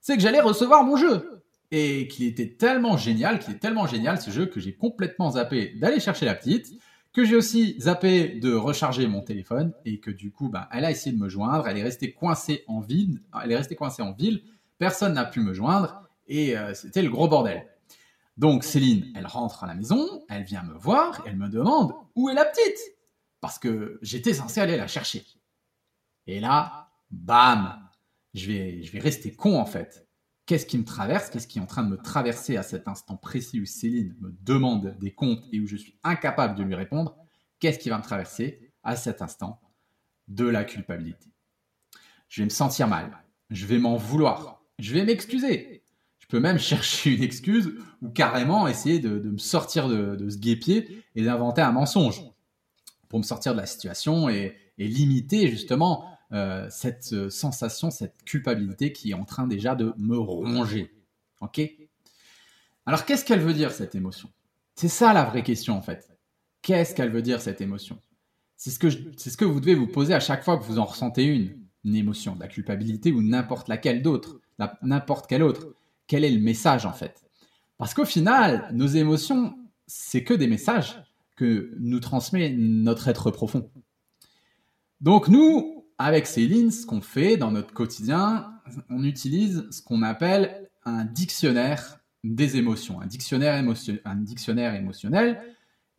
c'est 0.00 0.16
que 0.16 0.22
j'allais 0.22 0.40
recevoir 0.40 0.82
mon 0.84 0.96
jeu. 0.96 1.42
Et 1.72 2.08
qu'il 2.08 2.26
était 2.26 2.56
tellement 2.56 2.96
génial, 2.96 3.38
qu'il 3.38 3.54
est 3.54 3.58
tellement 3.58 3.86
génial 3.86 4.20
ce 4.20 4.32
jeu 4.32 4.46
que 4.46 4.58
j'ai 4.58 4.74
complètement 4.74 5.32
zappé 5.32 5.74
d'aller 5.76 6.00
chercher 6.00 6.26
la 6.26 6.34
petite, 6.34 6.72
que 7.12 7.24
j'ai 7.24 7.36
aussi 7.36 7.78
zappé 7.80 8.28
de 8.40 8.52
recharger 8.54 9.06
mon 9.06 9.20
téléphone 9.20 9.72
et 9.84 10.00
que 10.00 10.10
du 10.10 10.32
coup, 10.32 10.48
bah, 10.48 10.68
elle 10.72 10.84
a 10.84 10.90
essayé 10.90 11.14
de 11.14 11.20
me 11.20 11.28
joindre, 11.28 11.68
elle 11.68 11.78
est 11.78 11.82
restée 11.82 12.12
coincée 12.12 12.64
en 12.66 12.80
ville, 12.80 13.20
elle 13.42 13.52
est 13.52 13.56
restée 13.56 13.76
coincée 13.76 14.02
en 14.02 14.12
ville, 14.12 14.42
personne 14.78 15.14
n'a 15.14 15.24
pu 15.24 15.40
me 15.40 15.52
joindre 15.52 16.08
et 16.26 16.56
euh, 16.56 16.74
c'était 16.74 17.02
le 17.02 17.10
gros 17.10 17.28
bordel. 17.28 17.66
Donc 18.36 18.64
Céline, 18.64 19.12
elle 19.14 19.26
rentre 19.26 19.64
à 19.64 19.66
la 19.66 19.74
maison, 19.74 20.24
elle 20.28 20.44
vient 20.44 20.62
me 20.62 20.74
voir, 20.74 21.22
elle 21.26 21.36
me 21.36 21.48
demande 21.48 21.92
où 22.14 22.30
est 22.30 22.34
la 22.34 22.44
petite? 22.44 22.78
Parce 23.40 23.58
que 23.58 23.98
j'étais 24.02 24.34
censé 24.34 24.60
aller 24.60 24.76
la 24.76 24.86
chercher. 24.86 25.24
Et 26.30 26.38
là, 26.38 26.88
bam, 27.10 27.76
je 28.34 28.46
vais, 28.46 28.84
je 28.84 28.92
vais 28.92 29.00
rester 29.00 29.34
con 29.34 29.58
en 29.58 29.66
fait. 29.66 30.06
Qu'est-ce 30.46 30.64
qui 30.64 30.78
me 30.78 30.84
traverse? 30.84 31.28
Qu'est-ce 31.28 31.48
qui 31.48 31.58
est 31.58 31.60
en 31.60 31.66
train 31.66 31.82
de 31.82 31.88
me 31.88 31.96
traverser 31.96 32.56
à 32.56 32.62
cet 32.62 32.86
instant 32.86 33.16
précis 33.16 33.60
où 33.60 33.66
Céline 33.66 34.14
me 34.20 34.32
demande 34.42 34.96
des 35.00 35.12
comptes 35.12 35.42
et 35.52 35.58
où 35.58 35.66
je 35.66 35.74
suis 35.74 35.98
incapable 36.04 36.56
de 36.56 36.62
lui 36.62 36.76
répondre? 36.76 37.16
Qu'est-ce 37.58 37.80
qui 37.80 37.88
va 37.88 37.98
me 37.98 38.04
traverser 38.04 38.72
à 38.84 38.94
cet 38.94 39.22
instant 39.22 39.60
De 40.28 40.44
la 40.44 40.62
culpabilité? 40.62 41.26
Je 42.28 42.42
vais 42.42 42.44
me 42.44 42.50
sentir 42.50 42.86
mal. 42.86 43.10
Je 43.50 43.66
vais 43.66 43.78
m'en 43.78 43.96
vouloir. 43.96 44.62
Je 44.78 44.94
vais 44.94 45.04
m'excuser. 45.04 45.82
Je 46.20 46.28
peux 46.28 46.38
même 46.38 46.58
chercher 46.60 47.12
une 47.12 47.24
excuse 47.24 47.74
ou 48.02 48.08
carrément 48.08 48.68
essayer 48.68 49.00
de, 49.00 49.18
me 49.18 49.38
sortir 49.38 49.88
de, 49.88 50.30
ce 50.30 50.38
guépier 50.38 51.02
et 51.16 51.24
d'inventer 51.24 51.62
un 51.62 51.72
mensonge 51.72 52.22
pour 53.08 53.18
me 53.18 53.24
sortir 53.24 53.52
de 53.52 53.58
la 53.58 53.66
situation 53.66 54.28
et, 54.28 54.56
et 54.78 54.86
limiter 54.86 55.48
justement 55.48 56.09
euh, 56.32 56.66
cette 56.70 57.12
euh, 57.12 57.30
sensation, 57.30 57.90
cette 57.90 58.22
culpabilité 58.24 58.92
qui 58.92 59.10
est 59.10 59.14
en 59.14 59.24
train 59.24 59.46
déjà 59.46 59.74
de 59.74 59.92
me 59.96 60.16
ronger. 60.16 60.94
Ok? 61.40 61.60
Alors 62.86 63.04
qu'est-ce 63.04 63.24
qu'elle 63.24 63.40
veut 63.40 63.54
dire 63.54 63.72
cette 63.72 63.94
émotion? 63.94 64.30
C'est 64.74 64.88
ça 64.88 65.12
la 65.12 65.24
vraie 65.24 65.42
question 65.42 65.76
en 65.76 65.82
fait. 65.82 66.08
Qu'est-ce 66.62 66.94
qu'elle 66.94 67.10
veut 67.10 67.22
dire 67.22 67.40
cette 67.40 67.60
émotion? 67.60 68.00
C'est 68.56 68.70
ce, 68.70 68.78
que 68.78 68.90
ce 68.90 69.36
que 69.36 69.44
vous 69.44 69.60
devez 69.60 69.74
vous 69.74 69.86
poser 69.86 70.14
à 70.14 70.20
chaque 70.20 70.44
fois 70.44 70.58
que 70.58 70.64
vous 70.64 70.78
en 70.78 70.84
ressentez 70.84 71.24
une, 71.24 71.58
une 71.84 71.96
émotion, 71.96 72.36
la 72.38 72.48
culpabilité 72.48 73.10
ou 73.12 73.22
n'importe 73.22 73.68
laquelle 73.68 74.02
d'autre, 74.02 74.40
n'importe 74.82 75.26
quelle 75.26 75.42
autre. 75.42 75.74
Quel 76.06 76.24
est 76.24 76.30
le 76.30 76.40
message 76.40 76.86
en 76.86 76.92
fait? 76.92 77.24
Parce 77.78 77.94
qu'au 77.94 78.04
final, 78.04 78.68
nos 78.72 78.86
émotions, 78.86 79.56
c'est 79.86 80.22
que 80.22 80.34
des 80.34 80.46
messages 80.46 81.02
que 81.36 81.74
nous 81.78 82.00
transmet 82.00 82.50
notre 82.50 83.08
être 83.08 83.30
profond. 83.30 83.70
Donc 85.00 85.28
nous, 85.28 85.79
avec 86.00 86.26
Céline, 86.26 86.70
ce 86.70 86.86
qu'on 86.86 87.02
fait 87.02 87.36
dans 87.36 87.50
notre 87.50 87.74
quotidien, 87.74 88.54
on 88.88 89.04
utilise 89.04 89.66
ce 89.70 89.82
qu'on 89.82 90.02
appelle 90.02 90.70
un 90.86 91.04
dictionnaire 91.04 92.00
des 92.24 92.56
émotions, 92.56 93.02
un 93.02 93.06
dictionnaire, 93.06 94.74
émotionnel 94.74 95.42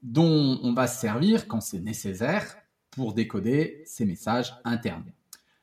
dont 0.02 0.60
on 0.64 0.74
va 0.74 0.88
se 0.88 1.00
servir 1.00 1.48
quand 1.48 1.62
c'est 1.62 1.82
nécessaire 1.82 2.58
pour 2.90 3.14
décoder 3.14 3.84
ces 3.86 4.06
messages 4.06 4.56
internes. 4.66 5.06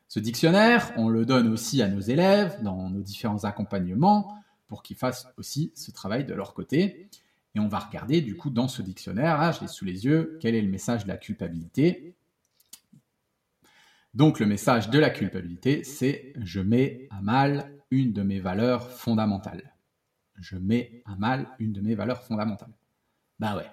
Ce 0.07 0.21
dictionnaire, 0.21 0.93
on 0.95 1.09
le 1.09 1.25
donne 1.25 1.49
aussi 1.49 1.81
à 1.81 1.89
nos 1.89 1.99
élèves 1.99 2.63
dans 2.63 2.89
nos 2.89 3.01
différents 3.01 3.43
accompagnements 3.43 4.37
pour 4.69 4.83
qu'ils 4.83 4.95
fassent 4.95 5.27
aussi 5.35 5.73
ce 5.75 5.91
travail 5.91 6.23
de 6.23 6.33
leur 6.33 6.53
côté. 6.53 7.09
Et 7.55 7.59
on 7.59 7.67
va 7.67 7.79
regarder 7.79 8.21
du 8.21 8.37
coup 8.37 8.51
dans 8.51 8.69
ce 8.69 8.81
dictionnaire, 8.81 9.37
là 9.37 9.51
je 9.51 9.59
l'ai 9.59 9.67
sous 9.67 9.83
les 9.83 10.05
yeux, 10.05 10.37
quel 10.39 10.55
est 10.55 10.61
le 10.61 10.69
message 10.69 11.03
de 11.03 11.09
la 11.09 11.17
culpabilité. 11.17 12.15
Donc 14.13 14.39
le 14.39 14.45
message 14.45 14.89
de 14.89 14.99
la 14.99 15.09
culpabilité, 15.09 15.83
c'est 15.83 16.33
je 16.41 16.59
mets 16.59 17.07
à 17.11 17.21
mal 17.21 17.71
une 17.91 18.11
de 18.13 18.23
mes 18.23 18.39
valeurs 18.39 18.89
fondamentales. 18.91 19.75
Je 20.39 20.55
mets 20.55 21.03
à 21.05 21.15
mal 21.15 21.47
une 21.59 21.73
de 21.73 21.81
mes 21.81 21.95
valeurs 21.95 22.23
fondamentales. 22.23 22.73
Bah 23.39 23.55
ouais, 23.55 23.69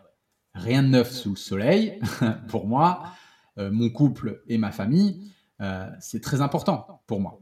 rien 0.54 0.82
de 0.82 0.88
neuf 0.88 1.10
sous 1.10 1.30
le 1.30 1.36
soleil 1.36 2.00
pour 2.48 2.66
moi, 2.66 3.12
euh, 3.58 3.70
mon 3.70 3.90
couple 3.90 4.42
et 4.48 4.58
ma 4.58 4.72
famille, 4.72 5.32
euh, 5.60 5.90
c'est 6.00 6.22
très 6.22 6.40
important 6.40 7.02
pour 7.06 7.20
moi. 7.20 7.40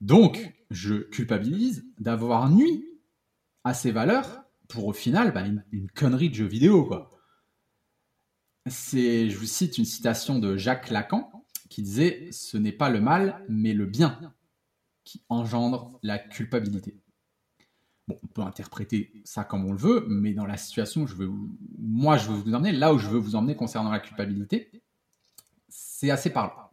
Donc 0.00 0.54
je 0.70 0.94
culpabilise 0.94 1.86
d'avoir 1.98 2.50
nuit 2.50 2.84
à 3.64 3.74
ces 3.74 3.90
valeurs 3.90 4.42
pour 4.68 4.86
au 4.86 4.92
final 4.92 5.32
bah, 5.32 5.44
une, 5.72 5.90
connerie 5.90 6.28
de 6.28 6.34
jeu 6.34 6.46
vidéo. 6.46 6.90
C'est, 8.66 9.30
je 9.30 9.38
vous 9.38 9.46
cite 9.46 9.78
une 9.78 9.86
citation 9.86 10.38
de 10.38 10.56
Jacques 10.56 10.90
Lacan 10.90 11.37
qui 11.68 11.82
disait 11.82 12.28
Ce 12.32 12.56
n'est 12.56 12.72
pas 12.72 12.90
le 12.90 13.00
mal, 13.00 13.44
mais 13.48 13.72
le 13.72 13.86
bien 13.86 14.34
qui 15.04 15.22
engendre 15.28 15.98
la 16.02 16.18
culpabilité. 16.18 17.00
Bon, 18.08 18.18
on 18.22 18.26
peut 18.26 18.42
interpréter 18.42 19.12
ça 19.24 19.44
comme 19.44 19.64
on 19.66 19.72
le 19.72 19.78
veut, 19.78 20.06
mais 20.08 20.32
dans 20.32 20.46
la 20.46 20.56
situation 20.56 21.06
je 21.06 21.14
veux, 21.14 21.30
moi 21.78 22.16
je 22.16 22.28
veux 22.28 22.36
vous 22.36 22.54
emmener, 22.54 22.72
là 22.72 22.92
où 22.92 22.98
je 22.98 23.08
veux 23.08 23.18
vous 23.18 23.34
emmener 23.36 23.56
concernant 23.56 23.90
la 23.90 24.00
culpabilité, 24.00 24.82
c'est 25.68 26.10
assez 26.10 26.30
parlant. 26.30 26.70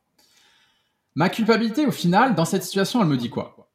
Ma 1.16 1.30
culpabilité, 1.30 1.86
au 1.86 1.92
final, 1.92 2.36
dans 2.36 2.44
cette 2.44 2.64
situation, 2.64 3.02
elle 3.02 3.08
me 3.08 3.16
dit 3.16 3.30
quoi? 3.30 3.72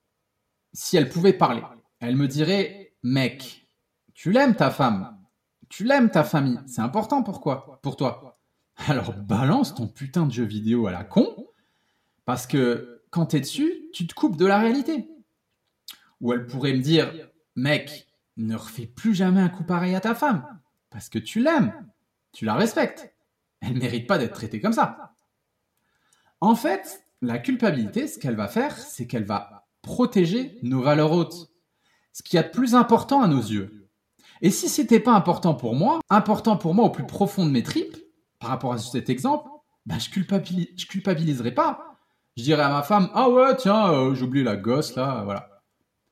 Si 0.74 0.98
elle 0.98 1.09
pouvait 1.09 1.33
parler, 1.33 1.62
elle 1.98 2.16
me 2.16 2.28
dirait, 2.28 2.94
mec, 3.02 3.66
tu 4.12 4.30
l'aimes 4.30 4.54
ta 4.54 4.70
femme? 4.70 5.18
Tu 5.70 5.85
l'aimes 5.85 6.11
ta 6.11 6.22
famille? 6.22 6.61
C'est 6.66 6.83
important 6.83 7.22
pourquoi? 7.22 7.80
Pour 7.83 7.96
toi? 7.96 8.29
Alors 8.88 9.12
balance 9.12 9.74
ton 9.74 9.86
putain 9.86 10.26
de 10.26 10.32
jeu 10.32 10.44
vidéo 10.44 10.86
à 10.86 10.92
la 10.92 11.04
con. 11.04 11.46
Parce 12.24 12.46
que 12.46 13.02
quand 13.10 13.26
t'es 13.26 13.40
dessus, 13.40 13.90
tu 13.92 14.06
te 14.06 14.14
coupes 14.14 14.36
de 14.36 14.46
la 14.46 14.58
réalité. 14.58 15.08
Ou 16.20 16.32
elle 16.32 16.46
pourrait 16.46 16.74
me 16.74 16.80
dire, 16.80 17.12
mec, 17.56 18.06
ne 18.36 18.56
refais 18.56 18.86
plus 18.86 19.14
jamais 19.14 19.40
un 19.40 19.48
coup 19.48 19.64
pareil 19.64 19.94
à 19.94 20.00
ta 20.00 20.14
femme. 20.14 20.44
Parce 20.90 21.08
que 21.08 21.18
tu 21.18 21.40
l'aimes. 21.40 21.72
Tu 22.32 22.44
la 22.44 22.54
respectes. 22.54 23.14
Elle 23.60 23.76
mérite 23.76 24.06
pas 24.06 24.18
d'être 24.18 24.34
traitée 24.34 24.60
comme 24.60 24.72
ça. 24.72 25.14
En 26.40 26.54
fait, 26.54 27.02
la 27.20 27.38
culpabilité, 27.38 28.06
ce 28.06 28.18
qu'elle 28.18 28.36
va 28.36 28.48
faire, 28.48 28.76
c'est 28.78 29.06
qu'elle 29.06 29.24
va 29.24 29.66
protéger 29.82 30.58
nos 30.62 30.82
valeurs 30.82 31.12
hautes. 31.12 31.50
Ce 32.12 32.22
qui 32.22 32.36
est 32.36 32.42
de 32.42 32.48
plus 32.48 32.74
important 32.74 33.22
à 33.22 33.28
nos 33.28 33.40
yeux. 33.40 33.88
Et 34.42 34.50
si 34.50 34.68
c'était 34.68 35.00
pas 35.00 35.12
important 35.12 35.54
pour 35.54 35.74
moi, 35.74 36.00
important 36.08 36.56
pour 36.56 36.74
moi 36.74 36.86
au 36.86 36.90
plus 36.90 37.06
profond 37.06 37.44
de 37.44 37.50
mes 37.50 37.62
tripes, 37.62 37.96
par 38.40 38.50
rapport 38.50 38.72
à 38.72 38.79
cet 38.79 39.09
exemple, 39.09 39.48
bah, 39.87 39.98
je, 39.98 40.11
culpabilis 40.11 40.70
je 40.76 40.87
culpabiliserais 40.87 41.53
pas. 41.53 41.96
Je 42.37 42.42
dirais 42.42 42.62
à 42.62 42.68
ma 42.68 42.83
femme, 42.83 43.09
ah 43.14 43.31
ouais, 43.31 43.55
tiens, 43.57 43.92
euh, 43.92 44.14
j'ai 44.14 44.24
oublié 44.24 44.44
la 44.44 44.57
gosse 44.57 44.96
là, 44.96 45.22
voilà. 45.24 45.62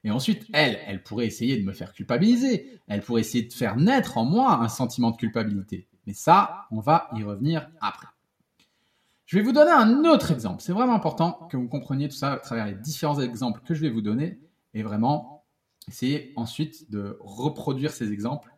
Et 0.04 0.12
ensuite, 0.12 0.46
elle, 0.52 0.78
elle 0.86 1.02
pourrait 1.02 1.26
essayer 1.26 1.56
de 1.56 1.64
me 1.64 1.72
faire 1.72 1.92
culpabiliser. 1.92 2.80
Elle 2.86 3.02
pourrait 3.02 3.22
essayer 3.22 3.44
de 3.44 3.52
faire 3.52 3.76
naître 3.76 4.16
en 4.16 4.24
moi 4.24 4.60
un 4.62 4.68
sentiment 4.68 5.10
de 5.10 5.16
culpabilité. 5.16 5.88
Mais 6.06 6.12
ça, 6.12 6.66
on 6.70 6.78
va 6.78 7.08
y 7.16 7.24
revenir 7.24 7.68
après. 7.80 8.06
Je 9.26 9.36
vais 9.36 9.42
vous 9.42 9.52
donner 9.52 9.72
un 9.72 10.04
autre 10.04 10.30
exemple. 10.30 10.62
C'est 10.62 10.72
vraiment 10.72 10.94
important 10.94 11.48
que 11.50 11.56
vous 11.56 11.68
compreniez 11.68 12.08
tout 12.08 12.16
ça 12.16 12.34
à 12.34 12.36
travers 12.38 12.66
les 12.66 12.74
différents 12.74 13.20
exemples 13.20 13.60
que 13.66 13.74
je 13.74 13.80
vais 13.80 13.90
vous 13.90 14.00
donner. 14.00 14.38
Et 14.72 14.82
vraiment, 14.82 15.38
Essayez 15.88 16.32
ensuite 16.36 16.90
de 16.90 17.16
reproduire 17.20 17.92
ces 17.92 18.12
exemples 18.12 18.54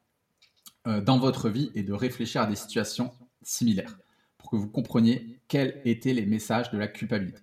euh, 0.86 1.00
dans 1.00 1.18
votre 1.18 1.48
vie 1.48 1.70
et 1.74 1.82
de 1.82 1.92
réfléchir 1.92 2.42
à 2.42 2.46
des 2.46 2.56
situations 2.56 3.12
similaires 3.42 3.98
pour 4.38 4.50
que 4.50 4.56
vous 4.56 4.68
compreniez 4.68 5.40
quels 5.48 5.80
étaient 5.84 6.12
les 6.12 6.26
messages 6.26 6.70
de 6.70 6.78
la 6.78 6.88
culpabilité. 6.88 7.40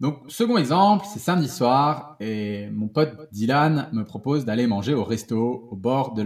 Donc, 0.00 0.18
second 0.28 0.58
exemple, 0.58 1.06
c'est 1.12 1.20
samedi 1.20 1.48
soir 1.48 2.16
et 2.18 2.68
mon 2.70 2.88
pote 2.88 3.28
Dylan 3.30 3.88
me 3.92 4.04
propose 4.04 4.44
d'aller 4.44 4.66
manger 4.66 4.94
au 4.94 5.04
resto 5.04 5.68
au 5.70 5.76
bord 5.76 6.14
de, 6.14 6.22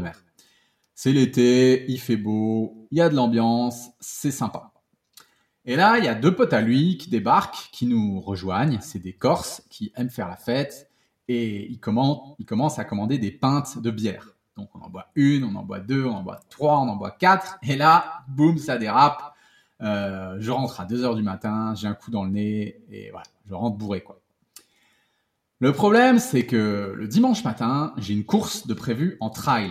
mer. 0.00 0.24
C'est 0.94 1.12
l'été, 1.12 1.90
il 1.90 1.98
fait 1.98 2.16
beau, 2.16 2.86
il 2.92 2.98
y 2.98 3.00
a 3.00 3.08
de 3.08 3.16
l'ambiance, 3.16 3.88
c'est 3.98 4.30
sympa. 4.30 4.72
Et 5.64 5.76
là, 5.76 5.98
il 5.98 6.04
y 6.04 6.08
a 6.08 6.14
deux 6.14 6.34
potes 6.34 6.52
à 6.52 6.60
lui 6.60 6.98
qui 6.98 7.10
débarquent, 7.10 7.70
qui 7.72 7.86
nous 7.86 8.20
rejoignent. 8.20 8.78
C'est 8.80 8.98
des 8.98 9.12
Corses 9.12 9.62
qui 9.70 9.92
aiment 9.96 10.10
faire 10.10 10.28
la 10.28 10.36
fête 10.36 10.90
et 11.28 11.70
il 11.70 11.78
commence, 11.78 12.78
à 12.78 12.84
commander 12.84 13.18
des 13.18 13.30
pintes 13.30 13.78
de 13.78 13.90
bière. 13.90 14.36
Donc 14.56 14.70
on 14.74 14.80
en 14.80 14.90
boit 14.90 15.08
une, 15.14 15.44
on 15.44 15.54
en 15.54 15.62
boit 15.62 15.80
deux, 15.80 16.04
on 16.04 16.16
en 16.16 16.22
boit 16.22 16.40
trois, 16.48 16.78
on 16.80 16.88
en 16.88 16.96
boit 16.96 17.10
quatre, 17.10 17.58
et 17.62 17.76
là, 17.76 18.24
boum, 18.28 18.58
ça 18.58 18.78
dérape. 18.78 19.34
Euh, 19.82 20.36
je 20.40 20.50
rentre 20.50 20.80
à 20.80 20.84
2 20.84 21.04
heures 21.04 21.14
du 21.14 21.22
matin, 21.22 21.74
j'ai 21.74 21.88
un 21.88 21.94
coup 21.94 22.10
dans 22.10 22.24
le 22.24 22.30
nez, 22.30 22.82
et 22.90 23.10
voilà, 23.10 23.26
je 23.46 23.54
rentre 23.54 23.78
bourré 23.78 24.02
quoi. 24.02 24.20
Le 25.58 25.72
problème, 25.72 26.18
c'est 26.18 26.46
que 26.46 26.94
le 26.96 27.06
dimanche 27.06 27.44
matin, 27.44 27.92
j'ai 27.98 28.14
une 28.14 28.24
course 28.24 28.66
de 28.66 28.72
prévu 28.72 29.18
en 29.20 29.28
trail. 29.28 29.70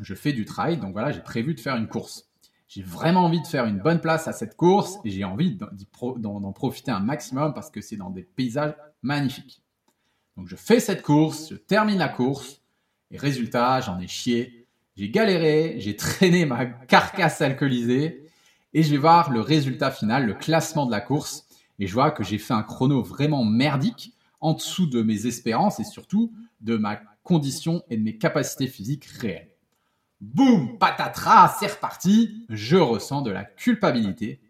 Je 0.00 0.14
fais 0.14 0.32
du 0.32 0.44
trail, 0.44 0.78
donc 0.78 0.92
voilà, 0.92 1.10
j'ai 1.10 1.20
prévu 1.20 1.54
de 1.54 1.60
faire 1.60 1.76
une 1.76 1.88
course. 1.88 2.28
J'ai 2.68 2.82
vraiment 2.82 3.24
envie 3.24 3.42
de 3.42 3.46
faire 3.46 3.66
une 3.66 3.78
bonne 3.78 4.00
place 4.00 4.28
à 4.28 4.32
cette 4.32 4.56
course 4.56 4.98
et 5.04 5.10
j'ai 5.10 5.24
envie 5.24 5.58
d'en 5.58 6.52
profiter 6.52 6.90
un 6.90 7.00
maximum 7.00 7.52
parce 7.52 7.70
que 7.70 7.82
c'est 7.82 7.96
dans 7.96 8.08
des 8.08 8.22
paysages 8.22 8.74
magnifiques. 9.02 9.62
Donc 10.38 10.48
je 10.48 10.56
fais 10.56 10.80
cette 10.80 11.02
course, 11.02 11.50
je 11.50 11.56
termine 11.56 11.98
la 11.98 12.08
course, 12.08 12.61
et 13.12 13.18
j'en 13.82 13.98
ai 14.00 14.08
chié, 14.08 14.66
j'ai 14.96 15.08
galéré, 15.08 15.76
j'ai 15.78 15.96
traîné 15.96 16.44
ma 16.44 16.66
carcasse 16.66 17.40
alcoolisée, 17.40 18.26
et 18.74 18.82
je 18.82 18.90
vais 18.90 18.98
voir 18.98 19.30
le 19.30 19.40
résultat 19.40 19.90
final, 19.90 20.26
le 20.26 20.34
classement 20.34 20.86
de 20.86 20.90
la 20.90 21.00
course, 21.00 21.46
et 21.78 21.86
je 21.86 21.92
vois 21.92 22.10
que 22.10 22.24
j'ai 22.24 22.38
fait 22.38 22.54
un 22.54 22.62
chrono 22.62 23.02
vraiment 23.02 23.44
merdique, 23.44 24.14
en 24.40 24.54
dessous 24.54 24.86
de 24.86 25.02
mes 25.02 25.26
espérances 25.26 25.78
et 25.78 25.84
surtout 25.84 26.32
de 26.60 26.76
ma 26.76 27.00
condition 27.22 27.84
et 27.90 27.96
de 27.96 28.02
mes 28.02 28.18
capacités 28.18 28.66
physiques 28.66 29.04
réelles. 29.04 29.50
Boum, 30.20 30.78
patatras, 30.78 31.56
c'est 31.60 31.68
reparti, 31.68 32.44
je 32.48 32.76
ressens 32.76 33.22
de 33.22 33.30
la 33.30 33.44
culpabilité, 33.44 34.40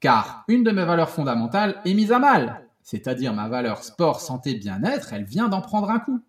car 0.00 0.44
une 0.48 0.64
de 0.64 0.72
mes 0.72 0.84
valeurs 0.84 1.10
fondamentales 1.10 1.80
est 1.84 1.94
mise 1.94 2.10
à 2.10 2.18
mal 2.18 2.66
c'est-à-dire 2.86 3.34
ma 3.34 3.48
valeur 3.48 3.82
sport, 3.82 4.20
santé, 4.20 4.54
bien-être, 4.54 5.12
elle 5.12 5.24
vient 5.24 5.48
d'en 5.48 5.60
prendre 5.60 5.90
un 5.90 5.98
coup. 5.98 6.22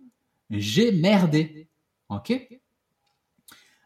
J'ai 0.50 0.91
merdé. 0.91 1.69
OK 2.09 2.33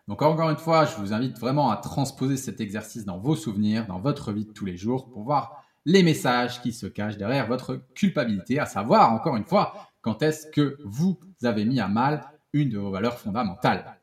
Donc 0.07 0.21
encore 0.21 0.49
une 0.49 0.57
fois, 0.57 0.85
je 0.85 0.95
vous 0.97 1.13
invite 1.13 1.39
vraiment 1.39 1.71
à 1.71 1.77
transposer 1.77 2.37
cet 2.37 2.61
exercice 2.61 3.05
dans 3.05 3.17
vos 3.17 3.35
souvenirs, 3.35 3.87
dans 3.87 3.99
votre 3.99 4.31
vie 4.31 4.45
de 4.45 4.51
tous 4.51 4.65
les 4.65 4.77
jours, 4.77 5.09
pour 5.09 5.23
voir 5.23 5.63
les 5.85 6.03
messages 6.03 6.61
qui 6.61 6.73
se 6.73 6.85
cachent 6.85 7.17
derrière 7.17 7.47
votre 7.47 7.75
culpabilité, 7.95 8.59
à 8.59 8.65
savoir, 8.65 9.11
encore 9.13 9.35
une 9.35 9.45
fois, 9.45 9.73
quand 10.01 10.21
est-ce 10.21 10.47
que 10.47 10.77
vous 10.85 11.19
avez 11.43 11.65
mis 11.65 11.79
à 11.79 11.87
mal 11.87 12.23
une 12.53 12.69
de 12.69 12.77
vos 12.77 12.91
valeurs 12.91 13.17
fondamentales. 13.17 13.97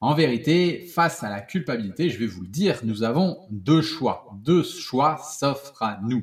En 0.00 0.14
vérité, 0.14 0.80
face 0.86 1.22
à 1.22 1.30
la 1.30 1.40
culpabilité, 1.40 2.10
je 2.10 2.18
vais 2.18 2.26
vous 2.26 2.42
le 2.42 2.48
dire, 2.48 2.80
nous 2.84 3.02
avons 3.02 3.38
deux 3.50 3.80
choix. 3.80 4.30
Deux 4.42 4.62
choix 4.62 5.16
s'offrent 5.16 5.82
à 5.82 5.98
nous. 6.02 6.22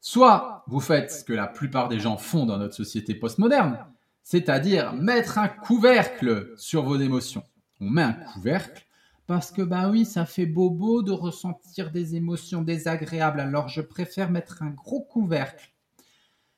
Soit 0.00 0.64
vous 0.66 0.80
faites 0.80 1.10
ce 1.10 1.24
que 1.24 1.32
la 1.32 1.46
plupart 1.46 1.88
des 1.88 2.00
gens 2.00 2.16
font 2.16 2.46
dans 2.46 2.58
notre 2.58 2.74
société 2.74 3.14
postmoderne, 3.14 3.84
c'est-à-dire 4.26 4.92
mettre 4.92 5.38
un 5.38 5.46
couvercle 5.46 6.52
sur 6.56 6.82
vos 6.82 6.98
émotions. 6.98 7.44
On 7.78 7.88
met 7.88 8.02
un 8.02 8.12
couvercle 8.12 8.84
parce 9.28 9.52
que 9.52 9.62
bah 9.62 9.88
oui, 9.88 10.04
ça 10.04 10.26
fait 10.26 10.46
bobo 10.46 11.04
de 11.04 11.12
ressentir 11.12 11.92
des 11.92 12.16
émotions 12.16 12.62
désagréables, 12.62 13.38
alors 13.38 13.68
je 13.68 13.80
préfère 13.80 14.28
mettre 14.28 14.64
un 14.64 14.70
gros 14.70 15.00
couvercle. 15.00 15.72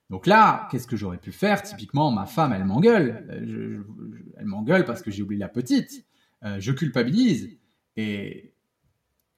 Donc 0.09 0.27
là, 0.27 0.67
qu'est-ce 0.71 0.87
que 0.87 0.97
j'aurais 0.97 1.19
pu 1.19 1.31
faire? 1.31 1.61
Typiquement, 1.61 2.11
ma 2.11 2.25
femme, 2.25 2.55
elle 2.55 2.65
m'engueule. 2.65 3.27
elle 4.39 4.47
m'engueule 4.47 4.87
parce 4.87 5.03
que 5.03 5.11
j'ai 5.11 5.23
oublié 5.23 5.41
la 5.41 5.51
petite. 5.51 6.07
Euh, 6.45 6.57
je 6.61 6.73
culpabilise. 6.73 7.59
Et 7.97 8.55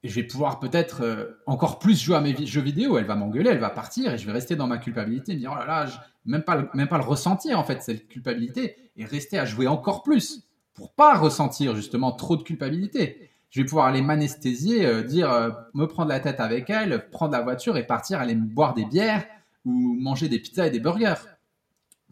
je 0.09 0.15
vais 0.15 0.23
pouvoir 0.23 0.61
peut-être 0.61 1.03
euh, 1.03 1.43
encore 1.47 1.79
plus 1.79 2.01
jouer 2.01 2.17
à 2.17 2.21
mes 2.21 2.47
jeux 2.47 2.63
vidéo. 2.63 2.97
Elle 2.99 3.05
va 3.05 3.17
m'engueuler, 3.17 3.51
elle 3.51 3.59
va 3.59 3.71
partir 3.71 4.15
et 4.15 4.19
je 4.19 4.27
vais 4.27 4.33
rester 4.33 4.57
dans 4.57 4.67
ma 4.67 4.79
culpabilité, 4.79 5.35
me 5.35 5.39
dire 5.39 5.53
oh 5.55 5.59
là 5.59 5.67
là, 5.67 5.87
même 6.25 6.43
pas, 6.43 6.71
même 6.75 6.89
pas 6.89 6.99
le 6.99 7.05
ressentir 7.05 7.59
en 7.59 7.65
fait 7.65 7.83
cette 7.83 8.09
culpabilité 8.09 8.91
et 8.97 9.05
rester 9.05 9.39
à 9.39 9.45
jouer 9.45 9.67
encore 9.67 10.03
plus 10.03 10.49
pour 10.75 10.95
pas 10.95 11.19
ressentir 11.19 11.75
justement 11.77 12.13
trop 12.13 12.37
de 12.37 12.43
culpabilité. 12.43 13.31
Je 13.51 13.61
vais 13.61 13.67
pouvoir 13.67 13.87
aller 13.87 14.01
m'anesthésier, 14.01 14.87
euh, 14.87 15.03
dire 15.03 15.31
euh, 15.31 15.51
me 15.75 15.87
prendre 15.87 16.09
la 16.09 16.21
tête 16.21 16.41
avec 16.41 16.71
elle, 16.71 17.11
prendre 17.11 17.33
la 17.33 17.43
voiture 17.43 17.77
et 17.77 17.87
partir 17.87 18.21
aller 18.21 18.35
me 18.35 18.47
boire 18.47 18.75
des 18.75 18.87
bières 18.87 19.27
ou 19.67 19.95
manger 20.01 20.29
des 20.29 20.39
pizzas 20.39 20.69
et 20.69 20.71
des 20.71 20.81
burgers 20.81 21.15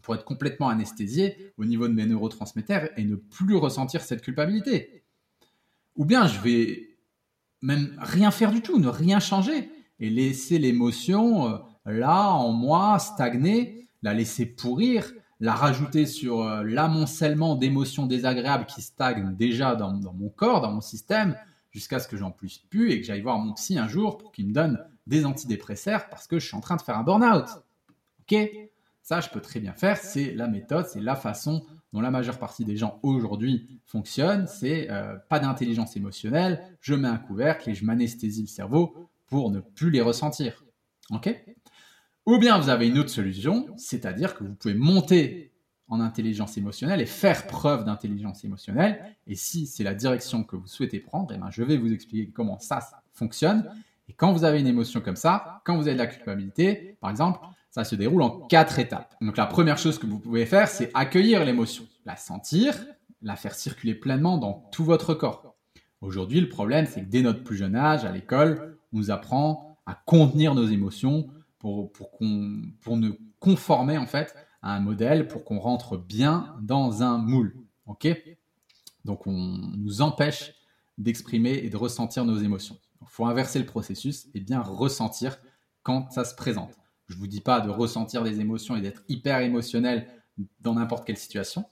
pour 0.03 0.13
être 0.15 0.25
complètement 0.25 0.69
anesthésié 0.69 1.53
au 1.57 1.65
niveau 1.65 1.87
de 1.87 1.93
mes 1.93 2.05
neurotransmetteurs 2.05 2.89
et 2.97 3.03
ne 3.03 3.15
plus 3.15 3.55
ressentir 3.55 4.01
cette 4.01 4.21
culpabilité. 4.21 5.03
Ou 5.95 6.05
bien 6.05 6.27
je 6.27 6.39
vais 6.39 6.88
même 7.61 7.95
rien 7.99 8.31
faire 8.31 8.51
du 8.51 8.61
tout, 8.61 8.79
ne 8.79 8.87
rien 8.87 9.19
changer 9.19 9.71
et 9.99 10.09
laisser 10.09 10.59
l'émotion 10.59 11.47
euh, 11.47 11.57
là 11.85 12.29
en 12.29 12.51
moi 12.51 12.99
stagner, 12.99 13.89
la 14.01 14.13
laisser 14.13 14.45
pourrir, 14.45 15.11
la 15.39 15.53
rajouter 15.53 16.05
sur 16.05 16.41
euh, 16.41 16.63
l'amoncellement 16.63 17.55
d'émotions 17.55 18.05
désagréables 18.05 18.65
qui 18.65 18.81
stagnent 18.81 19.35
déjà 19.35 19.75
dans, 19.75 19.93
mon 20.13 20.29
corps, 20.29 20.61
dans 20.61 20.71
mon 20.71 20.81
système, 20.81 21.35
jusqu'à 21.71 21.99
ce 21.99 22.07
que 22.07 22.17
j'en 22.17 22.31
puisse 22.31 22.57
plus 22.57 22.91
et 22.91 22.99
que 22.99 23.05
j'aille 23.05 23.21
voir 23.21 23.39
mon 23.39 23.53
psy 23.53 23.77
un 23.77 23.87
jour 23.87 24.17
pour 24.17 24.31
qu'il 24.31 24.47
me 24.47 24.53
donne 24.53 24.83
des 25.07 25.25
antidépresseurs 25.25 26.09
parce 26.09 26.27
que 26.27 26.39
je 26.39 26.47
suis 26.47 26.55
en 26.55 26.61
train 26.61 26.75
de 26.75 26.81
faire 26.81 26.97
un 26.97 27.03
burn-out. 27.03 27.47
Ok? 28.21 28.49
Ça, 29.01 29.21
je 29.21 29.29
peux 29.29 29.41
très 29.41 29.59
bien 29.59 29.73
faire. 29.73 29.97
C'est 29.97 30.33
la 30.33 30.47
méthode, 30.47 30.85
c'est 30.87 31.01
la 31.01 31.15
façon 31.15 31.65
dont 31.93 32.01
la 32.01 32.11
majeure 32.11 32.37
partie 32.37 32.65
des 32.65 32.77
gens 32.77 32.99
aujourd'hui 33.03 33.79
fonctionnent. 33.85 34.47
C'est 34.47 34.89
euh, 34.91 35.15
pas 35.29 35.39
d'intelligence 35.39 35.95
émotionnelle, 35.97 36.63
je 36.81 36.95
mets 36.95 37.07
un 37.07 37.17
couvercle 37.17 37.69
et 37.69 37.73
je 37.73 37.85
m'anesthésie 37.85 38.41
le 38.41 38.47
cerveau 38.47 39.09
pour 39.27 39.51
ne 39.51 39.59
plus 39.59 39.89
les 39.91 40.01
ressentir. 40.01 40.63
Ok? 41.11 41.35
Ou 42.25 42.37
bien 42.37 42.59
vous 42.59 42.69
avez 42.69 42.87
une 42.87 42.99
autre 42.99 43.09
solution, 43.09 43.67
c'est-à-dire 43.77 44.35
que 44.35 44.43
vous 44.43 44.53
pouvez 44.53 44.75
monter 44.75 45.51
en 45.87 45.99
intelligence 45.99 46.57
émotionnelle 46.57 47.01
et 47.01 47.07
faire 47.07 47.47
preuve 47.47 47.83
d'intelligence 47.83 48.43
émotionnelle. 48.43 49.15
Et 49.25 49.35
si 49.35 49.65
c'est 49.65 49.83
la 49.83 49.95
direction 49.95 50.43
que 50.43 50.55
vous 50.55 50.67
souhaitez 50.67 50.99
prendre, 50.99 51.33
eh 51.33 51.37
ben, 51.37 51.49
je 51.49 51.63
vais 51.63 51.77
vous 51.77 51.91
expliquer 51.91 52.29
comment 52.29 52.59
ça 52.59 52.79
fonctionne. 53.13 53.67
Et 54.07 54.13
quand 54.13 54.31
vous 54.31 54.43
avez 54.43 54.59
une 54.59 54.67
émotion 54.67 55.01
comme 55.01 55.15
ça, 55.15 55.61
quand 55.65 55.75
vous 55.75 55.87
avez 55.87 55.93
de 55.93 55.97
la 55.97 56.07
culpabilité, 56.07 56.97
par 57.01 57.09
exemple, 57.09 57.39
ça 57.71 57.83
se 57.83 57.95
déroule 57.95 58.21
en 58.21 58.29
quatre 58.47 58.79
étapes. 58.79 59.15
Donc 59.21 59.37
la 59.37 59.45
première 59.45 59.77
chose 59.77 59.99
que 59.99 60.07
vous 60.07 60.19
pouvez 60.19 60.45
faire, 60.45 60.67
c'est 60.67 60.91
accueillir 60.93 61.45
l'émotion, 61.45 61.85
la 62.05 62.15
sentir, 62.15 62.75
la 63.21 63.35
faire 63.35 63.53
circuler 63.53 63.95
pleinement 63.95 64.37
dans 64.37 64.67
tout 64.71 64.83
votre 64.83 65.13
corps. 65.13 65.55
Aujourd'hui, 66.01 66.39
le 66.39 66.49
problème, 66.49 66.85
c'est 66.85 67.01
que 67.01 67.09
dès 67.09 67.21
notre 67.21 67.43
plus 67.43 67.57
jeune 67.57 67.75
âge, 67.75 68.05
à 68.05 68.11
l'école, 68.11 68.77
on 68.93 68.97
nous 68.97 69.11
apprend 69.11 69.77
à 69.85 69.95
contenir 70.05 70.55
nos 70.55 70.65
émotions, 70.65 71.29
pour, 71.59 71.91
pour, 71.91 72.17
pour 72.81 72.97
nous 72.97 73.17
conformer 73.39 73.97
en 73.97 74.07
fait 74.07 74.33
à 74.61 74.75
un 74.75 74.79
modèle, 74.79 75.27
pour 75.27 75.43
qu'on 75.43 75.59
rentre 75.59 75.97
bien 75.97 76.55
dans 76.61 77.03
un 77.03 77.17
moule. 77.17 77.55
Ok? 77.85 78.07
Donc 79.05 79.27
on 79.27 79.33
nous 79.33 80.01
empêche 80.01 80.53
d'exprimer 80.97 81.53
et 81.53 81.69
de 81.69 81.77
ressentir 81.77 82.25
nos 82.25 82.37
émotions. 82.37 82.77
Il 83.01 83.07
faut 83.07 83.25
inverser 83.25 83.59
le 83.59 83.65
processus 83.65 84.27
et 84.33 84.39
bien 84.39 84.61
ressentir 84.61 85.37
quand 85.83 86.11
ça 86.11 86.25
se 86.25 86.35
présente. 86.35 86.77
Je 87.09 87.15
vous 87.15 87.27
dis 87.27 87.41
pas 87.41 87.59
de 87.59 87.69
ressentir 87.69 88.23
des 88.23 88.39
émotions 88.39 88.75
et 88.75 88.81
d'être 88.81 89.03
hyper 89.09 89.39
émotionnel 89.39 90.07
dans 90.61 90.75
n'importe 90.75 91.05
quelle 91.05 91.17
situation, 91.17 91.65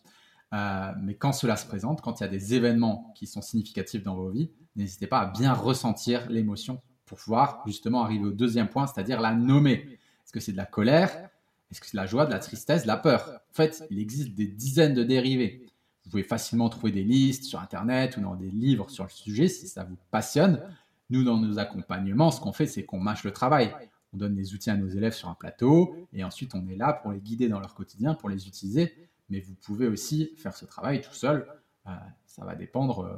euh, 0.53 0.91
mais 1.01 1.15
quand 1.15 1.31
cela 1.31 1.55
se 1.55 1.65
présente, 1.65 2.01
quand 2.01 2.19
il 2.19 2.23
y 2.23 2.25
a 2.25 2.29
des 2.29 2.53
événements 2.53 3.13
qui 3.15 3.27
sont 3.27 3.41
significatifs 3.41 4.03
dans 4.03 4.15
vos 4.15 4.29
vies, 4.29 4.49
n'hésitez 4.75 5.07
pas 5.07 5.19
à 5.19 5.25
bien 5.27 5.53
ressentir 5.53 6.29
l'émotion 6.29 6.81
pour 7.05 7.17
pouvoir 7.17 7.63
justement 7.65 8.03
arriver 8.03 8.25
au 8.25 8.31
deuxième 8.31 8.67
point, 8.67 8.87
c'est-à-dire 8.87 9.21
la 9.21 9.33
nommer. 9.33 9.99
Est-ce 10.23 10.33
que 10.33 10.39
c'est 10.39 10.51
de 10.51 10.57
la 10.57 10.65
colère? 10.65 11.29
Est-ce 11.71 11.81
que 11.81 11.87
c'est 11.87 11.93
de 11.93 12.01
la 12.01 12.05
joie, 12.05 12.25
de 12.25 12.31
la 12.31 12.39
tristesse, 12.39 12.83
de 12.83 12.87
la 12.87 12.97
peur? 12.97 13.41
En 13.51 13.53
fait, 13.53 13.85
il 13.89 13.99
existe 13.99 14.35
des 14.35 14.47
dizaines 14.47 14.93
de 14.93 15.03
dérivés. 15.03 15.65
Vous 16.03 16.11
pouvez 16.11 16.23
facilement 16.23 16.69
trouver 16.69 16.91
des 16.91 17.03
listes 17.03 17.43
sur 17.43 17.59
Internet 17.59 18.17
ou 18.17 18.21
dans 18.21 18.35
des 18.35 18.49
livres 18.49 18.89
sur 18.89 19.03
le 19.03 19.09
sujet 19.09 19.49
si 19.49 19.67
ça 19.67 19.83
vous 19.83 19.97
passionne. 20.11 20.61
Nous, 21.09 21.23
dans 21.23 21.37
nos 21.37 21.59
accompagnements, 21.59 22.31
ce 22.31 22.39
qu'on 22.39 22.53
fait, 22.53 22.67
c'est 22.67 22.83
qu'on 22.83 22.99
mâche 22.99 23.23
le 23.23 23.31
travail. 23.31 23.73
On 24.17 24.21
donne 24.25 24.33
des 24.33 24.55
outils 24.55 24.71
à 24.71 24.75
nos 24.75 24.87
élèves 24.87 25.13
sur 25.13 25.29
un 25.29 25.35
plateau 25.35 25.95
et 26.11 26.23
ensuite 26.23 26.55
on 26.55 26.67
est 26.67 26.75
là 26.75 26.91
pour 26.91 27.11
les 27.11 27.19
guider 27.19 27.49
dans 27.49 27.59
leur 27.59 27.75
quotidien, 27.75 28.15
pour 28.15 28.29
les 28.29 28.47
utiliser. 28.47 28.91
Mais 29.29 29.41
vous 29.41 29.53
pouvez 29.53 29.87
aussi 29.87 30.31
faire 30.37 30.55
ce 30.55 30.65
travail 30.65 31.01
tout 31.01 31.13
seul. 31.13 31.45
Euh, 31.85 31.91
ça 32.25 32.43
va 32.43 32.55
dépendre 32.55 33.01
euh, 33.01 33.15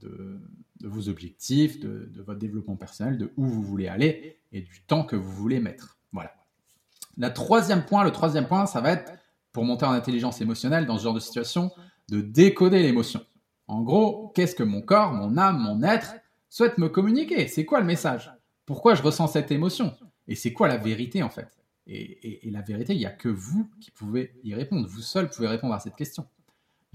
de, 0.00 0.38
de 0.80 0.86
vos 0.88 1.08
objectifs, 1.08 1.80
de, 1.80 2.08
votre 2.22 2.38
développement 2.38 2.76
personnel, 2.76 3.18
de 3.18 3.32
où 3.36 3.44
vous 3.44 3.62
voulez 3.62 3.88
aller 3.88 4.38
et 4.52 4.60
du 4.60 4.82
temps 4.86 5.02
que 5.02 5.16
vous 5.16 5.32
voulez 5.32 5.58
mettre. 5.58 5.98
Voilà. 6.12 6.32
La 7.16 7.30
troisième 7.30 7.84
point, 7.84 8.04
le 8.04 8.12
troisième 8.12 8.46
point, 8.46 8.66
ça 8.66 8.80
va 8.80 8.92
être 8.92 9.12
pour 9.52 9.64
monter 9.64 9.84
en 9.84 9.90
intelligence 9.90 10.40
émotionnelle 10.40 10.86
dans 10.86 10.96
ce 10.96 11.02
genre 11.02 11.14
de 11.14 11.20
situation, 11.20 11.72
de 12.08 12.20
décoder 12.20 12.82
l'émotion. 12.82 13.24
En 13.66 13.82
gros, 13.82 14.28
qu'est-ce 14.36 14.54
que 14.54 14.62
mon 14.62 14.80
corps, 14.80 15.12
mon 15.12 15.36
âme, 15.38 15.58
mon 15.58 15.82
être 15.82 16.14
souhaite 16.50 16.78
me 16.78 16.88
communiquer? 16.88 17.48
C'est 17.48 17.64
quoi 17.64 17.80
le 17.80 17.86
message? 17.86 18.32
Pourquoi 18.64 18.94
je 18.94 19.02
ressens 19.02 19.28
cette 19.28 19.50
émotion? 19.50 19.96
Et 20.28 20.34
c'est 20.34 20.52
quoi 20.52 20.68
la 20.68 20.76
vérité 20.76 21.22
en 21.22 21.30
fait? 21.30 21.48
Et, 21.88 22.48
et, 22.48 22.50
la 22.50 22.62
vérité, 22.62 22.94
il 22.94 22.98
n'y 22.98 23.06
a 23.06 23.10
que 23.10 23.28
vous 23.28 23.70
qui 23.80 23.92
pouvez 23.92 24.32
y 24.42 24.54
répondre. 24.54 24.88
Vous 24.88 25.02
seul 25.02 25.30
pouvez 25.30 25.46
répondre 25.46 25.72
à 25.72 25.78
cette 25.78 25.94
question 25.94 26.26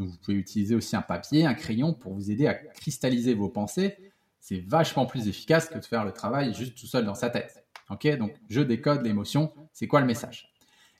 vous 0.06 0.17
pouvez 0.17 0.38
utiliser 0.38 0.76
aussi 0.76 0.96
un 0.96 1.02
papier, 1.02 1.46
un 1.46 1.54
crayon 1.54 1.94
pour 1.94 2.13
vous 2.13 2.32
aider 2.32 2.48
à 2.48 2.54
cristalliser 2.54 3.34
vos 3.34 3.50
pensées. 3.50 3.98
C'est 4.39 4.60
vachement 4.60 5.06
plus 5.06 5.28
efficace 5.28 5.70
que 5.70 5.78
de 5.78 5.86
faire 5.86 6.04
le 6.04 6.12
travail 6.12 6.54
juste 6.54 6.78
tout 6.78 6.88
seul 6.88 7.06
dans 7.06 7.15
sa 7.15 7.30
tête. 7.30 7.65
Ok, 7.89 8.08
donc 8.17 8.34
je 8.50 8.62
décode 8.62 9.04
l'émotion. 9.04 9.54
C'est 9.74 9.88
quoi 9.88 10.00
le 10.00 10.08
message? 10.08 10.52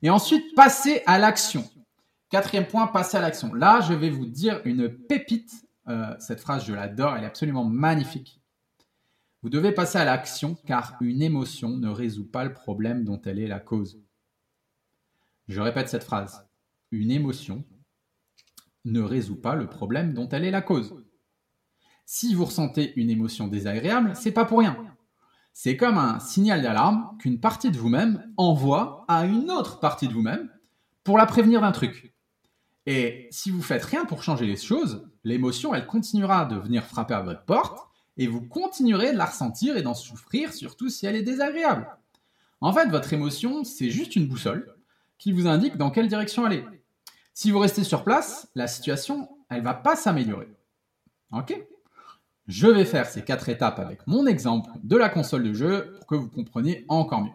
Et 0.04 0.10
ensuite, 0.10 0.56
passer 0.56 1.02
à 1.06 1.17
l'action. 1.17 1.63
Quatrième 2.30 2.65
point, 2.65 2.88
passer 2.88 3.17
à 3.17 3.22
l'action. 3.22 3.54
Là, 3.54 3.82
je 3.82 3.94
vais 3.94 4.10
vous 4.10 4.26
dire 4.26 4.62
une 4.65 4.89
pépite. 4.89 5.52
Euh, 5.88 6.13
cette 6.20 6.39
phrase, 6.39 6.65
je 6.65 6.74
l'adore, 6.74 7.15
elle 7.15 7.24
est 7.24 7.28
absolument 7.28 7.65
magnifique. 7.65 8.40
Vous 9.43 9.49
devez 9.49 9.71
passer 9.71 9.97
à 9.97 10.06
l'action 10.06 10.56
car 10.67 10.95
une 11.01 11.23
émotion 11.23 11.69
ne 11.69 11.89
résout 11.89 12.30
pas 12.30 12.43
le 12.43 12.54
problème 12.54 13.04
dont 13.04 13.19
elle 13.25 13.39
est 13.39 13.47
la 13.47 13.60
cause. 13.60 13.99
Je 15.47 15.60
répète 15.62 15.89
cette 15.89 16.04
phrase. 16.04 16.47
Une 16.91 17.10
émotion 17.10 17.65
ne 18.86 19.01
résout 19.01 19.41
pas 19.41 19.56
le 19.56 19.67
problème 19.67 20.13
dont 20.13 20.30
elle 20.30 20.45
est 20.45 20.51
la 20.51 20.62
cause. 20.62 20.95
Si 22.06 22.36
vous 22.36 22.45
ressentez 22.45 22.93
une 22.97 23.10
émotion 23.10 23.47
désagréable, 23.47 24.13
c'est 24.15 24.32
pas 24.32 24.45
pour 24.45 24.60
rien. 24.60 24.77
C'est 25.54 25.75
comme 25.75 25.97
un 25.97 26.19
signal 26.19 26.62
d'alarme 26.62 27.17
qu'une 27.17 27.39
partie 27.39 27.71
de 27.71 27.77
vous-même 27.77 28.32
envoie 28.38 29.06
à 29.08 29.25
une 29.25 29.49
autre 29.49 29.80
partie 29.80 30.08
de 30.08 30.13
vous-même 30.13 30.49
pour 31.04 31.17
la 31.17 31.25
prévenir 31.25 31.62
d'un 31.62 31.71
truc. 31.71 32.13
Et 32.86 33.27
si 33.32 33.49
vous 33.49 33.62
faites 33.62 33.84
rien 33.84 34.06
pour 34.06 34.23
changer 34.23 34.45
les 34.45 34.56
choses, 34.56 35.08
l'émotion, 35.23 35.73
elle 35.73 35.88
continuera 35.88 36.45
de 36.45 36.56
venir 36.56 36.86
frapper 36.86 37.13
à 37.13 37.21
votre 37.21 37.45
porte 37.45 37.90
et 38.17 38.28
vous 38.28 38.41
continuerez 38.41 39.13
de 39.13 39.17
la 39.17 39.26
ressentir 39.26 39.78
et 39.78 39.82
d'en 39.82 39.93
souffrir, 39.93 40.54
surtout 40.54 40.89
si 40.89 41.06
elle 41.06 41.15
est 41.15 41.24
désagréable. 41.24 41.88
En 42.60 42.74
fait, 42.74 42.89
votre 42.89 43.13
émotion, 43.13 43.63
c'est 43.63 43.89
juste 43.89 44.15
une 44.15 44.28
boussole 44.28 44.76
qui 45.17 45.32
vous 45.32 45.47
indique 45.47 45.78
dans 45.78 45.91
quelle 45.91 46.08
direction 46.08 46.45
aller. 46.45 46.65
Si 47.34 47.52
vous 47.52 47.60
restez 47.60 47.84
sur 47.84 48.04
place, 48.04 48.50
la 48.56 48.67
situation, 48.67 49.30
elle 49.50 49.63
va 49.63 49.74
pas 49.74 49.95
s'améliorer. 49.95 50.50
Ok? 51.32 51.60
Je 52.47 52.67
vais 52.67 52.86
faire 52.86 53.08
ces 53.08 53.24
quatre 53.24 53.50
étapes 53.50 53.80
avec 53.80 54.06
mon 54.08 54.28
exemple 54.28 54.71
de 54.84 54.97
la 54.97 55.10
console 55.10 55.43
de 55.43 55.54
jeu 55.54 55.93
pour 55.95 56.08
que 56.08 56.15
vous 56.15 56.28
compreniez 56.28 56.86
encore 56.89 57.21
mieux. 57.21 57.32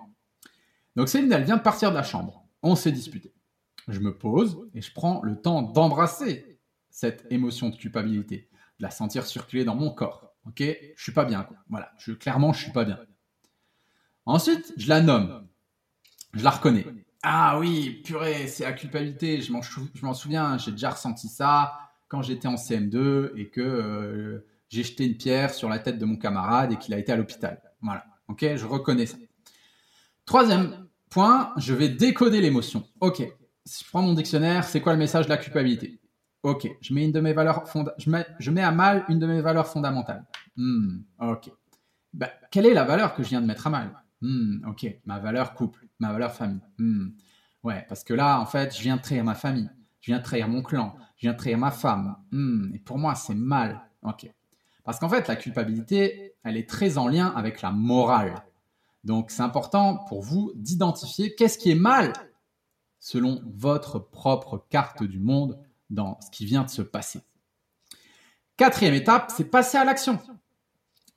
Donc 0.95 1.09
Céline, 1.09 1.33
elle 1.33 1.45
vient 1.45 1.57
de 1.57 1.63
partir 1.63 1.91
de 1.91 1.97
la 1.97 2.03
chambre. 2.03 2.45
On 2.63 2.75
s'est 2.75 2.93
disputé. 2.93 3.33
Je 3.89 4.01
me 4.01 4.17
pose 4.17 4.69
et 4.75 4.83
je 4.83 4.93
prends 4.93 5.21
le 5.23 5.41
temps 5.41 5.63
d'embrasser 5.63 6.59
cette 6.91 7.27
émotion 7.31 7.69
de 7.69 7.77
culpabilité, 7.77 8.49
de 8.79 8.85
la 8.85 8.91
sentir 8.91 9.27
circuler 9.27 9.65
dans 9.65 9.77
mon 9.77 9.91
corps. 9.91 10.26
Ok? 10.47 10.63
Je 10.97 11.03
suis 11.03 11.13
pas 11.13 11.25
bien. 11.25 11.47
Voilà. 11.69 11.93
Je, 11.99 12.13
clairement, 12.13 12.53
je 12.53 12.63
suis 12.63 12.73
pas 12.73 12.85
bien. 12.85 12.99
Ensuite, 14.25 14.73
je 14.77 14.89
la 14.89 15.01
nomme. 15.01 15.47
Je 16.35 16.45
la 16.45 16.51
reconnais. 16.51 16.87
Ah 17.23 17.59
oui, 17.59 18.03
purée, 18.05 18.47
c'est 18.47 18.65
la 18.65 18.73
culpabilité. 18.73 19.41
Je 19.41 19.53
m'en 19.53 20.15
souviens, 20.15 20.59
j'ai 20.59 20.73
déjà 20.73 20.91
ressenti 20.91 21.29
ça 21.29 21.79
quand 22.09 22.23
j'étais 22.23 22.49
en 22.49 22.55
CM2 22.55 23.33
et 23.37 23.49
que 23.49 23.61
euh, 23.61 24.47
j'ai 24.69 24.85
jeté 24.85 25.07
une 25.07 25.17
pierre 25.17 25.53
sur 25.53 25.69
la 25.69 25.79
tête 25.79 25.99
de 25.99 26.05
mon 26.05 26.17
camarade 26.17 26.73
et 26.73 26.77
qu'il 26.77 26.95
a 26.95 26.99
été 26.99 27.13
à 27.13 27.17
l'hôpital. 27.17 27.61
Voilà, 27.83 28.05
ok, 28.29 28.45
je 28.57 28.67
reconnais 28.67 29.07
ça. 29.07 29.17
Troisième 30.25 30.87
point, 31.11 31.53
je 31.57 31.75
vais 31.75 31.89
décoder 31.89 32.41
l'émotion. 32.41 32.87
Ok, 33.01 33.23
si 33.65 33.85
je 33.85 33.89
prends 33.89 34.03
mon 34.03 34.15
dictionnaire, 34.15 34.65
c'est 34.65 34.81
quoi 34.81 34.93
le 34.93 34.99
message 34.99 35.27
de 35.27 35.31
la 35.31 35.37
culpabilité? 35.37 35.99
Ok, 36.47 36.71
je 36.81 36.95
mets 36.95 38.63
à 38.63 38.71
mal 38.71 39.05
une 39.09 39.19
de 39.19 39.27
mes 39.27 39.41
valeurs 39.41 39.67
fondamentales. 39.67 40.25
Hmm, 40.57 40.99
ok. 41.21 41.51
Bah, 42.15 42.31
quelle 42.53 42.67
est 42.67 42.73
la 42.73 42.85
valeur 42.85 43.17
que 43.17 43.25
je 43.25 43.31
viens 43.31 43.41
de 43.41 43.47
mettre 43.47 43.67
à 43.67 43.71
mal? 43.71 43.91
Hmm, 44.21 44.65
Ok, 44.69 44.87
ma 45.07 45.19
valeur 45.19 45.55
couple 45.55 45.89
ma 45.99 46.13
valeur 46.13 46.33
famille. 46.33 46.61
Hmm. 46.79 47.09
Ouais, 47.65 47.85
parce 47.89 48.05
que 48.05 48.15
là, 48.15 48.39
en 48.39 48.47
fait, 48.47 48.77
je 48.77 48.81
viens 48.81 48.97
de 48.97 49.03
trahir 49.03 49.25
ma 49.25 49.35
famille, 49.35 49.69
je 50.01 50.13
viens 50.13 50.19
de 50.19 50.23
trahir 50.23 50.47
mon 50.47 50.63
clan, 50.63 50.95
je 51.17 51.23
viens 51.23 51.33
de 51.33 51.37
trahir 51.37 51.59
ma 51.59 51.73
femme. 51.73 52.15
Et 52.73 52.79
pour 52.79 52.97
moi, 52.99 53.17
c'est 53.17 53.35
mal. 53.35 53.81
Ok. 54.05 54.31
Parce 54.85 55.01
qu'en 55.01 55.09
fait, 55.09 55.27
la 55.27 55.35
culpabilité, 55.35 56.35
elle 56.45 56.57
est 56.57 56.69
très 56.71 56.97
en 56.97 57.09
lien 57.09 57.33
avec 57.35 57.61
la 57.61 57.73
morale. 57.73 58.37
Donc 59.03 59.33
c'est 59.33 59.43
important 59.43 59.97
pour 60.09 60.23
vous 60.23 60.53
d'identifier 60.55 61.35
qu'est-ce 61.35 61.59
qui 61.59 61.73
est 61.73 61.81
mal 61.91 62.13
selon 63.01 63.43
votre 63.45 63.99
propre 63.99 64.65
carte 64.71 65.03
du 65.03 65.19
monde 65.19 65.59
dans 65.91 66.19
ce 66.21 66.31
qui 66.31 66.47
vient 66.47 66.65
de 66.65 66.71
se 66.71 66.83
passer. 66.83 67.21
Quatrième 68.57 68.95
étape, 68.95 69.33
c'est 69.35 69.45
passer 69.45 69.77
à 69.77 69.85
l'action. 69.85 70.19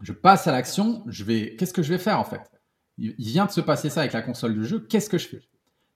Je 0.02 0.14
passe 0.14 0.48
à 0.48 0.52
l'action, 0.52 1.04
je 1.08 1.24
vais, 1.24 1.56
qu'est-ce 1.56 1.74
que 1.74 1.84
je 1.84 1.90
vais 1.90 1.98
faire 1.98 2.20
en 2.20 2.24
fait? 2.24 2.52
Il 2.98 3.16
vient 3.18 3.46
de 3.46 3.52
se 3.52 3.62
passer 3.62 3.90
ça 3.90 4.02
avec 4.02 4.14
la 4.14 4.22
console 4.22 4.56
de 4.56 4.64
jeu, 4.64 4.80
qu'est-ce 4.80 5.10
que 5.10 5.18
je 5.18 5.28
fais? 5.28 5.42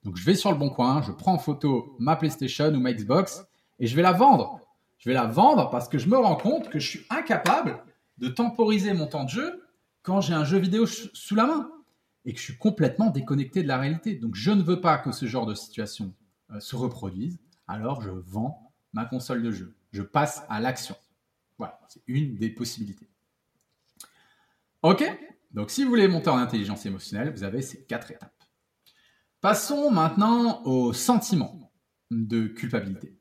Donc 0.04 0.18
je 0.18 0.26
vais 0.26 0.36
sur 0.36 0.52
le 0.52 0.58
bon 0.58 0.70
coin, 0.70 1.02
je 1.02 1.12
prends 1.12 1.34
en 1.34 1.38
photo 1.38 1.96
ma 2.00 2.16
PlayStation 2.16 2.74
ou 2.74 2.80
ma 2.80 2.94
Xbox 2.94 3.46
et 3.80 3.88
je 3.88 3.96
vais 3.96 4.02
la 4.02 4.12
vendre. 4.12 4.60
Je 4.98 5.10
vais 5.10 5.14
la 5.14 5.26
vendre 5.26 5.70
parce 5.70 5.90
que 5.90 5.98
je 5.98 6.08
me 6.08 6.18
rends 6.18 6.36
compte 6.36 6.70
que 6.70 6.80
je 6.80 6.88
suis 6.88 7.06
incapable 7.10 7.84
de 8.18 8.30
temporiser 8.30 8.94
mon 8.94 9.08
temps 9.08 9.26
de 9.26 9.30
jeu 9.30 9.64
quand 10.02 10.22
j'ai 10.22 10.34
un 10.34 10.46
jeu 10.46 10.58
vidéo 10.60 10.86
sous 10.86 11.36
la 11.36 11.46
main 11.46 11.70
et 12.26 12.34
que 12.34 12.40
je 12.40 12.44
suis 12.44 12.58
complètement 12.58 13.10
déconnecté 13.10 13.64
de 13.64 13.68
la 13.68 13.78
réalité. 13.78 14.16
Donc 14.16 14.36
je 14.36 14.52
ne 14.52 14.62
veux 14.62 14.80
pas 14.80 14.98
que 14.98 15.12
ce 15.12 15.26
genre 15.26 15.46
de 15.46 15.56
situation 15.56 16.14
euh, 16.52 16.60
se 16.60 16.76
reproduise, 16.76 17.40
alors 17.68 18.02
je 18.02 18.10
vends 18.10 18.74
ma 18.94 19.06
console 19.06 19.42
de 19.42 19.52
jeu. 19.52 19.76
Je 19.92 20.02
passe 20.02 20.44
à 20.50 20.60
l'action. 20.60 20.96
Voilà, 21.58 21.80
c'est 21.88 22.04
une 22.08 22.36
des 22.36 22.50
possibilités. 22.50 23.10
Ok 24.82 25.04
Donc 25.52 25.72
si 25.72 25.84
vous 25.84 25.90
voulez 25.90 26.08
monter 26.08 26.30
en 26.30 26.38
intelligence 26.38 26.86
émotionnelle, 26.86 27.32
vous 27.34 27.44
avez 27.44 27.62
ces 27.62 27.86
quatre 27.86 28.12
étapes. 28.12 28.44
Passons 29.42 29.92
maintenant 29.92 30.64
au 30.64 30.94
sentiment 30.94 31.72
de 32.12 32.48
culpabilité. 32.48 33.18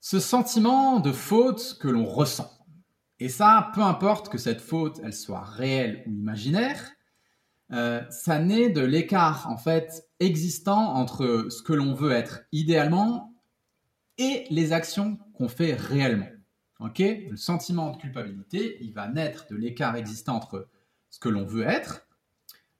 Ce 0.00 0.20
sentiment 0.20 1.00
de 1.00 1.12
faute 1.12 1.78
que 1.80 1.88
l'on 1.88 2.04
ressent. 2.04 2.50
Et 3.20 3.28
ça, 3.28 3.70
peu 3.74 3.80
importe 3.80 4.28
que 4.28 4.38
cette 4.38 4.60
faute, 4.60 5.00
elle 5.02 5.14
soit 5.14 5.44
réelle 5.44 6.02
ou 6.06 6.10
imaginaire, 6.10 6.90
euh, 7.72 8.02
ça 8.10 8.38
naît 8.38 8.68
de 8.68 8.82
l'écart 8.82 9.48
en 9.48 9.56
fait 9.56 10.06
existant 10.20 10.94
entre 10.94 11.46
ce 11.50 11.62
que 11.62 11.72
l'on 11.72 11.94
veut 11.94 12.12
être 12.12 12.42
idéalement 12.52 13.34
et 14.18 14.46
les 14.50 14.72
actions 14.72 15.18
qu'on 15.34 15.48
fait 15.48 15.74
réellement. 15.74 16.28
Ok? 16.80 16.98
Le 16.98 17.36
sentiment 17.36 17.90
de 17.90 17.96
culpabilité, 17.96 18.78
il 18.80 18.92
va 18.92 19.08
naître 19.08 19.46
de 19.50 19.56
l'écart 19.56 19.96
existant 19.96 20.36
entre 20.36 20.68
ce 21.10 21.18
que 21.18 21.28
l'on 21.28 21.44
veut 21.44 21.66
être, 21.66 22.06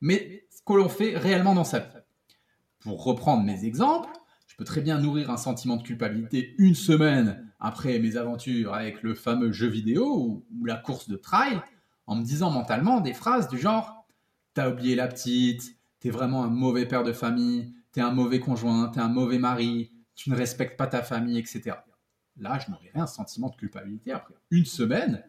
mais 0.00 0.46
ce 0.50 0.60
que 0.64 0.74
l'on 0.74 0.88
fait 0.88 1.16
réellement 1.16 1.54
dans 1.54 1.64
sa 1.64 1.80
vie. 1.80 1.86
Pour 2.80 3.02
reprendre 3.04 3.44
mes 3.44 3.64
exemples, 3.64 4.10
je 4.46 4.56
peux 4.56 4.64
très 4.64 4.82
bien 4.82 5.00
nourrir 5.00 5.30
un 5.30 5.36
sentiment 5.36 5.76
de 5.76 5.82
culpabilité 5.82 6.54
une 6.58 6.74
semaine 6.74 7.50
après 7.58 7.98
mes 7.98 8.16
aventures 8.16 8.74
avec 8.74 9.02
le 9.02 9.14
fameux 9.14 9.52
jeu 9.52 9.66
vidéo 9.66 10.44
ou, 10.52 10.64
la 10.64 10.76
course 10.76 11.08
de 11.08 11.16
trail 11.16 11.60
en 12.06 12.14
me 12.16 12.22
disant 12.22 12.50
mentalement 12.50 13.00
des 13.00 13.14
phrases 13.14 13.48
du 13.48 13.58
genre 13.58 14.06
t'as 14.52 14.70
oublié 14.70 14.94
la 14.94 15.08
petite, 15.08 15.76
t'es 16.04 16.10
vraiment 16.10 16.44
un 16.44 16.50
mauvais 16.50 16.84
père 16.84 17.02
de 17.02 17.14
famille, 17.14 17.72
t'es 17.90 18.02
un 18.02 18.10
mauvais 18.10 18.38
conjoint, 18.38 18.88
t'es 18.88 19.00
un 19.00 19.08
mauvais 19.08 19.38
mari, 19.38 19.90
tu 20.14 20.28
ne 20.28 20.36
respectes 20.36 20.76
pas 20.76 20.86
ta 20.86 21.02
famille, 21.02 21.38
etc. 21.38 21.78
Là, 22.36 22.58
je 22.58 22.70
n'aurais 22.70 22.90
un 22.94 23.06
sentiment 23.06 23.48
de 23.48 23.56
culpabilité 23.56 24.12
après 24.12 24.34
une 24.50 24.66
semaine, 24.66 25.24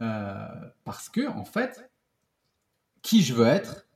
euh, 0.00 0.46
parce 0.84 1.08
que, 1.08 1.26
en 1.26 1.44
fait, 1.44 1.90
qui 3.02 3.22
je 3.22 3.34
veux 3.34 3.48
être 3.48 3.88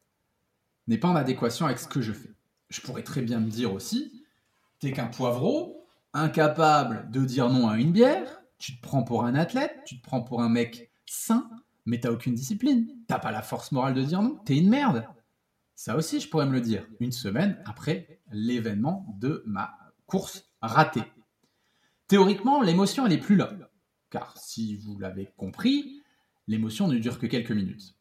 n'est 0.89 0.99
pas 0.99 1.07
en 1.07 1.15
adéquation 1.15 1.67
avec 1.67 1.79
ce 1.79 1.87
que 1.87 2.03
je 2.03 2.13
fais. 2.13 2.35
Je 2.69 2.81
pourrais 2.81 3.05
très 3.05 3.23
bien 3.23 3.39
me 3.39 3.49
dire 3.49 3.73
aussi, 3.73 4.27
t'es 4.81 4.91
qu'un 4.91 5.07
poivreau, 5.07 5.87
incapable 6.15 7.09
de 7.13 7.25
dire 7.25 7.49
non 7.49 7.69
à 7.69 7.79
une 7.79 7.93
bière, 7.93 8.43
tu 8.59 8.77
te 8.77 8.83
prends 8.83 9.05
pour 9.05 9.25
un 9.25 9.37
athlète, 9.37 9.83
tu 9.87 10.01
te 10.01 10.03
prends 10.03 10.23
pour 10.23 10.43
un 10.43 10.49
mec 10.49 10.91
sain, 11.07 11.49
mais 11.87 12.01
t'as 12.01 12.11
aucune 12.11 12.35
discipline. 12.35 12.89
T'as 13.07 13.21
pas 13.21 13.31
la 13.31 13.43
force 13.43 13.71
morale 13.71 13.95
de 13.95 14.03
dire 14.03 14.21
non. 14.21 14.35
T'es 14.45 14.57
une 14.57 14.69
merde. 14.69 15.07
Ça 15.75 15.97
aussi, 15.97 16.21
je 16.21 16.29
pourrais 16.29 16.47
me 16.47 16.53
le 16.53 16.61
dire 16.61 16.87
une 17.01 17.13
semaine 17.13 17.61
après 17.65 18.21
l'événement 18.31 19.07
de 19.19 19.43
ma 19.47 19.77
course 20.07 20.45
ratée. 20.63 21.05
Théoriquement, 22.07 22.63
l'émotion, 22.63 23.07
elle 23.07 23.13
est 23.13 23.19
plus 23.19 23.37
là. 23.37 23.53
Car 24.11 24.37
si 24.39 24.77
vous 24.77 24.99
l'avez 24.99 25.33
compris, 25.37 26.03
l'émotion 26.47 26.87
ne 26.87 26.99
dure 26.99 27.19
que 27.19 27.27
quelques 27.27 27.51
minutes. 27.51 27.97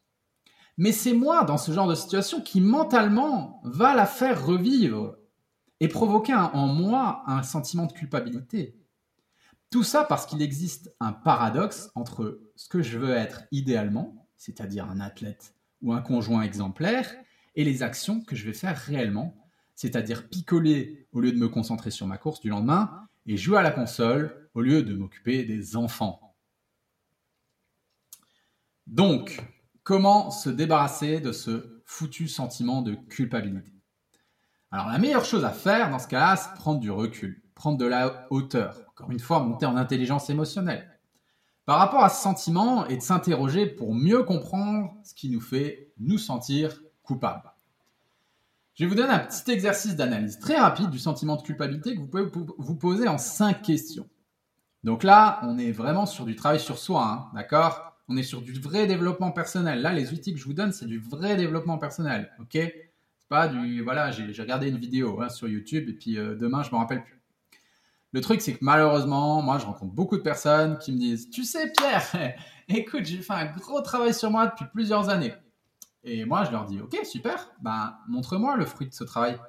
Mais 0.78 0.92
c'est 0.92 1.14
moi, 1.14 1.44
dans 1.44 1.58
ce 1.58 1.72
genre 1.72 1.88
de 1.88 1.96
situation, 1.96 2.42
qui 2.42 2.62
mentalement 2.62 3.62
va 3.64 3.96
la 3.96 4.06
faire 4.06 4.46
revivre 4.46 5.18
et 5.80 5.88
provoquer 5.88 6.34
en 6.34 6.68
moi 6.68 7.24
un 7.28 7.44
sentiment 7.44 7.86
de 7.86 7.94
culpabilité. 7.94 8.80
Tout 9.70 9.84
ça 9.84 10.04
parce 10.04 10.26
qu'il 10.26 10.42
existe 10.42 10.96
un 11.00 11.12
paradoxe 11.12 11.90
entre 11.96 12.40
ce 12.56 12.70
que 12.70 12.82
je 12.82 12.98
veux 12.98 13.12
être 13.12 13.44
idéalement, 13.52 14.28
c'est-à-dire 14.38 14.90
un 14.90 15.00
athlète 15.00 15.56
ou 15.82 15.94
un 15.94 16.02
conjoint 16.02 16.44
exemplaire, 16.44 17.12
et 17.56 17.63
les 17.63 17.84
actions 17.84 18.22
que 18.22 18.36
je 18.36 18.46
vais 18.46 18.54
faire 18.54 18.78
réellement, 18.78 19.36
c'est-à-dire 19.76 20.30
picoler 20.30 21.08
au 21.12 21.22
lieu 21.22 21.32
de 21.32 21.38
me 21.38 21.50
concentrer 21.50 21.92
sur 21.92 22.08
ma 22.08 22.18
course 22.18 22.39
du 22.39 22.50
lendemain 22.50 23.08
et 23.26 23.38
jouer 23.38 23.58
à 23.58 23.62
la 23.62 23.72
console 23.72 24.50
au 24.54 24.62
lieu 24.62 24.84
de 24.84 24.94
m'occuper 24.94 25.44
des 25.44 25.76
enfants. 25.76 26.36
Donc, 28.88 29.42
comment 29.84 30.30
se 30.30 30.50
débarrasser 30.50 31.20
de 31.20 31.32
ce 31.32 31.82
foutu 31.86 32.28
sentiment 32.28 32.82
de 32.82 32.96
culpabilité? 32.96 33.72
Alors 34.72 34.88
la 34.88 34.98
meilleure 34.98 35.26
chose 35.26 35.46
à 35.46 35.52
faire 35.52 35.89
dans 35.89 36.00
ce 36.00 36.08
cas-là, 36.08 36.36
c'est 36.36 36.54
prendre 36.56 36.80
du 36.80 36.92
recul, 36.92 37.44
prendre 37.54 37.78
de 37.78 37.86
la 37.86 38.28
hauteur 38.32 38.84
encore 38.94 39.12
une 39.12 39.20
fois, 39.20 39.39
monter 39.39 39.66
en 39.66 39.76
intelligence 39.76 40.30
émotionnelle. 40.30 40.88
Par 41.66 41.80
rapport 41.80 42.04
à 42.04 42.10
ce 42.10 42.22
sentiment 42.22 42.86
et 42.88 42.98
de 42.98 43.02
s'interroger 43.02 43.66
pour 43.66 43.96
mieux 43.96 44.24
comprendre 44.24 44.94
ce 45.04 45.16
qui 45.16 45.30
nous 45.30 45.42
fait 45.42 45.92
nous 45.98 46.20
sentir 46.20 46.80
coupables. 47.04 47.54
Je 48.76 48.86
vous 48.86 48.96
donner 48.96 49.13
un 49.13 49.20
petit 49.20 49.52
exercice 49.52 49.96
d'analyse 49.96 50.39
très 50.39 50.58
rapide 50.58 50.89
du 50.89 50.98
sentiment 50.98 51.36
de 51.36 51.44
culpabilité 51.44 51.94
que 51.94 52.00
vous 52.00 52.08
pouvez 52.08 52.26
vous 52.58 52.76
poser 52.76 53.08
en 53.08 53.20
cinq 53.20 53.62
questions. 53.62 54.10
Donc 54.84 55.04
là, 55.04 55.39
on 55.44 55.60
est 55.60 55.72
vraiment 55.72 56.06
sur 56.06 56.26
du 56.26 56.36
travail 56.36 56.60
sur 56.60 56.80
soi, 56.80 57.06
hein, 57.06 57.32
d'accord? 57.36 57.94
On 58.10 58.18
est 58.18 58.24
sur 58.24 58.42
du 58.42 58.54
vrai 58.54 58.88
développement 58.88 59.32
personnel. 59.32 59.82
Là, 59.82 59.94
les 59.94 60.12
outils 60.12 60.34
que 60.34 60.39
je 60.39 60.46
vous 60.46 60.54
donne, 60.54 60.74
c'est 60.74 60.88
du 60.88 61.00
vrai 61.00 61.38
développement 61.38 61.78
personnel, 61.78 62.32
ok? 62.39 62.54
C'est 62.54 63.30
pas 63.30 63.48
du, 63.48 63.82
voilà, 63.82 64.12
j'ai 64.12 64.42
regardé 64.42 64.70
une 64.70 64.78
vidéo 64.78 65.22
hein, 65.22 65.30
sur 65.30 65.48
YouTube 65.48 65.88
et 65.88 65.94
puis 65.94 66.18
euh, 66.18 66.36
demain, 66.36 66.63
je 66.63 66.72
me 66.72 66.78
rappelle 66.78 67.04
plus. 67.04 67.22
Le 68.12 68.22
truc, 68.22 68.42
c'est 68.42 68.54
que 68.54 68.60
malheureusement, 68.62 69.42
moi, 69.42 69.58
je 69.58 69.66
rencontre 69.66 69.94
beaucoup 69.94 70.18
de 70.18 70.22
personnes 70.22 70.78
qui 70.80 70.92
me 70.92 70.98
disent 70.98 71.30
Tu 71.30 71.44
sais, 71.44 71.72
Pierre, 71.72 72.36
écoute, 72.68 73.06
j'ai 73.06 73.20
fait 73.20 73.34
un 73.34 73.46
gros 73.46 73.82
travail 73.82 74.13
sur 74.13 74.32
moi 74.32 74.48
depuis 74.48 74.66
plusieurs 74.74 75.10
années. 75.10 75.34
Et 76.04 76.26
moi, 76.26 76.44
je 76.44 76.52
leur 76.52 76.66
dis 76.66 76.82
Ok, 76.82 76.98
super, 77.04 77.52
ben, 77.62 77.98
montre-moi 78.08 78.56
le 78.58 78.66
fruit 78.66 78.88
de 78.88 78.94
ce 78.94 79.04
travail. 79.04 79.39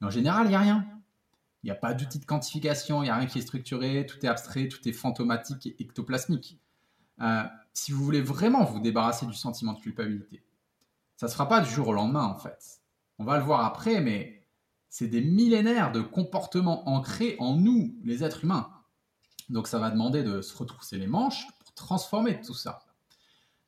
Mais 0.00 0.06
en 0.06 0.10
général, 0.10 0.46
il 0.46 0.50
n'y 0.50 0.54
a 0.54 0.60
rien. 0.60 0.86
Il 1.62 1.66
n'y 1.66 1.70
a 1.70 1.76
pas 1.76 1.94
d'outil 1.94 2.18
de 2.18 2.24
quantification, 2.24 3.02
il 3.02 3.06
n'y 3.06 3.10
a 3.10 3.16
rien 3.16 3.26
qui 3.26 3.38
est 3.38 3.42
structuré, 3.42 4.04
tout 4.06 4.18
est 4.24 4.28
abstrait, 4.28 4.68
tout 4.68 4.86
est 4.88 4.92
fantomatique 4.92 5.66
et 5.66 5.76
ectoplasmique. 5.78 6.58
Euh, 7.20 7.44
si 7.72 7.92
vous 7.92 8.04
voulez 8.04 8.20
vraiment 8.20 8.64
vous 8.64 8.80
débarrasser 8.80 9.26
du 9.26 9.34
sentiment 9.34 9.72
de 9.72 9.80
culpabilité, 9.80 10.44
ça 11.16 11.26
ne 11.26 11.30
se 11.30 11.34
fera 11.34 11.48
pas 11.48 11.60
du 11.60 11.70
jour 11.70 11.88
au 11.88 11.92
lendemain, 11.92 12.24
en 12.24 12.36
fait. 12.36 12.80
On 13.18 13.24
va 13.24 13.38
le 13.38 13.44
voir 13.44 13.64
après, 13.64 14.00
mais 14.00 14.44
c'est 14.88 15.06
des 15.06 15.20
millénaires 15.20 15.92
de 15.92 16.00
comportements 16.00 16.88
ancrés 16.88 17.36
en 17.38 17.54
nous, 17.54 17.96
les 18.02 18.24
êtres 18.24 18.44
humains. 18.44 18.70
Donc 19.48 19.68
ça 19.68 19.78
va 19.78 19.90
demander 19.90 20.22
de 20.22 20.42
se 20.42 20.56
retrousser 20.56 20.98
les 20.98 21.06
manches 21.06 21.46
pour 21.60 21.72
transformer 21.74 22.40
tout 22.40 22.54
ça. 22.54 22.80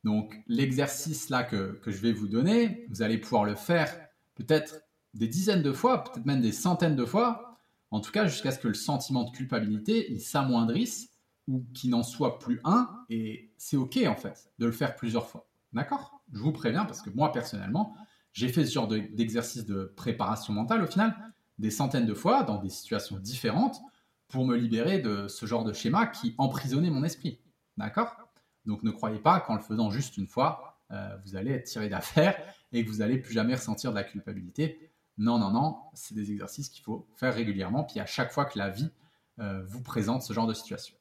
Donc 0.04 0.38
l'exercice 0.46 1.30
là 1.30 1.42
que, 1.42 1.80
je 1.86 1.98
vais 1.98 2.12
vous 2.12 2.28
donner, 2.28 2.86
vous 2.90 3.02
allez 3.02 3.18
pouvoir 3.18 3.44
le 3.44 3.54
faire 3.54 3.90
peut-être 4.34 4.82
des 5.14 5.28
dizaines 5.28 5.62
de 5.62 5.72
fois, 5.72 6.04
peut-être 6.04 6.26
même 6.26 6.42
des 6.42 6.52
centaines 6.52 6.96
de 6.96 7.04
fois, 7.06 7.58
en 7.90 8.00
tout 8.00 8.12
cas 8.12 8.26
jusqu'à 8.26 8.50
ce 8.50 8.58
que 8.58 8.68
le 8.68 8.74
sentiment 8.74 9.24
de 9.24 9.30
culpabilité 9.30 10.12
il 10.12 10.20
s'amoindrisse 10.20 11.10
ou 11.48 11.64
qu'il 11.72 11.90
n'en 11.90 12.02
soit 12.02 12.38
plus 12.38 12.60
un, 12.64 12.90
et 13.08 13.52
c'est 13.56 13.76
ok 13.76 13.98
en 14.06 14.16
fait 14.16 14.50
de 14.58 14.66
le 14.66 14.72
faire 14.72 14.94
plusieurs 14.94 15.26
fois. 15.26 15.48
D'accord? 15.72 16.20
Je 16.32 16.38
vous 16.38 16.52
préviens 16.52 16.84
parce 16.84 17.00
que 17.00 17.10
moi 17.10 17.32
personnellement, 17.32 17.96
j'ai 18.32 18.48
fait 18.48 18.66
ce 18.66 18.72
genre 18.72 18.88
d'exercice 18.88 19.64
de, 19.64 19.92
préparation 19.96 20.52
mentale 20.52 20.82
au 20.82 20.86
final 20.86 21.16
des 21.58 21.70
centaines 21.70 22.06
de 22.06 22.14
fois 22.14 22.42
dans 22.42 22.58
des 22.58 22.68
situations 22.68 23.16
différentes 23.18 23.81
pour 24.29 24.44
me 24.44 24.56
libérer 24.56 24.98
de 24.98 25.29
ce 25.29 25.46
genre 25.46 25.64
de 25.64 25.72
schéma 25.72 26.06
qui 26.06 26.35
emprisonnait 26.37 26.90
mon 26.90 27.04
esprit. 27.04 27.40
D'accord? 27.76 28.23
Donc 28.67 28.83
ne 28.83 28.90
croyez 28.90 29.19
pas 29.19 29.40
qu'en 29.40 29.54
le 29.54 29.60
faisant 29.60 29.90
juste 29.90 30.17
une 30.17 30.27
fois, 30.27 30.79
euh, 30.90 31.17
vous 31.25 31.37
allez 31.37 31.52
être 31.52 31.65
tiré 31.65 31.88
d'affaire 31.88 32.37
et 32.73 32.85
que 32.85 32.90
vous 32.90 32.98
n'allez 32.98 33.19
plus 33.19 33.33
jamais 33.33 33.54
ressentir 33.54 33.90
de 33.90 33.96
la 33.96 34.04
culpabilité. 34.04 34.90
Non, 35.17 35.38
non, 35.38 35.50
non, 35.50 35.79
c'est 35.94 36.15
des 36.15 36.33
exercices 36.33 36.69
qu'il 36.69 36.83
faut 36.83 37.06
faire 37.15 37.35
régulièrement, 37.35 37.85
puis 37.85 38.00
à 38.00 38.06
chaque 38.06 38.33
fois 38.33 38.44
que 38.44 38.58
la 38.58 38.69
vie 38.69 38.90
euh, 39.38 39.62
vous 39.67 39.83
présente 39.83 40.23
ce 40.23 40.33
genre 40.33 40.46
de 40.46 40.54
situation. 40.54 40.96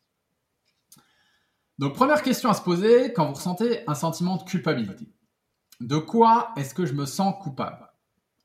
Donc 1.79 1.95
première 1.95 2.21
question 2.21 2.49
à 2.49 2.53
se 2.53 2.61
poser 2.61 3.13
quand 3.13 3.25
vous 3.25 3.33
ressentez 3.33 3.83
un 3.87 3.95
sentiment 3.95 4.37
de 4.37 4.43
culpabilité. 4.43 5.07
De 5.81 5.97
quoi 5.97 6.53
est-ce 6.55 6.73
que 6.73 6.85
je 6.85 6.93
me 6.93 7.05
sens 7.05 7.35
coupable? 7.41 7.89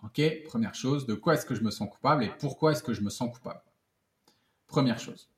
Ok, 0.03 0.23
première 0.47 0.75
chose, 0.75 1.07
de 1.07 1.15
quoi 1.15 1.35
est-ce 1.35 1.45
que 1.45 1.55
je 1.55 1.63
me 1.63 1.71
sens 1.71 1.91
coupable 1.91 2.25
et 2.25 2.33
pourquoi 2.39 2.73
est-ce 2.73 2.83
que 2.83 2.95
je 2.95 3.03
me 3.03 3.11
sens 3.11 3.31
coupable? 3.33 3.61
Première 4.67 4.99
chose. 4.99 5.29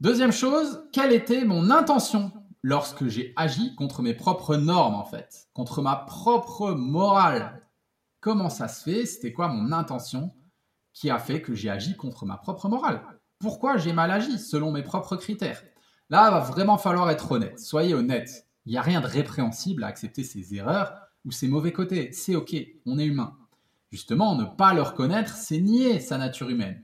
Deuxième 0.00 0.32
chose, 0.32 0.84
quelle 0.92 1.12
était 1.12 1.44
mon 1.44 1.70
intention 1.70 2.32
lorsque 2.62 3.06
j'ai 3.08 3.32
agi 3.36 3.74
contre 3.74 4.02
mes 4.02 4.14
propres 4.14 4.56
normes, 4.56 4.94
en 4.94 5.04
fait, 5.04 5.48
contre 5.54 5.82
ma 5.82 5.96
propre 5.96 6.72
morale. 6.72 7.62
Comment 8.20 8.50
ça 8.50 8.68
se 8.68 8.82
fait? 8.82 9.06
C'était 9.06 9.32
quoi 9.32 9.48
mon 9.48 9.72
intention 9.72 10.34
qui 10.92 11.10
a 11.10 11.18
fait 11.18 11.40
que 11.40 11.54
j'ai 11.54 11.70
agi 11.70 11.96
contre 11.96 12.26
ma 12.26 12.36
propre 12.36 12.68
morale? 12.68 13.02
Pourquoi 13.38 13.76
j'ai 13.76 13.92
mal 13.92 14.10
agi 14.10 14.38
selon 14.38 14.72
mes 14.72 14.82
propres 14.82 15.16
critères? 15.16 15.62
Là, 16.10 16.30
va 16.30 16.40
vraiment 16.40 16.78
falloir 16.78 17.10
être 17.10 17.30
honnête. 17.30 17.60
Soyez 17.60 17.94
honnête. 17.94 18.46
Il 18.66 18.72
n'y 18.72 18.78
a 18.78 18.82
rien 18.82 19.00
de 19.00 19.06
répréhensible 19.06 19.84
à 19.84 19.86
accepter 19.86 20.24
ses 20.24 20.54
erreurs 20.54 20.92
ou 21.24 21.30
ses 21.30 21.48
mauvais 21.48 21.72
côtés. 21.72 22.10
C'est 22.12 22.34
OK, 22.34 22.56
on 22.86 22.98
est 22.98 23.06
humain. 23.06 23.36
Justement, 23.92 24.34
ne 24.34 24.44
pas 24.44 24.74
le 24.74 24.82
reconnaître, 24.82 25.34
c'est 25.34 25.60
nier 25.60 26.00
sa 26.00 26.18
nature 26.18 26.50
humaine. 26.50 26.82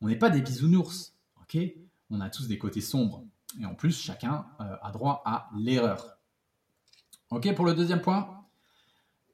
On 0.00 0.08
n'est 0.08 0.18
pas 0.18 0.30
des 0.30 0.42
bisounours, 0.42 1.14
OK? 1.40 1.58
On 2.10 2.20
a 2.20 2.28
tous 2.28 2.46
des 2.46 2.58
côtés 2.58 2.80
sombres. 2.80 3.24
Et 3.60 3.66
en 3.66 3.74
plus, 3.74 4.00
chacun 4.00 4.46
euh, 4.60 4.76
a 4.82 4.90
droit 4.90 5.22
à 5.24 5.48
l'erreur. 5.56 6.18
OK 7.30 7.52
pour 7.54 7.64
le 7.64 7.74
deuxième 7.74 8.00
point. 8.00 8.44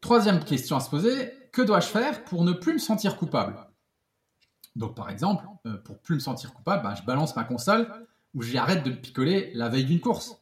Troisième 0.00 0.44
question 0.44 0.76
à 0.76 0.80
se 0.80 0.90
poser, 0.90 1.32
que 1.52 1.62
dois-je 1.62 1.86
faire 1.86 2.24
pour 2.24 2.44
ne 2.44 2.52
plus 2.52 2.74
me 2.74 2.78
sentir 2.78 3.16
coupable? 3.16 3.56
Donc 4.74 4.96
par 4.96 5.10
exemple, 5.10 5.46
euh, 5.66 5.76
pour 5.78 6.00
plus 6.00 6.16
me 6.16 6.20
sentir 6.20 6.54
coupable, 6.54 6.82
ben, 6.82 6.94
je 6.94 7.02
balance 7.02 7.36
ma 7.36 7.44
console 7.44 8.06
ou 8.34 8.42
j'arrête 8.42 8.82
de 8.84 8.90
me 8.90 8.96
picoler 8.96 9.52
la 9.54 9.68
veille 9.68 9.84
d'une 9.84 10.00
course. 10.00 10.40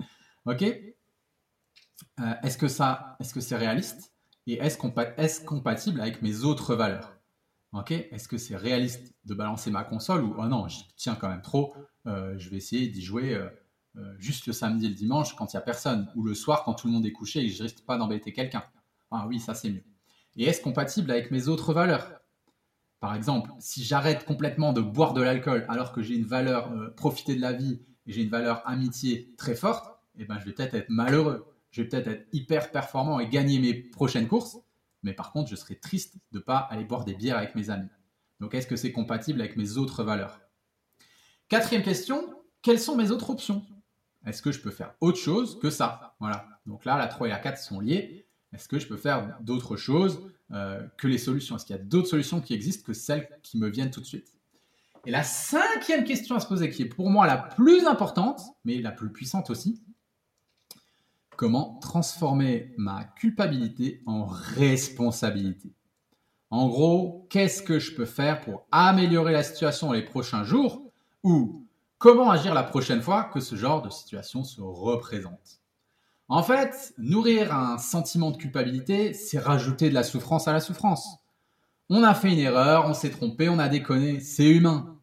ok? 0.46 0.62
Euh, 0.62 2.34
Est-ce 2.42 2.58
que 2.58 2.68
ça, 2.68 3.16
est-ce 3.20 3.34
que 3.34 3.40
c'est 3.40 3.56
réaliste? 3.56 4.12
Et 4.46 4.54
est-ce, 4.54 4.78
est 4.78 5.44
compatible 5.44 6.00
avec 6.00 6.22
mes 6.22 6.44
autres 6.44 6.74
valeurs? 6.74 7.17
Ok 7.72 7.92
Est-ce 7.92 8.28
que 8.28 8.38
c'est 8.38 8.56
réaliste 8.56 9.14
de 9.24 9.34
balancer 9.34 9.70
ma 9.70 9.84
console 9.84 10.24
ou 10.24 10.34
oh 10.38 10.46
non, 10.46 10.68
j'y 10.68 10.84
tiens 10.96 11.14
quand 11.14 11.28
même 11.28 11.42
trop, 11.42 11.74
euh, 12.06 12.34
je 12.38 12.48
vais 12.48 12.56
essayer 12.56 12.88
d'y 12.88 13.02
jouer 13.02 13.34
euh, 13.34 14.14
juste 14.18 14.46
le 14.46 14.52
samedi 14.52 14.86
et 14.86 14.88
le 14.88 14.94
dimanche 14.94 15.34
quand 15.34 15.52
il 15.52 15.56
n'y 15.56 15.58
a 15.58 15.62
personne 15.62 16.08
ou 16.14 16.22
le 16.22 16.34
soir 16.34 16.64
quand 16.64 16.74
tout 16.74 16.86
le 16.86 16.92
monde 16.92 17.04
est 17.04 17.12
couché 17.12 17.40
et 17.40 17.48
je 17.48 17.62
risque 17.62 17.84
pas 17.84 17.98
d'embêter 17.98 18.32
quelqu'un. 18.32 18.64
Ah 19.10 19.26
oui, 19.26 19.40
ça 19.40 19.54
c'est 19.54 19.70
mieux. 19.70 19.84
Et 20.36 20.44
est-ce 20.44 20.62
compatible 20.62 21.10
avec 21.10 21.30
mes 21.30 21.48
autres 21.48 21.72
valeurs? 21.72 22.12
Par 23.00 23.14
exemple, 23.14 23.50
si 23.58 23.84
j'arrête 23.84 24.24
complètement 24.24 24.72
de 24.72 24.80
boire 24.80 25.14
de 25.14 25.22
l'alcool 25.22 25.64
alors 25.68 25.92
que 25.92 26.02
j'ai 26.02 26.14
une 26.14 26.26
valeur 26.26 26.72
euh, 26.72 26.90
profiter 26.90 27.34
de 27.34 27.40
la 27.40 27.52
vie 27.52 27.80
et 28.06 28.12
j'ai 28.12 28.22
une 28.22 28.30
valeur 28.30 28.62
amitié 28.66 29.34
très 29.36 29.54
forte, 29.54 29.98
eh 30.18 30.24
ben, 30.24 30.38
je 30.38 30.44
vais 30.44 30.52
peut-être 30.52 30.74
être 30.74 30.90
malheureux. 30.90 31.46
Je 31.70 31.82
vais 31.82 31.88
peut-être 31.88 32.08
être 32.08 32.26
hyper 32.32 32.70
performant 32.70 33.20
et 33.20 33.28
gagner 33.28 33.58
mes 33.58 33.74
prochaines 33.74 34.26
courses, 34.26 34.58
mais 35.02 35.12
par 35.12 35.32
contre, 35.32 35.50
je 35.50 35.56
serai 35.56 35.76
triste 35.76 36.16
de 36.32 36.38
ne 36.38 36.42
pas 36.42 36.58
aller 36.58 36.84
boire 36.84 37.04
des 37.04 37.14
bières 37.14 37.36
avec 37.36 37.54
mes 37.54 37.70
amis. 37.70 37.88
Donc, 38.40 38.54
est-ce 38.54 38.66
que 38.66 38.76
c'est 38.76 38.92
compatible 38.92 39.40
avec 39.40 39.56
mes 39.56 39.76
autres 39.76 40.04
valeurs? 40.04 40.40
Quatrième 41.48 41.82
question, 41.82 42.42
quelles 42.62 42.80
sont 42.80 42.96
mes 42.96 43.10
autres 43.10 43.30
options? 43.30 43.64
Est-ce 44.26 44.42
que 44.42 44.52
je 44.52 44.60
peux 44.60 44.70
faire 44.70 44.94
autre 45.00 45.18
chose 45.18 45.58
que 45.60 45.70
ça? 45.70 46.16
Voilà. 46.20 46.46
Donc 46.66 46.84
là, 46.84 46.98
la 46.98 47.06
3 47.06 47.28
et 47.28 47.30
la 47.30 47.38
4 47.38 47.58
sont 47.58 47.80
liées. 47.80 48.26
Est-ce 48.52 48.68
que 48.68 48.78
je 48.78 48.86
peux 48.86 48.96
faire 48.96 49.38
d'autres 49.40 49.76
choses 49.76 50.30
euh, 50.50 50.86
que 50.96 51.06
les 51.06 51.18
solutions? 51.18 51.56
Est-ce 51.56 51.66
qu'il 51.66 51.76
y 51.76 51.78
a 51.78 51.82
d'autres 51.82 52.08
solutions 52.08 52.40
qui 52.40 52.54
existent 52.54 52.84
que 52.84 52.92
celles 52.92 53.28
qui 53.42 53.58
me 53.58 53.68
viennent 53.68 53.90
tout 53.90 54.00
de 54.00 54.06
suite? 54.06 54.32
Et 55.06 55.10
la 55.10 55.22
cinquième 55.22 56.04
question 56.04 56.34
à 56.34 56.40
se 56.40 56.46
poser, 56.46 56.70
qui 56.70 56.82
est 56.82 56.88
pour 56.88 57.08
moi 57.08 57.26
la 57.26 57.38
plus 57.38 57.86
importante, 57.86 58.40
mais 58.64 58.82
la 58.82 58.90
plus 58.90 59.10
puissante 59.10 59.50
aussi, 59.50 59.82
comment 61.38 61.78
transformer 61.80 62.74
ma 62.78 63.04
culpabilité 63.04 64.02
en 64.06 64.26
responsabilité 64.26 65.72
En 66.50 66.66
gros, 66.66 67.28
qu'est-ce 67.30 67.62
que 67.62 67.78
je 67.78 67.94
peux 67.94 68.06
faire 68.06 68.40
pour 68.40 68.66
améliorer 68.72 69.32
la 69.32 69.44
situation 69.44 69.92
les 69.92 70.02
prochains 70.02 70.42
jours 70.42 70.90
ou 71.22 71.64
comment 71.98 72.28
agir 72.28 72.54
la 72.54 72.64
prochaine 72.64 73.02
fois 73.02 73.22
que 73.22 73.38
ce 73.38 73.54
genre 73.54 73.82
de 73.82 73.88
situation 73.88 74.42
se 74.42 74.60
représente? 74.60 75.60
En 76.26 76.42
fait, 76.42 76.92
nourrir 76.98 77.54
un 77.54 77.78
sentiment 77.78 78.32
de 78.32 78.36
culpabilité, 78.36 79.14
c'est 79.14 79.38
rajouter 79.38 79.90
de 79.90 79.94
la 79.94 80.02
souffrance 80.02 80.48
à 80.48 80.52
la 80.52 80.60
souffrance. 80.60 81.18
On 81.88 82.02
a 82.02 82.14
fait 82.14 82.32
une 82.32 82.40
erreur, 82.40 82.86
on 82.86 82.94
s'est 82.94 83.10
trompé, 83.10 83.48
on 83.48 83.60
a 83.60 83.68
déconné, 83.68 84.18
c'est 84.18 84.50
humain. 84.50 84.98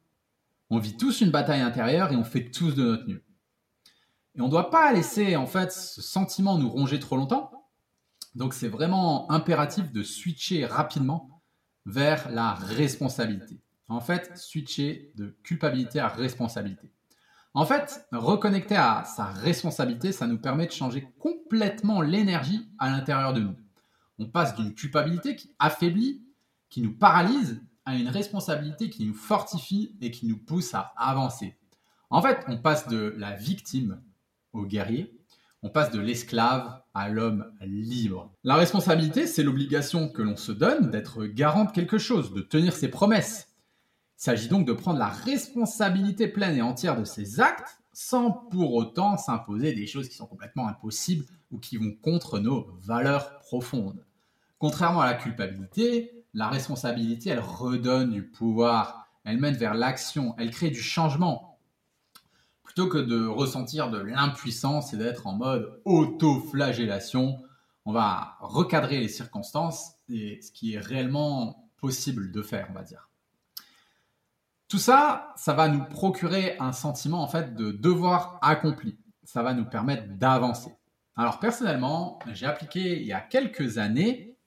On 0.69 0.79
vit 0.79 0.97
tous 0.97 1.21
une 1.21 1.31
bataille 1.31 1.61
intérieure 1.61 2.11
et 2.11 2.17
on 2.17 2.25
fait 2.25 2.51
tous 2.51 2.75
de 2.75 2.83
notre 2.83 3.07
mieux. 3.07 3.24
Et 4.37 4.41
on 4.41 4.45
ne 4.45 4.51
doit 4.51 4.69
pas 4.69 4.91
laisser 4.91 5.35
en 5.35 5.45
fait 5.45 5.71
ce 5.71 6.01
sentiment 6.01 6.57
nous 6.57 6.69
ronger 6.69 6.99
trop 6.99 7.15
longtemps. 7.15 7.51
Donc 8.35 8.53
c'est 8.53 8.67
vraiment 8.67 9.31
impératif 9.31 9.91
de 9.91 10.03
switcher 10.03 10.65
rapidement 10.65 11.41
vers 11.85 12.29
la 12.31 12.53
responsabilité. 12.53 13.61
En 13.87 14.01
fait, 14.01 14.37
switcher 14.37 15.11
de 15.15 15.37
culpabilité 15.43 15.99
à 15.99 16.07
responsabilité. 16.07 16.91
En 17.53 17.65
fait, 17.65 18.05
reconnecter 18.11 18.75
à 18.75 19.05
sa 19.05 19.25
responsabilité, 19.25 20.11
ça 20.11 20.27
nous 20.27 20.39
permet 20.39 20.65
de 20.65 20.71
changer 20.71 21.07
complètement 21.19 22.01
l'énergie 22.01 22.67
à 22.79 22.89
l'intérieur 22.89 23.31
de 23.31 23.41
nous. 23.41 23.55
On 24.19 24.25
passe 24.25 24.55
d'une 24.55 24.73
culpabilité 24.73 25.35
qui 25.35 25.55
affaiblit, 25.59 26.21
qui 26.69 26.81
nous 26.81 26.97
paralyse, 26.97 27.61
à 27.85 27.95
une 27.95 28.09
responsabilité 28.09 28.89
qui 28.89 29.05
nous 29.05 29.13
fortifie 29.13 29.95
et 30.01 30.11
qui 30.11 30.25
nous 30.25 30.37
pousse 30.37 30.73
à 30.73 30.93
avancer. 30.97 31.57
En 32.09 32.21
fait, 32.21 32.43
on 32.47 32.57
passe 32.57 32.87
de 32.87 33.13
la 33.17 33.33
victime 33.33 34.01
au 34.55 34.65
guerrier, 34.65 35.17
on 35.63 35.69
passe 35.69 35.91
de 35.91 35.99
l'esclave 35.99 36.81
à 36.93 37.09
l'homme 37.09 37.51
libre. 37.61 38.31
La 38.43 38.55
responsabilité, 38.55 39.27
c'est 39.27 39.43
l'obligation 39.43 40.09
que 40.09 40.21
l'on 40.21 40.37
se 40.37 40.51
donne 40.51 40.91
d'être 40.91 41.25
garant 41.25 41.65
de 41.65 41.71
quelque 41.71 41.97
chose, 41.97 42.33
de 42.33 42.41
tenir 42.41 42.73
ses 42.73 42.89
promesses, 42.89 43.55
il 44.17 44.23
s'agit 44.23 44.47
donc 44.47 44.65
de 44.65 44.73
prendre 44.73 44.97
la 44.97 45.09
responsabilité 45.09 46.27
pleine 46.29 46.55
et 46.55 46.61
entière 46.61 46.97
de 46.97 47.03
ses 47.03 47.41
actes 47.41 47.81
sans 47.91 48.31
pour 48.31 48.73
autant 48.73 49.17
s'imposer 49.17 49.73
des 49.73 49.87
choses 49.87 50.07
qui 50.07 50.15
sont 50.15 50.25
complètement 50.25 50.67
impossibles 50.67 51.25
ou 51.51 51.59
qui 51.59 51.77
vont 51.77 51.93
contre 52.01 52.39
nos 52.39 52.67
valeurs 52.81 53.39
profondes. 53.39 54.05
Contrairement 54.57 55.01
à 55.01 55.05
la 55.05 55.15
culpabilité, 55.15 56.23
la 56.33 56.47
responsabilité, 56.47 57.29
elle 57.29 57.39
redonne 57.39 58.11
du 58.11 58.23
pouvoir, 58.23 59.07
elle 59.25 59.37
mène 59.37 59.55
vers 59.55 59.73
l'action, 59.73 60.33
elle 60.37 60.51
crée 60.51 60.69
du 60.69 60.81
changement. 60.81 61.54
Plutôt 62.75 62.89
que 62.89 62.97
de 62.97 63.25
ressentir 63.25 63.89
de 63.89 63.99
l'impuissance 63.99 64.93
et 64.93 64.97
d'être 64.97 65.27
en 65.27 65.31
mode 65.31 65.81
auto-flagellation, 65.85 67.41
on 67.85 67.93
va 67.93 68.35
recadrer 68.41 68.99
les 68.99 69.07
circonstances 69.07 69.93
et 70.09 70.41
ce 70.41 70.51
qui 70.51 70.73
est 70.73 70.79
réellement 70.79 71.69
possible 71.77 72.33
de 72.33 72.41
faire, 72.41 72.67
on 72.69 72.73
va 72.73 72.83
dire. 72.83 73.09
Tout 74.67 74.77
ça, 74.77 75.31
ça 75.37 75.53
va 75.53 75.69
nous 75.69 75.85
procurer 75.85 76.57
un 76.59 76.73
sentiment 76.73 77.23
en 77.23 77.29
fait 77.29 77.55
de 77.55 77.71
devoir 77.71 78.39
accompli. 78.41 78.97
Ça 79.23 79.41
va 79.41 79.53
nous 79.53 79.63
permettre 79.63 80.09
d'avancer. 80.09 80.75
Alors 81.15 81.39
personnellement, 81.39 82.19
j'ai 82.33 82.45
appliqué 82.45 82.99
il 82.99 83.07
y 83.07 83.13
a 83.13 83.21
quelques 83.21 83.77
années 83.77 84.37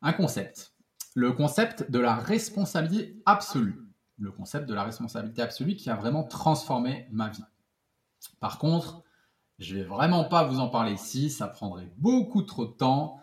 un 0.00 0.14
concept. 0.14 0.72
Le 1.14 1.32
concept 1.32 1.90
de 1.90 1.98
la 1.98 2.14
responsabilité 2.14 3.20
absolue. 3.26 3.86
Le 4.16 4.32
concept 4.32 4.66
de 4.66 4.74
la 4.74 4.84
responsabilité 4.84 5.42
absolue 5.42 5.76
qui 5.76 5.90
a 5.90 5.94
vraiment 5.94 6.24
transformé 6.24 7.06
ma 7.10 7.28
vie. 7.28 7.44
Par 8.40 8.58
contre, 8.58 9.02
je 9.58 9.76
vais 9.76 9.82
vraiment 9.82 10.24
pas 10.24 10.44
vous 10.44 10.58
en 10.58 10.68
parler 10.68 10.92
ici, 10.92 11.30
ça 11.30 11.46
prendrait 11.46 11.90
beaucoup 11.98 12.42
trop 12.42 12.66
de 12.66 12.72
temps. 12.72 13.20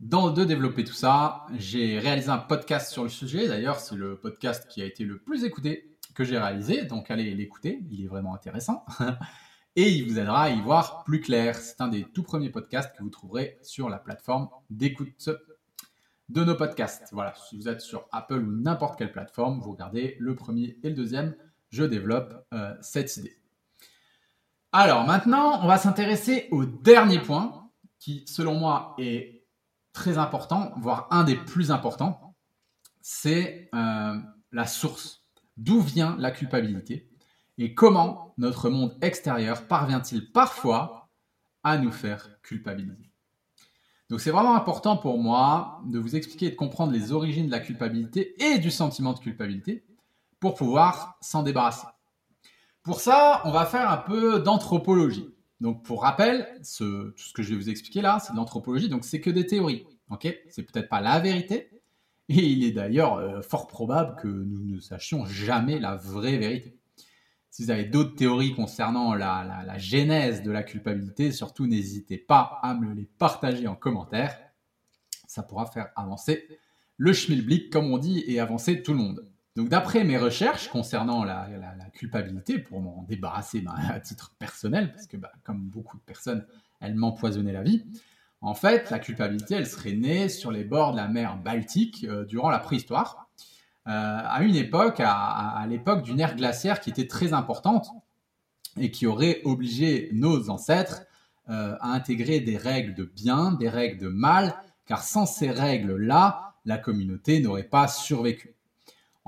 De 0.00 0.44
développer 0.44 0.84
tout 0.84 0.92
ça, 0.92 1.46
j'ai 1.56 1.98
réalisé 1.98 2.28
un 2.28 2.38
podcast 2.38 2.92
sur 2.92 3.02
le 3.02 3.08
sujet. 3.08 3.48
D'ailleurs, 3.48 3.80
c'est 3.80 3.96
le 3.96 4.16
podcast 4.16 4.68
qui 4.68 4.80
a 4.80 4.84
été 4.84 5.04
le 5.04 5.18
plus 5.18 5.42
écouté 5.42 5.96
que 6.14 6.22
j'ai 6.22 6.38
réalisé. 6.38 6.84
Donc, 6.84 7.10
allez 7.10 7.34
l'écouter. 7.34 7.84
Il 7.90 8.04
est 8.04 8.06
vraiment 8.06 8.34
intéressant. 8.34 8.84
Et 9.76 9.90
il 9.90 10.08
vous 10.08 10.18
aidera 10.18 10.42
à 10.42 10.50
y 10.50 10.60
voir 10.60 11.04
plus 11.04 11.20
clair. 11.20 11.56
C'est 11.56 11.80
un 11.80 11.88
des 11.88 12.04
tout 12.04 12.22
premiers 12.22 12.50
podcasts 12.50 12.96
que 12.96 13.02
vous 13.02 13.10
trouverez 13.10 13.58
sur 13.62 13.88
la 13.88 13.98
plateforme 13.98 14.48
d'écoute 14.70 15.30
de 16.28 16.44
nos 16.44 16.56
podcasts. 16.56 17.08
Voilà, 17.12 17.34
si 17.48 17.56
vous 17.56 17.68
êtes 17.68 17.80
sur 17.80 18.06
Apple 18.12 18.42
ou 18.42 18.52
n'importe 18.60 18.98
quelle 18.98 19.12
plateforme, 19.12 19.60
vous 19.60 19.72
regardez 19.72 20.16
le 20.18 20.34
premier 20.34 20.78
et 20.82 20.88
le 20.88 20.94
deuxième. 20.94 21.36
Je 21.70 21.84
développe 21.84 22.34
euh, 22.52 22.74
cette 22.80 23.16
idée. 23.16 23.37
Alors 24.72 25.06
maintenant, 25.06 25.60
on 25.62 25.66
va 25.66 25.78
s'intéresser 25.78 26.48
au 26.50 26.66
dernier 26.66 27.20
point 27.20 27.70
qui, 27.98 28.24
selon 28.26 28.54
moi, 28.54 28.94
est 28.98 29.46
très 29.94 30.18
important, 30.18 30.72
voire 30.76 31.08
un 31.10 31.24
des 31.24 31.36
plus 31.36 31.70
importants, 31.70 32.36
c'est 33.00 33.70
euh, 33.74 34.18
la 34.52 34.66
source. 34.66 35.24
D'où 35.56 35.80
vient 35.80 36.16
la 36.18 36.30
culpabilité? 36.30 37.10
Et 37.56 37.74
comment 37.74 38.34
notre 38.36 38.68
monde 38.68 38.96
extérieur 39.00 39.66
parvient-il 39.66 40.30
parfois 40.30 41.08
à 41.64 41.78
nous 41.78 41.90
faire 41.90 42.40
culpabiliser? 42.42 43.10
Donc 44.10 44.20
c'est 44.20 44.30
vraiment 44.30 44.54
important 44.54 44.96
pour 44.96 45.18
moi 45.18 45.82
de 45.86 45.98
vous 45.98 46.14
expliquer 46.14 46.46
et 46.46 46.50
de 46.50 46.56
comprendre 46.56 46.92
les 46.92 47.12
origines 47.12 47.46
de 47.46 47.50
la 47.50 47.60
culpabilité 47.60 48.34
et 48.42 48.58
du 48.58 48.70
sentiment 48.70 49.14
de 49.14 49.18
culpabilité 49.18 49.84
pour 50.40 50.54
pouvoir 50.54 51.16
s'en 51.20 51.42
débarrasser. 51.42 51.86
Pour 52.88 53.02
ça, 53.02 53.42
on 53.44 53.50
va 53.50 53.66
faire 53.66 53.90
un 53.90 53.98
peu 53.98 54.40
d'anthropologie. 54.40 55.28
Donc, 55.60 55.84
pour 55.84 56.04
rappel, 56.04 56.48
tout 56.56 57.12
ce 57.18 57.32
que 57.34 57.42
je 57.42 57.50
vais 57.50 57.56
vous 57.56 57.68
expliquer 57.68 58.00
là, 58.00 58.18
c'est 58.18 58.32
de 58.32 58.38
l'anthropologie, 58.38 58.88
donc 58.88 59.04
c'est 59.04 59.20
que 59.20 59.28
des 59.28 59.44
théories. 59.44 59.84
Ok? 60.08 60.26
C'est 60.48 60.62
peut-être 60.62 60.88
pas 60.88 61.02
la 61.02 61.18
vérité, 61.20 61.68
et 62.30 62.46
il 62.46 62.64
est 62.64 62.72
d'ailleurs 62.72 63.16
euh, 63.16 63.42
fort 63.42 63.66
probable 63.66 64.16
que 64.22 64.26
nous 64.26 64.64
ne 64.64 64.80
sachions 64.80 65.26
jamais 65.26 65.78
la 65.78 65.96
vraie 65.96 66.38
vérité. 66.38 66.78
Si 67.50 67.62
vous 67.62 67.70
avez 67.70 67.84
d'autres 67.84 68.14
théories 68.14 68.54
concernant 68.54 69.12
la, 69.12 69.64
la, 69.66 69.76
genèse 69.76 70.42
de 70.42 70.50
la 70.50 70.62
culpabilité, 70.62 71.30
surtout 71.30 71.66
n'hésitez 71.66 72.16
pas 72.16 72.58
à 72.62 72.72
me 72.72 72.94
les 72.94 73.04
partager 73.04 73.68
en 73.68 73.74
commentaire. 73.74 74.34
Ça 75.26 75.42
pourra 75.42 75.66
faire 75.66 75.90
avancer 75.94 76.48
le 76.96 77.12
schmilblick, 77.12 77.70
comme 77.70 77.92
on 77.92 77.98
dit, 77.98 78.24
et 78.26 78.40
avancer 78.40 78.82
tout 78.82 78.92
le 78.92 78.98
monde. 78.98 79.30
Donc 79.58 79.70
d'après 79.70 80.04
mes 80.04 80.16
recherches 80.16 80.68
concernant 80.68 81.24
la, 81.24 81.48
culpabilité, 81.92 82.60
pour 82.60 82.80
m'en 82.80 83.04
débarrasser 83.08 83.60
ben, 83.60 83.74
à 83.92 83.98
titre 83.98 84.32
personnel, 84.38 84.92
parce 84.92 85.08
que 85.08 85.16
ben, 85.16 85.30
comme 85.42 85.62
beaucoup 85.62 85.96
de 85.96 86.02
personnes, 86.02 86.46
elle 86.80 86.94
m'empoisonnait 86.94 87.52
la 87.52 87.64
vie, 87.64 87.84
en 88.40 88.54
fait, 88.54 88.88
la 88.90 89.00
culpabilité, 89.00 89.56
elle 89.56 89.66
serait 89.66 89.94
née 89.94 90.28
sur 90.28 90.52
les 90.52 90.62
bords 90.62 90.92
de 90.92 90.98
la 90.98 91.08
mer 91.08 91.38
Baltique 91.42 92.06
euh, 92.08 92.24
durant 92.24 92.50
la 92.50 92.60
préhistoire, 92.60 93.28
euh, 93.88 93.90
à 93.90 94.44
une 94.44 94.54
époque, 94.54 95.00
à, 95.00 95.66
l'époque 95.68 96.04
d'une 96.04 96.20
ère 96.20 96.36
glaciaire 96.36 96.78
qui 96.78 96.90
était 96.90 97.08
très 97.08 97.32
importante 97.32 97.88
et 98.76 98.92
qui 98.92 99.08
aurait 99.08 99.40
obligé 99.42 100.08
nos 100.12 100.50
ancêtres 100.50 101.02
euh, 101.50 101.74
à 101.80 101.94
intégrer 101.94 102.38
des 102.38 102.58
règles 102.58 102.94
de 102.94 103.02
bien, 103.02 103.50
des 103.54 103.68
règles 103.68 103.98
de 103.98 104.08
mal, 104.08 104.54
car 104.86 105.02
sans 105.02 105.26
ces 105.26 105.50
règles-là, 105.50 106.54
la 106.64 106.78
communauté 106.78 107.40
n'aurait 107.40 107.64
pas 107.64 107.88
survécu. 107.88 108.54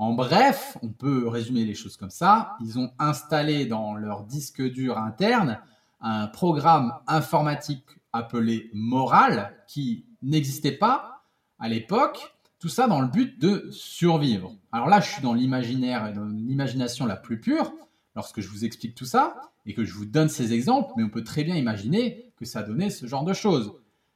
En 0.01 0.13
bref, 0.13 0.79
on 0.81 0.87
peut 0.87 1.27
résumer 1.27 1.63
les 1.63 1.75
choses 1.75 1.95
comme 1.95 2.09
ça. 2.09 2.55
Ils 2.59 2.79
ont 2.79 2.89
installé 2.97 3.67
dans 3.67 3.93
leur 3.93 4.23
disque 4.23 4.59
dur 4.59 4.97
interne 4.97 5.59
un 6.01 6.25
programme 6.25 6.95
informatique 7.05 7.85
appelé 8.11 8.71
Moral 8.73 9.55
qui 9.67 10.07
n'existait 10.23 10.71
pas 10.71 11.21
à 11.59 11.69
l'époque. 11.69 12.35
Tout 12.57 12.67
ça 12.67 12.87
dans 12.87 12.99
le 12.99 13.09
but 13.09 13.39
de 13.39 13.69
survivre. 13.69 14.55
Alors 14.71 14.87
là, 14.87 15.01
je 15.01 15.07
suis 15.11 15.21
dans 15.21 15.35
l'imaginaire 15.35 16.07
et 16.07 16.13
dans 16.13 16.25
l'imagination 16.25 17.05
la 17.05 17.15
plus 17.15 17.39
pure 17.39 17.71
lorsque 18.15 18.41
je 18.41 18.47
vous 18.47 18.65
explique 18.65 18.95
tout 18.95 19.05
ça 19.05 19.35
et 19.67 19.75
que 19.75 19.85
je 19.85 19.93
vous 19.93 20.05
donne 20.05 20.29
ces 20.29 20.51
exemples, 20.51 20.93
mais 20.97 21.03
on 21.03 21.09
peut 21.09 21.23
très 21.23 21.43
bien 21.43 21.55
imaginer 21.55 22.33
que 22.37 22.45
ça 22.45 22.63
donnait 22.63 22.89
ce 22.89 23.05
genre 23.05 23.23
de 23.23 23.33
choses. 23.33 23.71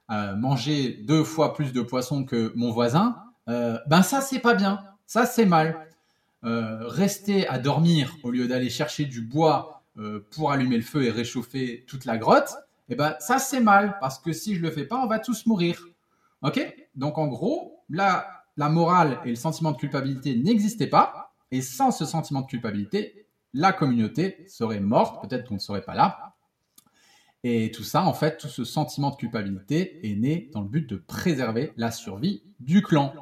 Euh, 0.09 0.35
manger 0.35 1.03
deux 1.05 1.23
fois 1.23 1.53
plus 1.53 1.73
de 1.73 1.81
poissons 1.83 2.25
que 2.25 2.51
mon 2.55 2.71
voisin, 2.71 3.17
euh, 3.49 3.77
ben 3.85 4.01
ça 4.01 4.21
c'est 4.21 4.39
pas 4.39 4.55
bien. 4.55 4.79
Ça, 5.07 5.25
c'est 5.25 5.45
mal. 5.45 5.87
Euh, 6.43 6.87
rester 6.87 7.47
à 7.47 7.57
dormir 7.57 8.17
au 8.23 8.31
lieu 8.31 8.47
d'aller 8.47 8.69
chercher 8.69 9.05
du 9.05 9.21
bois 9.21 9.83
euh, 9.97 10.27
pour 10.31 10.51
allumer 10.51 10.77
le 10.77 10.83
feu 10.83 11.03
et 11.03 11.11
réchauffer 11.11 11.85
toute 11.87 12.05
la 12.05 12.17
grotte, 12.17 12.53
eh 12.89 12.95
ben, 12.95 13.15
ça, 13.19 13.39
c'est 13.39 13.61
mal. 13.61 13.97
Parce 13.99 14.19
que 14.19 14.33
si 14.33 14.55
je 14.55 14.61
le 14.61 14.69
fais 14.71 14.85
pas, 14.85 14.97
on 14.97 15.07
va 15.07 15.19
tous 15.19 15.45
mourir. 15.45 15.87
OK? 16.41 16.59
Donc, 16.95 17.17
en 17.17 17.27
gros, 17.27 17.83
là, 17.89 18.27
la 18.57 18.69
morale 18.69 19.19
et 19.25 19.29
le 19.29 19.35
sentiment 19.35 19.71
de 19.71 19.77
culpabilité 19.77 20.35
n'existaient 20.35 20.87
pas. 20.87 21.33
Et 21.51 21.61
sans 21.61 21.91
ce 21.91 22.05
sentiment 22.05 22.41
de 22.41 22.47
culpabilité, 22.47 23.27
la 23.53 23.73
communauté 23.73 24.45
serait 24.47 24.79
morte. 24.79 25.27
Peut-être 25.27 25.47
qu'on 25.47 25.55
ne 25.55 25.59
serait 25.59 25.83
pas 25.83 25.95
là. 25.95 26.35
Et 27.43 27.71
tout 27.71 27.83
ça, 27.83 28.03
en 28.03 28.13
fait, 28.13 28.37
tout 28.37 28.47
ce 28.47 28.63
sentiment 28.63 29.11
de 29.11 29.15
culpabilité 29.15 29.99
est 30.09 30.15
né 30.15 30.49
dans 30.53 30.61
le 30.61 30.67
but 30.67 30.89
de 30.89 30.95
préserver 30.95 31.73
la 31.77 31.91
survie 31.91 32.43
du 32.59 32.81
clan. 32.81 33.13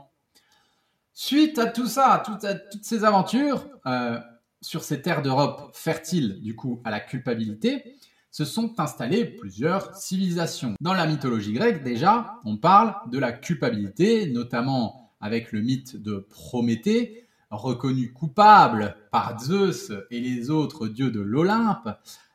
Suite 1.14 1.60
à 1.60 1.68
tout 1.68 1.86
ça, 1.86 2.14
à, 2.14 2.20
toutes 2.20 2.84
ces 2.84 3.04
aventures, 3.04 3.68
euh, 3.86 4.20
sur 4.62 4.84
ces 4.84 5.02
terres 5.02 5.22
d'Europe 5.22 5.72
fertiles, 5.74 6.42
du 6.42 6.56
coup, 6.56 6.82
à 6.84 6.92
la 6.92 7.00
culpabilité, 7.00 7.98
se 8.32 8.46
sont 8.46 8.80
installées 8.80 9.26
plusieurs 9.26 9.96
civilisations. 9.96 10.74
Dans 10.82 10.96
la 10.96 11.06
mythologie 11.06 11.54
grecque, 11.54 11.84
déjà, 11.84 12.40
on 12.46 12.58
parle 12.58 12.96
de 13.12 13.20
la 13.20 13.32
culpabilité, 13.32 14.26
notamment 14.32 15.14
avec 15.22 15.52
le 15.52 15.62
mythe 15.62 15.98
de 15.98 16.18
Prométhée, 16.18 17.28
reconnu 17.52 18.12
coupable 18.12 18.96
par 19.12 19.40
Zeus 19.40 19.92
et 20.10 20.20
les 20.20 20.50
autres 20.50 20.88
dieux 20.88 21.12
de 21.12 21.22
l'Olympe 21.22 21.90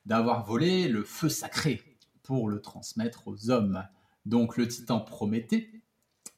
d'avoir 0.07 0.45
volé 0.45 0.87
le 0.87 1.03
feu 1.03 1.29
sacré 1.29 1.83
pour 2.23 2.49
le 2.49 2.61
transmettre 2.61 3.27
aux 3.27 3.51
hommes. 3.51 3.83
Donc 4.25 4.57
le 4.57 4.69
titan 4.69 5.01
Prométhée 5.01 5.83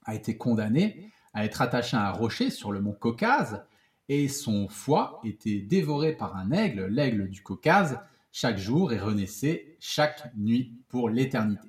a 0.07 0.15
été 0.15 0.39
condamné 0.39 1.13
à 1.33 1.45
être 1.45 1.63
attaché 1.63 1.97
à 1.97 2.09
un 2.09 2.13
rocher 2.13 2.51
sur 2.51 2.73
le 2.73 2.81
mont 2.81 2.93
Caucase, 2.93 3.63
et 4.09 4.29
son 4.29 4.69
foie 4.69 5.21
était 5.25 5.61
dévoré 5.61 6.13
par 6.15 6.37
un 6.37 6.51
aigle, 6.51 6.87
l'aigle 6.87 7.29
du 7.29 7.43
Caucase, 7.43 8.01
chaque 8.33 8.59
jour 8.59 8.93
et 8.93 8.99
renaissait 8.99 9.77
chaque 9.81 10.35
nuit 10.37 10.75
pour 10.89 11.09
l'éternité. 11.09 11.69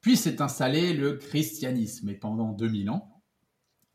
Puis 0.00 0.16
s'est 0.16 0.42
installé 0.42 0.92
le 0.92 1.14
christianisme, 1.14 2.08
et 2.08 2.14
pendant 2.14 2.52
2000 2.52 2.90
ans, 2.90 3.14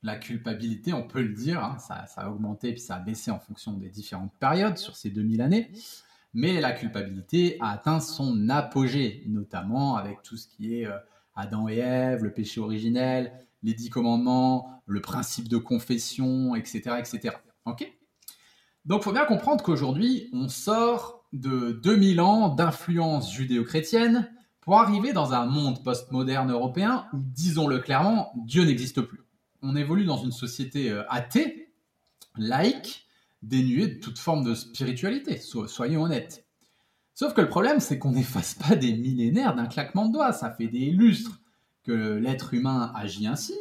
la 0.01 0.15
culpabilité, 0.15 0.93
on 0.93 1.03
peut 1.03 1.21
le 1.21 1.33
dire, 1.33 1.63
hein, 1.63 1.77
ça, 1.79 2.05
a 2.15 2.29
augmenté 2.29 2.71
puis 2.71 2.81
ça 2.81 2.95
a 2.95 2.99
baissé 2.99 3.31
en 3.31 3.39
fonction 3.39 3.73
des 3.73 3.89
différentes 3.89 4.33
périodes 4.39 4.77
sur 4.77 4.95
ces 4.95 5.09
2000 5.09 5.41
années, 5.41 5.71
mais 6.33 6.61
la 6.61 6.71
culpabilité 6.71 7.57
a 7.59 7.71
atteint 7.71 7.99
son 7.99 8.49
apogée, 8.49 9.23
notamment 9.27 9.97
avec 9.97 10.21
tout 10.23 10.37
ce 10.37 10.47
qui 10.47 10.75
est 10.75 10.85
euh, 10.85 10.97
Adam 11.35 11.67
et 11.67 11.77
Ève, 11.77 12.23
le 12.23 12.33
péché 12.33 12.61
originel, 12.61 13.33
les 13.63 13.73
dix 13.73 13.89
commandements, 13.89 14.81
le 14.85 15.01
principe 15.01 15.47
de 15.47 15.57
confession, 15.57 16.55
etc. 16.55 16.95
etc. 16.99 17.35
Ok? 17.65 17.91
Donc 18.85 19.01
il 19.01 19.03
faut 19.03 19.11
bien 19.11 19.25
comprendre 19.25 19.63
qu'aujourd'hui, 19.63 20.29
on 20.33 20.47
sort 20.47 21.25
de 21.33 21.71
2000 21.83 22.21
ans 22.21 22.49
d'influence 22.49 23.33
judéo-chrétienne 23.33 24.31
pour 24.61 24.79
arriver 24.79 25.13
dans 25.13 25.33
un 25.33 25.45
monde 25.45 25.83
postmoderne 25.83 26.51
européen 26.51 27.07
où, 27.13 27.17
disons-le 27.19 27.79
clairement, 27.79 28.31
Dieu 28.35 28.63
n'existe 28.63 29.01
plus. 29.01 29.21
On 29.61 29.75
évolue 29.75 30.05
dans 30.05 30.17
une 30.17 30.31
société 30.31 30.89
euh, 30.89 31.03
athée, 31.09 31.73
laïque, 32.37 33.07
dénuée 33.41 33.87
de 33.87 33.99
toute 33.99 34.17
forme 34.17 34.43
de 34.43 34.53
spiritualité, 34.53 35.37
soyons 35.37 36.03
honnêtes. 36.03 36.45
Sauf 37.13 37.33
que 37.33 37.41
le 37.41 37.49
problème, 37.49 37.79
c'est 37.79 37.99
qu'on 37.99 38.11
n'efface 38.11 38.55
pas 38.55 38.75
des 38.75 38.93
millénaires 38.93 39.55
d'un 39.55 39.65
claquement 39.65 40.07
de 40.07 40.13
doigts. 40.13 40.31
Ça 40.31 40.51
fait 40.51 40.67
des 40.67 40.89
lustres 40.91 41.41
que 41.89 42.17
l'être 42.17 42.53
humain 42.53 42.91
agit 42.93 43.25
ainsi, 43.25 43.55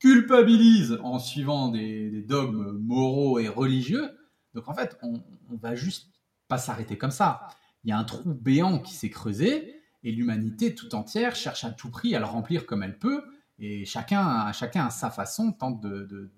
culpabilise 0.00 0.98
en 1.04 1.20
suivant 1.20 1.68
des, 1.68 2.22
dogmes 2.22 2.72
moraux 2.72 3.38
et 3.38 3.48
religieux. 3.48 4.10
Donc 4.54 4.66
en 4.68 4.74
fait, 4.74 4.98
on, 5.02 5.22
on 5.50 5.56
va 5.56 5.76
juste 5.76 6.10
pas 6.48 6.58
s'arrêter 6.58 6.98
comme 6.98 7.12
ça. 7.12 7.46
Il 7.84 7.90
y 7.90 7.92
a 7.92 7.98
un 7.98 8.02
trou 8.02 8.34
béant 8.34 8.80
qui 8.80 8.92
s'est 8.92 9.08
creusé 9.08 9.76
et 10.02 10.10
l'humanité 10.10 10.74
tout 10.74 10.96
entière 10.96 11.36
cherche 11.36 11.62
à 11.64 11.70
tout 11.70 11.90
prix 11.90 12.16
à 12.16 12.18
le 12.18 12.24
remplir 12.24 12.66
comme 12.66 12.82
elle 12.82 12.98
peut 12.98 13.22
et 13.60 13.84
chacun, 13.84 14.50
chacun 14.52 14.86
à 14.86 14.90
sa 14.90 15.10
façon 15.10 15.52
tente 15.52 15.80
de, 15.80 16.32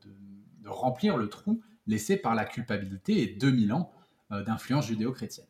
remplir 0.67 1.17
le 1.17 1.31
trou 1.31 1.63
laissé 1.87 2.17
par 2.19 2.35
la 2.35 2.45
culpabilité 2.45 3.23
et 3.23 3.27
2000 3.37 3.73
ans 3.73 3.91
euh, 4.33 4.43
d'influence 4.43 4.87
judéo-chrétienne. 4.87 5.47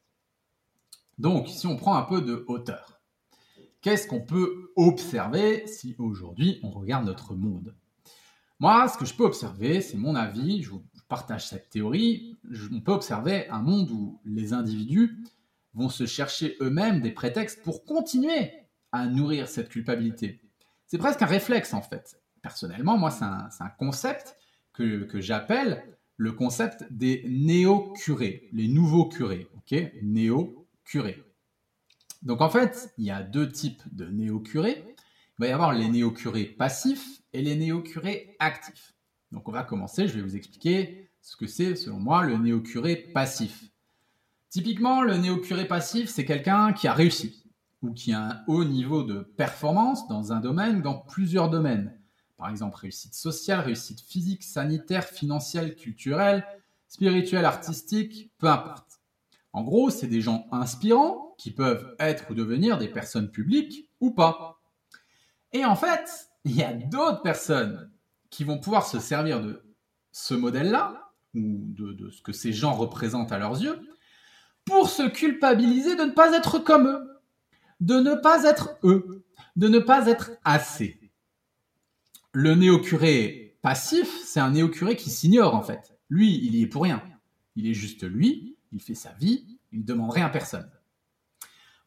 Donc, 1.19 1.49
si 1.49 1.67
on 1.67 1.77
prend 1.77 1.97
un 1.97 2.03
peu 2.03 2.23
de 2.23 2.45
hauteur, 2.47 2.92
qu'est-ce 3.83 4.07
qu'on 4.07 4.21
peut 4.21 4.73
observer 4.77 5.67
si 5.67 5.95
aujourd'hui 5.99 6.61
on 6.63 6.71
regarde 6.71 7.05
notre 7.05 7.35
monde? 7.35 7.75
Moi, 8.59 8.89
ce 8.89 8.97
que 8.97 9.05
je 9.05 9.15
peux 9.15 9.25
observer, 9.25 9.81
c'est 9.81 9.99
mon 9.99 10.15
avis, 10.15 10.63
je 10.63 10.71
vous 10.71 10.85
partage 11.09 11.49
cette 11.49 11.69
théorie, 11.69 12.39
on 12.73 12.81
peut 12.81 12.93
observer 12.93 13.49
un 13.51 13.61
monde 13.61 13.91
où 13.91 14.21
les 14.25 14.53
individus 14.53 15.19
vont 15.75 15.89
se 15.89 16.07
chercher 16.07 16.57
eux-mêmes 16.61 17.01
des 17.01 17.11
prétextes 17.11 17.63
pour 17.63 17.85
continuer 17.85 18.53
à 18.93 19.07
nourrir 19.07 19.49
cette 19.49 19.69
culpabilité. 19.69 20.41
C'est 20.87 20.99
presque 20.99 21.23
un 21.23 21.27
réflexe 21.27 21.75
en 21.75 21.83
fait. 21.83 22.21
Personnellement, 22.41 22.97
moi, 22.97 23.11
c'est 23.11 23.25
un, 23.25 23.69
concept 23.79 24.37
que, 24.73 25.05
que 25.05 25.21
j'appelle 25.21 25.85
le 26.17 26.33
concept 26.33 26.85
des 26.91 27.25
néo-curés, 27.29 28.49
les 28.53 28.69
nouveaux 28.69 29.09
curés. 29.09 29.49
ok? 29.57 29.93
Néo-curés. 30.03 31.23
Donc 32.23 32.41
en 32.41 32.51
fait, 32.51 32.93
il 32.99 33.05
y 33.05 33.11
a 33.11 33.23
deux 33.23 33.51
types 33.51 33.83
de 33.93 34.07
néo-curés. 34.07 34.85
Il 34.87 35.43
va 35.43 35.47
y 35.49 35.51
avoir 35.51 35.73
les 35.73 35.89
néo-curés 35.89 36.45
passifs 36.45 37.23
et 37.33 37.43
les 37.43 37.57
néo-curés 37.57 38.37
actifs. 38.39 38.95
Donc 39.33 39.49
on 39.49 39.53
va 39.53 39.65
commencer, 39.65 40.07
je 40.07 40.15
vais 40.15 40.23
vous 40.23 40.37
expliquer 40.37 41.11
ce 41.21 41.37
que 41.37 41.47
c'est 41.47 41.75
selon 41.75 41.99
moi 41.99 42.25
le 42.25 42.37
néo-curé 42.37 42.97
passif. 42.97 43.65
Typiquement, 44.51 45.03
le 45.03 45.17
néo-curé 45.17 45.67
passif, 45.67 46.11
c'est 46.11 46.25
quelqu'un 46.25 46.73
qui 46.73 46.87
a 46.87 46.93
réussi 46.93 47.43
ou 47.81 47.93
qui 47.93 48.13
a 48.13 48.23
un 48.23 48.45
haut 48.47 48.65
niveau 48.65 49.03
de 49.03 49.21
performance 49.21 50.07
dans 50.09 50.33
un 50.33 50.41
domaine 50.41 50.83
dans 50.83 50.99
plusieurs 50.99 51.49
domaines. 51.49 51.99
Par 52.37 52.51
exemple, 52.51 52.77
réussite 52.77 53.15
sociale, 53.15 53.61
réussite 53.61 54.01
physique, 54.01 54.43
sanitaire, 54.43 55.05
financière, 55.05 55.75
culturelle, 55.75 56.45
spirituelle, 56.87 57.45
artistique, 57.45 58.31
peu 58.39 58.49
importe. 58.49 59.01
En 59.53 59.63
gros, 59.63 59.91
c'est 59.91 60.07
des 60.07 60.21
gens 60.21 60.47
inspirants 60.53 61.32
qui 61.43 61.51
peuvent 61.51 61.97
être 61.99 62.31
ou 62.31 62.35
devenir 62.35 62.79
des 62.79 62.87
personnes 62.87 63.29
publiques 63.29 63.91
ou 63.99 64.13
pas. 64.13 64.63
Et 65.53 65.65
en 65.65 65.75
fait, 65.75 66.29
il 66.45 66.55
y 66.55 66.63
a 66.63 66.73
d'autres 66.73 67.21
personnes 67.21 67.91
qui 68.31 68.45
vont 68.45 68.61
pouvoir 68.61 68.87
se 68.87 69.01
servir 69.01 69.41
de 69.43 69.61
ce 70.13 70.35
modèle-là, 70.35 71.11
ou 71.35 71.59
de, 71.67 72.11
ce 72.11 72.23
que 72.23 72.31
ces 72.31 72.53
gens 72.53 72.75
représentent 72.75 73.33
à 73.33 73.41
leurs 73.41 73.61
yeux, 73.61 73.81
pour 74.65 74.89
se 74.89 75.03
culpabiliser 75.03 75.97
de 75.97 76.05
ne 76.05 76.13
pas 76.13 76.33
être 76.33 76.61
comme 76.61 76.87
eux, 76.87 77.21
de 77.81 77.97
ne 77.97 78.15
pas 78.15 78.45
être 78.45 78.79
eux, 78.85 79.25
de 79.57 79.67
ne 79.67 79.81
pas 79.81 80.07
être 80.07 80.31
assez. 80.45 81.01
Le 82.31 82.55
néo-curé 82.55 83.59
passif, 83.63 84.23
c'est 84.25 84.39
un 84.39 84.53
néo-curé 84.53 84.95
qui 84.95 85.11
s'ignore 85.11 85.57
en 85.57 85.63
fait. 85.63 85.99
Lui, 86.09 86.39
il 86.47 86.55
y 86.55 86.63
est 86.63 86.69
pour 86.69 86.85
rien. 86.85 87.03
Il 87.57 87.67
est 87.67 87.75
juste 87.75 88.05
lui, 88.05 88.57
il 88.71 88.81
fait 88.81 88.95
sa 88.95 89.13
vie, 89.15 89.59
il 89.73 89.81
ne 89.81 89.85
demande 89.85 90.13
rien 90.13 90.27
à 90.27 90.31
personne. 90.31 90.71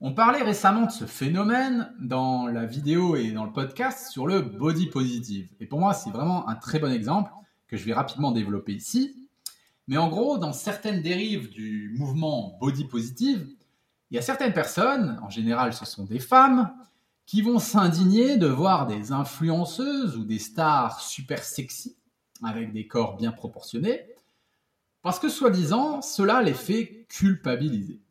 On 0.02 0.14
parlait 0.14 0.44
récemment 0.44 0.86
de 0.86 0.92
ce 0.92 1.06
phénomène 1.06 1.94
dans 2.02 2.48
la 2.48 2.66
vidéo 2.66 3.16
et 3.16 3.32
dans 3.32 3.46
le 3.46 3.54
podcast 3.54 4.12
sur 4.12 4.28
le 4.28 4.42
body 4.42 4.88
positive. 4.88 5.50
Et 5.62 5.66
pour 5.66 5.80
moi, 5.80 5.94
c'est 5.94 6.10
vraiment 6.10 6.50
un 6.50 6.56
très 6.56 6.80
bon 6.80 6.92
exemple 6.92 7.32
que 7.68 7.78
je 7.78 7.86
vais 7.86 7.94
rapidement 7.94 8.32
développer 8.32 8.74
ici. 8.74 9.16
Mais 9.88 9.98
en 9.98 10.10
gros, 10.10 10.38
dans 10.38 10.52
certaines 10.52 11.02
dérives 11.02 11.50
du 11.50 11.94
mouvement 11.98 12.58
body 12.60 12.86
positive, 12.86 13.48
il 14.12 14.16
y 14.16 14.18
a 14.18 14.22
certaines 14.22 14.54
personnes, 14.54 15.18
en 15.24 15.30
général 15.30 15.74
ce 15.74 15.86
sont 15.86 16.04
des 16.04 16.20
femmes, 16.20 16.74
qui 17.26 17.42
vont 17.42 17.60
s'indigner 17.60 18.38
de 18.38 18.48
voir 18.48 18.88
des 18.88 19.14
influenceuses 19.14 20.18
ou 20.18 20.26
des 20.26 20.40
stars 20.40 21.00
super 21.00 21.44
sexy, 21.44 21.96
avec 22.44 22.74
des 22.74 22.86
corps 22.86 23.16
bien 23.16 23.32
proportionnés, 23.32 24.02
parce 25.02 25.20
que 25.20 25.30
soi-disant, 25.30 26.02
cela 26.02 26.42
les 26.42 26.54
fait 26.54 27.06
culpabiliser. 27.10 28.02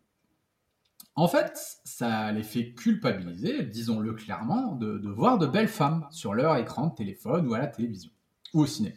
En 1.16 1.28
fait, 1.28 1.78
ça 1.84 2.32
les 2.32 2.42
fait 2.42 2.72
culpabiliser, 2.72 3.62
disons-le 3.62 4.14
clairement, 4.14 4.72
de, 4.72 5.08
voir 5.08 5.38
de 5.38 5.46
belles 5.46 5.68
femmes 5.68 6.06
sur 6.10 6.34
leur 6.34 6.56
écran 6.56 6.88
de 6.88 6.94
téléphone 6.94 7.46
ou 7.46 7.54
à 7.54 7.58
la 7.58 7.68
télévision, 7.68 8.10
ou 8.52 8.62
au 8.62 8.66
cinéma. 8.66 8.96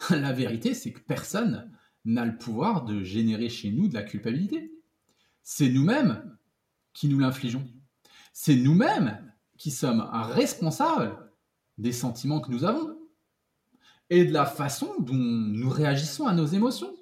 La 0.10 0.32
vérité, 0.32 0.72
c'est 0.72 0.92
que 0.92 1.00
personne 1.00 1.70
n'a 2.06 2.24
le 2.24 2.38
pouvoir 2.38 2.84
de 2.84 3.02
générer 3.02 3.50
chez 3.50 3.70
nous 3.70 3.86
de 3.86 3.94
la 3.94 4.02
culpabilité. 4.02 4.72
C'est 5.42 5.68
nous-mêmes 5.68 6.38
qui 6.94 7.06
nous 7.08 7.18
l'infligeons. 7.18 7.68
C'est 8.32 8.56
nous-mêmes 8.56 9.30
qui 9.58 9.70
sommes 9.70 10.08
responsables 10.12 11.30
des 11.76 11.92
sentiments 11.92 12.40
que 12.40 12.50
nous 12.50 12.64
avons 12.64 12.96
et 14.08 14.24
de 14.24 14.32
la 14.32 14.46
façon 14.46 14.94
dont 15.00 15.14
nous 15.14 15.68
réagissons 15.68 16.26
à 16.26 16.32
nos 16.32 16.46
émotions. 16.46 16.94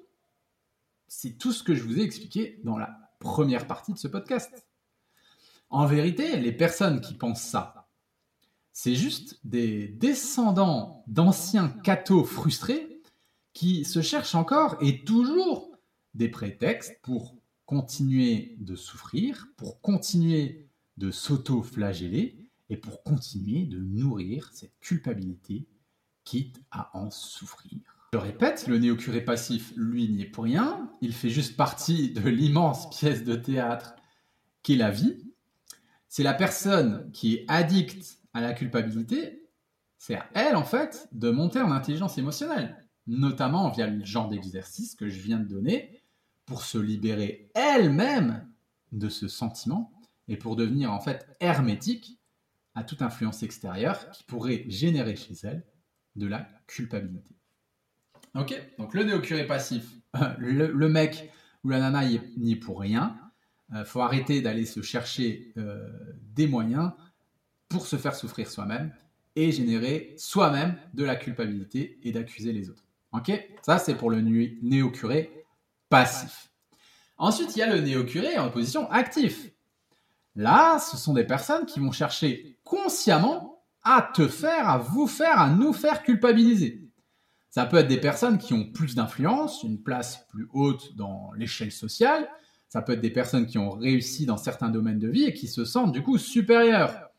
C'est 1.07 1.37
tout 1.37 1.53
ce 1.53 1.63
que 1.63 1.73
je 1.73 1.83
vous 1.83 1.99
ai 1.99 2.03
expliqué 2.03 2.59
dans 2.65 2.77
la 2.77 3.08
première 3.19 3.67
partie 3.67 3.93
de 3.93 3.97
ce 3.97 4.07
podcast. 4.07 4.67
En 5.69 5.85
vérité, 5.85 6.37
les 6.37 6.51
personnes 6.51 7.01
qui 7.01 7.13
pensent 7.13 7.43
ça, 7.43 7.87
c'est 8.73 8.95
juste 8.95 9.39
des 9.43 9.87
descendants 9.87 11.03
d'anciens 11.07 11.69
cathos 11.69 12.23
frustrés 12.23 13.01
qui 13.53 13.83
se 13.85 14.01
cherchent 14.01 14.35
encore 14.35 14.77
et 14.81 15.03
toujours 15.03 15.69
des 16.13 16.29
prétextes 16.29 16.97
pour 17.01 17.35
continuer 17.65 18.55
de 18.59 18.75
souffrir, 18.75 19.47
pour 19.57 19.81
continuer 19.81 20.69
de 20.97 21.11
s'auto-flageller 21.11 22.47
et 22.69 22.77
pour 22.77 23.03
continuer 23.03 23.65
de 23.65 23.79
nourrir 23.79 24.49
cette 24.53 24.79
culpabilité, 24.79 25.67
quitte 26.23 26.61
à 26.71 26.95
en 26.97 27.11
souffrir. 27.11 27.98
Je 28.11 28.17
répète, 28.17 28.67
le 28.67 28.79
néo-curé 28.79 29.21
passif, 29.21 29.71
lui, 29.75 30.09
n'y 30.09 30.23
est 30.23 30.25
pour 30.25 30.45
rien. 30.45 30.91
Il 31.01 31.13
fait 31.13 31.29
juste 31.29 31.55
partie 31.55 32.11
de 32.11 32.27
l'immense 32.27 32.89
pièce 32.89 33.23
de 33.23 33.35
théâtre 33.35 33.95
qu'est 34.63 34.75
la 34.75 34.89
vie. 34.89 35.31
C'est 36.07 36.23
la 36.23 36.33
personne 36.33 37.11
qui 37.11 37.35
est 37.35 37.45
addicte 37.47 38.17
à 38.33 38.41
la 38.41 38.53
culpabilité. 38.53 39.47
C'est 39.99 40.15
à 40.15 40.27
elle, 40.33 40.55
en 40.55 40.63
fait, 40.63 41.07
de 41.11 41.29
monter 41.29 41.61
en 41.61 41.71
intelligence 41.71 42.17
émotionnelle, 42.17 42.83
notamment 43.05 43.69
via 43.69 43.85
le 43.85 44.03
genre 44.03 44.27
d'exercice 44.27 44.95
que 44.95 45.07
je 45.07 45.19
viens 45.19 45.39
de 45.39 45.47
donner, 45.47 46.01
pour 46.47 46.63
se 46.63 46.79
libérer 46.79 47.51
elle-même 47.53 48.51
de 48.91 49.07
ce 49.07 49.27
sentiment 49.27 49.93
et 50.27 50.37
pour 50.37 50.55
devenir, 50.55 50.91
en 50.91 50.99
fait, 50.99 51.27
hermétique 51.39 52.19
à 52.73 52.83
toute 52.83 53.03
influence 53.03 53.43
extérieure 53.43 54.09
qui 54.09 54.23
pourrait 54.23 54.65
générer 54.67 55.15
chez 55.15 55.35
elle 55.43 55.63
de 56.15 56.25
la 56.25 56.47
culpabilité. 56.65 57.38
Ok, 58.35 58.53
donc 58.77 58.93
le 58.93 59.03
néo-curé 59.03 59.47
passif, 59.47 59.85
le, 60.37 60.87
mec 60.87 61.31
ou 61.63 61.69
la 61.69 61.79
nana 61.79 62.05
n'y 62.05 62.51
est 62.51 62.55
pour 62.55 62.79
rien. 62.79 63.17
Il 63.71 63.77
euh, 63.77 63.85
faut 63.85 64.01
arrêter 64.01 64.41
d'aller 64.41 64.65
se 64.65 64.81
chercher 64.81 65.53
euh, 65.57 65.87
des 66.35 66.47
moyens 66.47 66.91
pour 67.67 67.85
se 67.85 67.95
faire 67.97 68.15
souffrir 68.15 68.49
soi-même 68.49 68.93
et 69.35 69.51
générer 69.51 70.15
soi-même 70.17 70.75
de 70.93 71.03
la 71.03 71.15
culpabilité 71.15 71.99
et 72.03 72.11
d'accuser 72.11 72.51
les 72.51 72.69
autres. 72.69 72.85
Ok? 73.11 73.31
Ça, 73.61 73.77
c'est 73.77 73.95
pour 73.95 74.09
le 74.09 74.21
néo-curé 74.21 75.45
passif. 75.89 76.51
Ensuite, 77.17 77.55
il 77.55 77.59
y 77.59 77.61
a 77.61 77.73
le 77.73 77.81
néo-curé 77.81 78.37
en 78.37 78.49
position 78.49 78.89
active. 78.91 79.51
Là, 80.35 80.79
ce 80.79 80.97
sont 80.97 81.13
des 81.13 81.25
personnes 81.25 81.65
qui 81.65 81.79
vont 81.79 81.91
chercher 81.91 82.57
consciemment 82.63 83.63
à 83.83 84.01
te 84.13 84.27
faire, 84.27 84.69
à 84.69 84.77
vous 84.77 85.07
faire, 85.07 85.39
à 85.39 85.49
nous 85.49 85.73
faire 85.73 86.03
culpabiliser. 86.03 86.88
Ça 87.49 87.65
peut 87.65 87.77
être 87.77 87.87
des 87.87 87.99
personnes 87.99 88.37
qui 88.37 88.53
ont 88.53 88.65
plus 88.65 88.95
d'influence, 88.95 89.63
une 89.63 89.81
place 89.81 90.27
plus 90.29 90.47
haute 90.53 90.95
dans 90.95 91.31
l'échelle 91.33 91.71
sociale. 91.71 92.29
Ça 92.67 92.83
peut 92.83 92.93
être 92.93 93.01
des 93.01 93.09
personnes 93.09 93.47
qui 93.47 93.57
ont 93.57 93.71
réussi 93.71 94.27
dans 94.27 94.37
certains 94.37 94.69
domaines 94.69 94.99
de 94.99 95.07
vie 95.07 95.23
et 95.23 95.33
qui 95.33 95.47
se 95.47 95.65
sentent 95.65 95.91
du 95.91 96.03
coup 96.03 96.19
supérieures. 96.19 97.09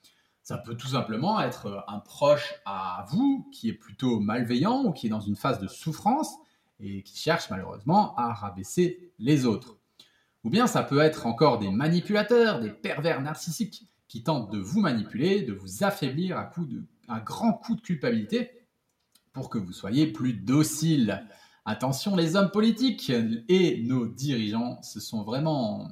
Ça 0.42 0.56
peut 0.56 0.76
tout 0.76 0.88
simplement 0.88 1.40
être 1.40 1.84
un 1.88 1.98
proche 1.98 2.54
à 2.64 3.06
vous 3.10 3.48
qui 3.52 3.68
est 3.68 3.74
plutôt 3.74 4.20
malveillant 4.20 4.84
ou 4.84 4.92
qui 4.92 5.06
est 5.06 5.10
dans 5.10 5.20
une 5.20 5.36
phase 5.36 5.58
de 5.60 5.68
souffrance 5.68 6.36
et 6.78 7.02
qui 7.02 7.18
cherche 7.18 7.50
malheureusement 7.50 8.14
à 8.16 8.32
rabaisser 8.32 9.12
les 9.18 9.46
autres. 9.46 9.78
Ou 10.44 10.50
bien 10.50 10.66
ça 10.66 10.82
peut 10.82 11.00
être 11.00 11.26
encore 11.26 11.58
des 11.58 11.70
manipulateurs, 11.70 12.60
des 12.60 12.70
pervers 12.70 13.20
narcissiques 13.20 13.88
qui 14.08 14.22
tentent 14.22 14.50
de 14.50 14.58
vous 14.58 14.80
manipuler, 14.80 15.42
de 15.42 15.52
vous 15.52 15.84
affaiblir 15.84 16.38
à, 16.38 16.44
coup 16.44 16.66
à 17.08 17.20
grand 17.20 17.52
coup 17.52 17.74
de 17.74 17.80
culpabilité 17.80 18.50
pour 19.32 19.50
que 19.50 19.58
vous 19.58 19.72
soyez 19.72 20.06
plus 20.06 20.32
docile. 20.32 21.26
Attention 21.64 22.16
les 22.16 22.36
hommes 22.36 22.50
politiques 22.50 23.12
et 23.48 23.82
nos 23.82 24.06
dirigeants, 24.06 24.80
ce 24.82 24.98
sont 24.98 25.22
vraiment, 25.22 25.88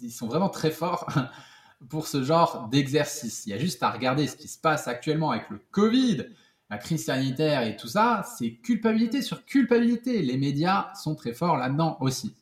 ils 0.00 0.12
sont 0.12 0.26
vraiment 0.26 0.50
très 0.50 0.70
forts 0.70 1.06
pour 1.88 2.06
ce 2.06 2.22
genre 2.22 2.68
d'exercice. 2.68 3.46
Il 3.46 3.50
y 3.50 3.52
a 3.52 3.58
juste 3.58 3.82
à 3.82 3.90
regarder 3.90 4.26
ce 4.26 4.36
qui 4.36 4.48
se 4.48 4.58
passe 4.58 4.88
actuellement 4.88 5.30
avec 5.30 5.50
le 5.50 5.60
Covid, 5.70 6.26
la 6.70 6.78
crise 6.78 7.04
sanitaire 7.04 7.62
et 7.62 7.76
tout 7.76 7.88
ça, 7.88 8.24
c'est 8.36 8.52
culpabilité 8.52 9.22
sur 9.22 9.44
culpabilité. 9.44 10.22
Les 10.22 10.36
médias 10.36 10.92
sont 10.94 11.14
très 11.14 11.32
forts 11.32 11.56
là-dedans 11.56 11.96
aussi. 12.00 12.34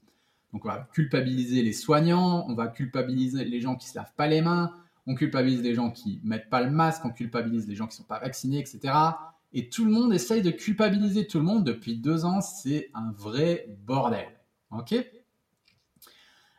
Donc 0.53 0.65
on 0.65 0.69
va 0.69 0.89
culpabiliser 0.93 1.63
les 1.63 1.73
soignants, 1.73 2.45
on 2.49 2.55
va 2.55 2.69
culpabiliser 2.69 3.45
les 3.45 3.61
gens 3.61 3.77
qui 3.77 3.89
se 3.89 3.97
lavent 3.97 4.13
pas 4.17 4.27
les 4.27 4.43
mains, 4.43 4.75
on 5.07 5.15
culpabilise 5.15 5.63
les 5.63 5.75
gens 5.75 5.91
qui 5.91 6.21
mettent 6.25 6.51
pas 6.51 6.63
le 6.63 6.71
masque, 6.71 7.05
on 7.05 7.11
culpabilise 7.11 7.67
les 7.67 7.75
gens 7.75 7.87
qui 7.87 7.97
sont 7.97 8.05
pas 8.05 8.21
vaccinés, 8.21 8.59
etc. 8.59 8.93
Et 9.53 9.69
tout 9.69 9.85
le 9.85 9.91
monde 9.91 10.13
essaye 10.15 10.43
de 10.43 10.51
culpabiliser 10.51 11.27
tout 11.27 11.39
le 11.39 11.45
monde 11.45 11.65
depuis 11.65 11.97
deux 11.97 12.25
ans. 12.25 12.41
C'est 12.41 12.91
un 12.95 13.13
vrai 13.13 13.67
bordel. 13.85 14.29
Ok? 14.71 14.93
Euh, 14.93 15.05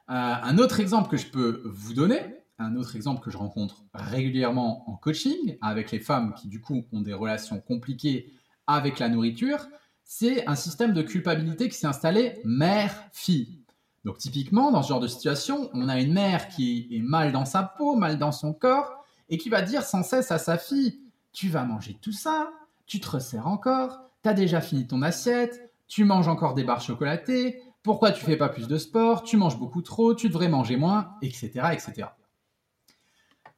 Un 0.07 0.57
autre 0.57 0.79
exemple 0.79 1.09
que 1.09 1.17
je 1.17 1.27
peux 1.27 1.61
vous 1.65 1.93
donner, 1.93 2.21
un 2.59 2.75
autre 2.75 2.95
exemple 2.95 3.23
que 3.23 3.31
je 3.31 3.37
rencontre 3.37 3.83
régulièrement 3.93 4.89
en 4.89 4.95
coaching 4.95 5.57
avec 5.61 5.91
les 5.91 5.99
femmes 5.99 6.33
qui 6.35 6.47
du 6.47 6.61
coup 6.61 6.85
ont 6.91 7.01
des 7.01 7.13
relations 7.13 7.59
compliquées 7.59 8.31
avec 8.67 8.99
la 8.99 9.09
nourriture, 9.09 9.67
c'est 10.03 10.45
un 10.47 10.55
système 10.55 10.93
de 10.93 11.01
culpabilité 11.01 11.69
qui 11.69 11.75
s'est 11.75 11.87
installé 11.87 12.39
mère-fille. 12.43 13.63
Donc 14.05 14.17
typiquement, 14.17 14.71
dans 14.71 14.83
ce 14.83 14.89
genre 14.89 14.99
de 14.99 15.07
situation, 15.07 15.69
on 15.73 15.87
a 15.87 15.99
une 15.99 16.13
mère 16.13 16.49
qui 16.49 16.89
est 16.91 17.01
mal 17.01 17.31
dans 17.31 17.45
sa 17.45 17.63
peau, 17.63 17.95
mal 17.95 18.19
dans 18.19 18.33
son 18.33 18.53
corps, 18.53 19.05
et 19.29 19.37
qui 19.37 19.49
va 19.49 19.61
dire 19.61 19.83
sans 19.83 20.03
cesse 20.03 20.31
à 20.31 20.37
sa 20.37 20.57
fille, 20.57 20.99
tu 21.31 21.47
vas 21.47 21.63
manger 21.63 21.97
tout 22.01 22.11
ça, 22.11 22.51
tu 22.86 22.99
te 22.99 23.09
resserres 23.09 23.47
encore, 23.47 24.11
tu 24.23 24.29
as 24.29 24.34
déjà 24.34 24.61
fini 24.61 24.88
ton 24.88 25.01
assiette, 25.01 25.73
tu 25.88 26.03
manges 26.05 26.27
encore 26.27 26.53
des 26.53 26.63
barres 26.63 26.81
chocolatées, 26.81 27.61
pourquoi 27.84 28.11
tu 28.11 28.23
fais 28.23 28.38
pas 28.38 28.49
plus 28.49 28.67
de 28.67 28.77
sport, 28.77 29.23
tu 29.23 29.38
manges 29.38 29.59
beaucoup 29.59 29.81
trop, 29.81 30.15
tu 30.15 30.29
devrais 30.29 30.49
manger 30.49 30.77
moins, 30.77 31.15
etc. 31.21 31.51
etc. 31.73 32.07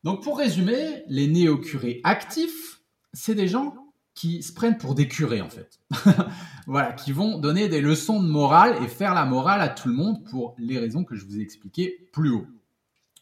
Donc 0.03 0.23
pour 0.23 0.37
résumer, 0.37 1.03
les 1.07 1.27
néo-curés 1.27 2.01
actifs, 2.03 2.81
c'est 3.13 3.35
des 3.35 3.47
gens 3.47 3.75
qui 4.13 4.43
se 4.43 4.53
prennent 4.53 4.77
pour 4.77 4.95
des 4.95 5.07
curés 5.07 5.41
en 5.41 5.49
fait. 5.49 5.79
voilà, 6.67 6.93
qui 6.93 7.11
vont 7.11 7.37
donner 7.37 7.67
des 7.67 7.81
leçons 7.81 8.21
de 8.21 8.27
morale 8.27 8.81
et 8.83 8.87
faire 8.87 9.13
la 9.13 9.25
morale 9.25 9.61
à 9.61 9.69
tout 9.69 9.89
le 9.89 9.93
monde 9.93 10.23
pour 10.25 10.55
les 10.57 10.79
raisons 10.79 11.03
que 11.03 11.15
je 11.15 11.25
vous 11.25 11.37
ai 11.37 11.41
expliquées 11.41 12.07
plus 12.11 12.31
haut. 12.31 12.47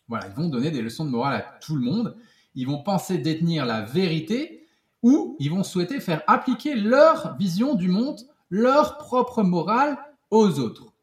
Voilà, 0.08 0.28
ils 0.28 0.34
vont 0.34 0.50
donner 0.50 0.72
des 0.72 0.82
leçons 0.82 1.06
de 1.06 1.10
morale 1.10 1.36
à 1.36 1.60
tout 1.60 1.76
le 1.76 1.82
monde. 1.82 2.16
Ils 2.56 2.68
vont 2.68 2.84
penser 2.84 3.18
détenir 3.18 3.66
la 3.66 3.82
vérité 3.82 4.63
ou 5.04 5.36
ils 5.40 5.52
vont 5.52 5.64
souhaiter 5.64 6.00
faire 6.00 6.24
appliquer 6.28 6.76
leur 6.76 7.38
vision 7.38 7.76
du 7.76 7.90
monde, 7.90 8.22
leur 8.50 8.98
propre 8.98 9.44
morale 9.44 9.98
aux 10.32 10.60
autres. 10.60 10.94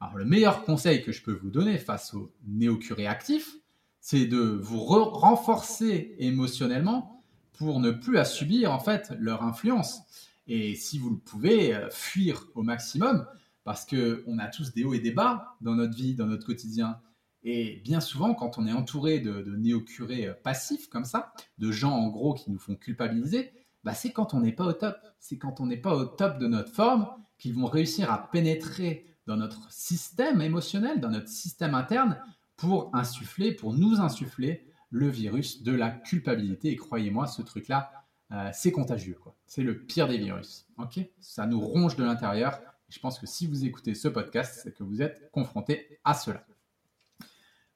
Alors 0.00 0.16
le 0.16 0.24
meilleur 0.24 0.64
conseil 0.64 1.02
que 1.02 1.12
je 1.12 1.22
peux 1.22 1.32
vous 1.32 1.50
donner 1.50 1.78
face 1.78 2.14
aux 2.14 2.32
néo-curés 2.46 3.06
actifs, 3.06 3.56
c'est 4.00 4.26
de 4.26 4.38
vous 4.38 4.80
renforcer 4.80 6.14
émotionnellement 6.18 7.22
pour 7.52 7.80
ne 7.80 7.90
plus 7.90 8.18
à 8.18 8.24
subir 8.24 8.72
en 8.72 8.78
fait 8.78 9.12
leur 9.18 9.42
influence. 9.42 10.02
Et 10.46 10.74
si 10.74 10.98
vous 10.98 11.10
le 11.10 11.18
pouvez, 11.18 11.74
euh, 11.74 11.90
fuir 11.90 12.46
au 12.54 12.62
maximum, 12.62 13.26
parce 13.64 13.84
qu'on 13.84 14.38
a 14.38 14.46
tous 14.46 14.72
des 14.72 14.84
hauts 14.84 14.94
et 14.94 15.00
des 15.00 15.10
bas 15.10 15.56
dans 15.60 15.74
notre 15.74 15.94
vie, 15.94 16.14
dans 16.14 16.24
notre 16.24 16.46
quotidien. 16.46 16.98
Et 17.42 17.80
bien 17.84 18.00
souvent, 18.00 18.34
quand 18.34 18.58
on 18.58 18.66
est 18.66 18.72
entouré 18.72 19.20
de, 19.20 19.56
néo-curés 19.56 20.26
euh, 20.26 20.34
passifs 20.34 20.88
comme 20.88 21.04
ça, 21.04 21.32
de 21.58 21.70
gens 21.70 21.92
en 21.92 22.08
gros 22.08 22.34
qui 22.34 22.50
nous 22.50 22.58
font 22.58 22.74
culpabiliser, 22.74 23.52
bah 23.84 23.94
c'est 23.94 24.12
quand 24.12 24.34
on 24.34 24.40
n'est 24.40 24.52
pas 24.52 24.64
au 24.64 24.72
top. 24.72 24.96
C'est 25.20 25.38
quand 25.38 25.60
on 25.60 25.66
n'est 25.66 25.76
pas 25.76 25.94
au 25.94 26.04
top 26.04 26.38
de 26.38 26.46
notre 26.46 26.72
forme 26.72 27.08
qu'ils 27.38 27.54
vont 27.54 27.66
réussir 27.66 28.10
à 28.12 28.30
pénétrer 28.30 29.06
dans 29.26 29.36
notre 29.36 29.70
système 29.70 30.40
émotionnel, 30.40 31.00
dans 31.00 31.10
notre 31.10 31.28
système 31.28 31.74
interne, 31.74 32.20
pour 32.56 32.90
insuffler, 32.94 33.52
pour 33.52 33.72
nous 33.72 34.00
insuffler 34.00 34.66
le 34.90 35.08
virus 35.08 35.62
de 35.62 35.72
la 35.72 35.90
culpabilité. 35.90 36.70
Et 36.70 36.76
croyez-moi, 36.76 37.26
ce 37.26 37.42
truc-là, 37.42 37.92
euh, 38.32 38.50
c'est 38.52 38.72
contagieux. 38.72 39.18
C'est 39.46 39.62
le 39.62 39.84
pire 39.84 40.08
des 40.08 40.18
virus. 40.18 40.66
Ok? 40.78 41.00
Ça 41.20 41.46
nous 41.46 41.60
ronge 41.60 41.96
de 41.96 42.04
l'intérieur. 42.04 42.60
Je 42.88 42.98
pense 42.98 43.18
que 43.18 43.26
si 43.26 43.46
vous 43.46 43.64
écoutez 43.64 43.94
ce 43.94 44.08
podcast, 44.08 44.60
c'est 44.62 44.74
que 44.74 44.82
vous 44.82 45.02
êtes 45.02 45.30
confronté 45.30 46.00
à 46.04 46.14
cela. 46.14 46.44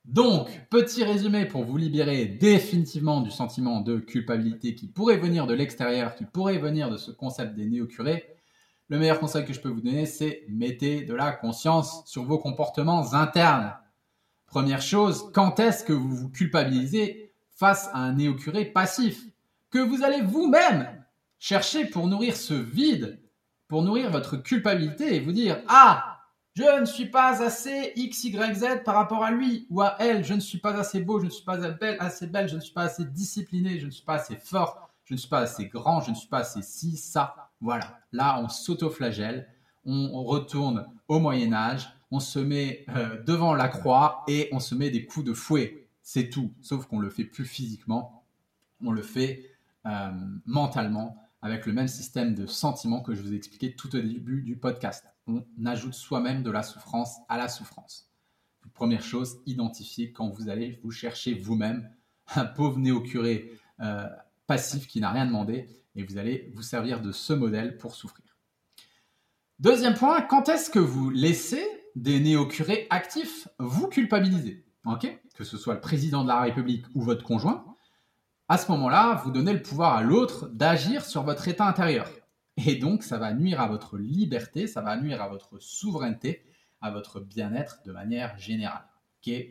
Donc, 0.05 0.49
petit 0.69 1.05
résumé 1.05 1.47
pour 1.47 1.65
vous 1.65 1.77
libérer 1.77 2.27
définitivement 2.27 3.21
du 3.21 3.31
sentiment 3.31 3.81
de 3.81 3.99
culpabilité 3.99 4.75
qui 4.75 4.89
pourrait 4.89 5.17
venir 5.17 5.47
de 5.47 5.55
l'extérieur, 5.55 6.17
qui 6.17 6.25
pourrait 6.25 6.59
venir 6.59 6.91
de 6.91 6.97
ce 6.97 7.13
concept 7.13 7.55
des 7.55 7.67
néo-curés. 7.67 8.37
Le 8.89 8.99
meilleur 8.99 9.21
conseil 9.21 9.45
que 9.45 9.53
je 9.53 9.61
peux 9.61 9.69
vous 9.69 9.81
donner, 9.81 10.07
c'est 10.07 10.45
mettez 10.49 11.03
de 11.03 11.15
la 11.15 11.31
conscience 11.31 12.03
sur 12.07 12.25
vos 12.25 12.39
comportements 12.39 13.15
internes. 13.15 13.75
Première 14.47 14.83
chose, 14.83 15.31
quand 15.33 15.61
est-ce 15.61 15.85
que 15.85 15.93
vous 15.93 16.15
vous 16.15 16.29
culpabilisez 16.29 17.33
face 17.57 17.89
à 17.93 17.99
un 17.99 18.15
néo-curé 18.15 18.65
passif 18.65 19.23
Que 19.71 19.79
vous 19.79 20.03
allez 20.03 20.21
vous-même 20.21 20.89
chercher 21.39 21.87
pour 21.87 22.09
nourrir 22.09 22.37
ce 22.37 22.55
vide, 22.55 23.21
pour 23.69 23.83
nourrir 23.83 24.11
votre 24.11 24.37
culpabilité 24.37 25.15
et 25.15 25.21
vous 25.21 25.33
dire 25.33 25.63
Ah, 25.69 26.12
je 26.55 26.81
ne 26.81 26.85
suis 26.85 27.07
pas 27.07 27.43
assez 27.43 27.93
X, 27.97 28.25
Y, 28.25 28.55
Z 28.55 28.85
par 28.85 28.95
rapport 28.95 29.25
à 29.25 29.31
lui 29.31 29.67
ou 29.71 29.81
à 29.81 29.97
elle. 29.99 30.23
Je 30.23 30.35
ne 30.35 30.41
suis 30.41 30.59
pas 30.59 30.75
assez 30.75 31.01
beau, 31.01 31.19
je 31.19 31.25
ne 31.25 31.31
suis 31.31 31.45
pas 31.45 31.59
assez 31.99 32.27
belle, 32.27 32.49
je 32.49 32.57
ne 32.57 32.61
suis 32.61 32.75
pas 32.75 32.83
assez 32.83 33.07
discipliné, 33.07 33.79
je 33.79 33.87
ne 33.87 33.91
suis 33.91 34.05
pas 34.05 34.17
assez 34.17 34.37
fort, 34.37 34.91
je 35.05 35.15
ne 35.15 35.19
suis 35.19 35.31
pas 35.31 35.41
assez 35.41 35.67
grand, 35.67 36.03
je 36.03 36.11
ne 36.11 36.15
suis 36.15 36.29
pas 36.29 36.41
assez 36.41 36.61
ci, 36.61 36.99
ça. 36.99 37.51
Voilà. 37.61 38.01
Là, 38.13 38.39
on 38.43 38.49
s'auto-flagelle, 38.49 39.49
on 39.87 40.23
retourne 40.25 40.87
au 41.09 41.21
Moyen 41.21 41.55
Âge, 41.55 41.89
on 42.11 42.21
se 42.21 42.39
met 42.39 42.85
euh, 42.91 43.23
devant 43.23 43.55
la 43.55 43.69
croix 43.69 44.23
et 44.29 44.51
on 44.53 44.61
se 44.61 44.75
met 44.75 44.91
des 44.91 45.07
coups 45.07 45.25
de 45.25 45.33
fouet. 45.33 45.89
C'est 46.03 46.29
tout. 46.29 46.53
Sauf 46.61 46.85
qu'on 46.87 46.99
le 46.99 47.09
fait 47.09 47.25
plus 47.25 47.47
physiquement, 47.47 48.25
on 48.85 48.93
le 48.93 49.03
fait 49.03 49.51
euh, 49.87 50.11
mentalement 50.45 51.17
avec 51.41 51.65
le 51.65 51.73
même 51.73 51.89
système 51.89 52.35
de 52.35 52.47
sentiments 52.47 53.01
que 53.01 53.15
je 53.15 53.23
vous 53.23 53.33
ai 53.33 53.37
expliqué 53.37 53.75
tout 53.75 53.97
au 53.97 54.01
début 54.01 54.43
du 54.43 54.57
podcast 54.57 55.12
on 55.27 55.45
ajoute 55.65 55.95
soi-même 55.95 56.43
de 56.43 56.51
la 56.51 56.63
souffrance 56.63 57.19
à 57.29 57.39
la 57.39 57.49
souffrance. 57.49 58.09
Première 58.75 59.03
chose, 59.03 59.39
identifiez 59.47 60.13
quand 60.13 60.29
vous 60.29 60.49
allez 60.49 60.81
vous 60.83 60.91
chercher 60.91 61.35
vous-même 61.35 61.91
un 62.35 62.45
pauvre 62.45 62.79
néo-curé 62.79 63.53
euh, 63.81 64.09
passif 64.47 64.87
qui 64.87 65.01
n'a 65.01 65.11
rien 65.11 65.27
demandé 65.27 65.69
et 65.95 66.03
vous 66.03 66.19
allez 66.19 66.51
vous 66.55 66.63
servir 66.63 67.01
de 67.01 67.13
ce 67.13 67.33
modèle 67.33 67.77
pour 67.77 67.95
souffrir. 67.95 68.25
Deuxième 69.59 69.95
point, 69.95 70.23
quand 70.23 70.49
est-ce 70.49 70.71
que 70.71 70.79
vous 70.79 71.11
laissez 71.11 71.65
des 71.95 72.19
néo-curés 72.21 72.87
actifs 72.91 73.49
vous 73.59 73.89
culpabiliser? 73.89 74.65
Que 75.35 75.45
ce 75.45 75.57
soit 75.57 75.75
le 75.75 75.81
président 75.81 76.23
de 76.23 76.29
la 76.29 76.41
République 76.41 76.87
ou 76.95 77.03
votre 77.03 77.25
conjoint, 77.25 77.65
à 78.49 78.59
ce 78.59 78.71
moment-là, 78.73 79.23
vous 79.25 79.31
donnez 79.31 79.53
le 79.53 79.63
pouvoir 79.63 79.95
à 79.95 80.03
l'autre 80.03 80.49
d'agir 80.49 81.05
sur 81.05 81.23
votre 81.23 81.47
état 81.49 81.67
intérieur. 81.67 82.11
Et 82.57 82.77
donc, 82.77 83.03
ça 83.03 83.19
va 83.19 83.33
nuire 83.33 83.61
à 83.61 83.69
votre 83.69 83.99
liberté, 83.99 84.67
ça 84.67 84.83
va 84.83 84.97
nuire 84.97 85.23
à 85.23 85.29
votre 85.29 85.59
souveraineté, 85.59 86.45
à 86.81 86.91
votre 86.91 87.21
bien-être 87.21 87.83
de 87.85 87.93
manière 87.93 88.39
générale. 88.39 88.87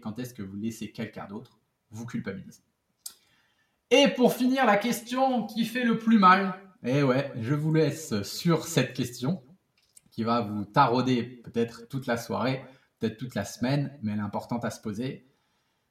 Quand 0.02 0.20
est-ce 0.20 0.34
que 0.34 0.44
vous 0.44 0.58
laissez 0.58 0.92
quelqu'un 0.92 1.28
d'autre 1.28 1.60
vous 1.90 2.06
culpabiliser? 2.06 2.62
Et 3.90 4.08
pour 4.10 4.34
finir, 4.34 4.66
la 4.66 4.78
question 4.78 5.46
qui 5.46 5.66
fait 5.66 5.84
le 5.84 5.98
plus 5.98 6.20
mal. 6.20 6.54
Eh 6.84 7.04
ouais, 7.04 7.32
je 7.40 7.54
vous 7.54 7.74
laisse 7.74 8.22
sur 8.24 8.66
cette 8.66 8.94
question 8.94 9.44
qui 10.12 10.24
va 10.24 10.42
vous 10.42 10.66
tarauder 10.66 11.24
peut-être 11.24 11.88
toute 11.88 12.06
la 12.06 12.18
soirée, 12.18 12.66
peut-être 13.00 13.18
toute 13.18 13.36
la 13.36 13.46
semaine, 13.46 13.98
mais 14.02 14.12
elle 14.12 14.20
est 14.20 14.24
importante 14.24 14.66
à 14.66 14.70
se 14.70 14.82
poser. 14.82 15.28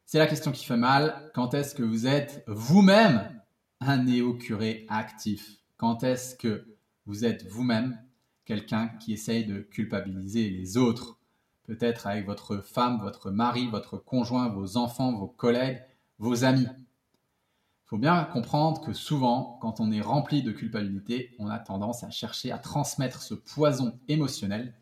C'est 0.05 0.19
la 0.19 0.27
question 0.27 0.53
qui 0.53 0.65
fait 0.65 0.77
mal. 0.77 1.31
Quand 1.35 1.55
est-ce 1.55 1.75
que 1.75 1.83
vous 1.83 2.07
êtes 2.07 2.45
vous-même 2.47 3.41
un 3.81 4.05
néo-curé 4.05 4.87
actif? 4.89 5.59
Quand 5.77 6.03
est-ce 6.03 6.35
que 6.35 6.77
vous 7.11 7.25
êtes 7.25 7.45
vous-même 7.49 8.01
quelqu'un 8.45 8.87
qui 8.87 9.13
essaye 9.13 9.45
de 9.45 9.59
culpabiliser 9.59 10.49
les 10.49 10.77
autres, 10.77 11.19
peut-être 11.65 12.07
avec 12.07 12.25
votre 12.25 12.59
femme, 12.59 13.01
votre 13.01 13.33
mari, 13.33 13.67
votre 13.67 13.99
conjoint, 13.99 14.49
vos 14.49 14.77
enfants, 14.77 15.19
vos 15.19 15.27
collègues, 15.27 15.83
vos 16.21 16.45
amis. 16.45 16.69
Il 16.69 17.87
faut 17.87 17.99
bien 17.99 18.23
comprendre 18.27 18.81
que 18.81 18.93
souvent, 18.93 19.59
quand 19.61 19.81
on 19.81 19.91
est 19.91 20.01
rempli 20.01 20.45
de 20.45 20.53
culpabilité, 20.53 21.35
on 21.41 21.49
a 21.49 21.59
tendance 21.59 22.05
à 22.05 22.11
chercher 22.11 22.53
à 22.53 22.59
transmettre 22.59 23.23
ce 23.23 23.35
poison 23.35 23.99
émotionnel 24.07 24.73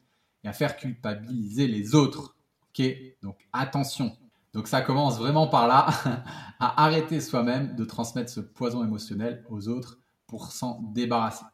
et 0.45 0.49
à 0.49 0.53
faire 0.53 0.77
culpabiliser 0.77 1.67
les 1.67 1.95
autres. 1.95 2.37
Ok 2.69 2.85
Donc 3.23 3.39
attention. 3.55 4.15
Donc 4.53 4.69
ça 4.69 4.83
commence 4.83 5.17
vraiment 5.17 5.47
par 5.47 5.67
là, 5.67 5.87
à 6.61 6.85
arrêter 6.85 7.23
soi-même 7.23 7.75
de 7.75 7.87
transmettre 7.87 8.31
ce 8.31 8.41
poison 8.41 8.85
émotionnel 8.85 9.47
aux 9.49 9.69
autres 9.69 9.99
pour 10.27 10.53
s'en 10.53 10.83
débarrasser. 10.93 11.47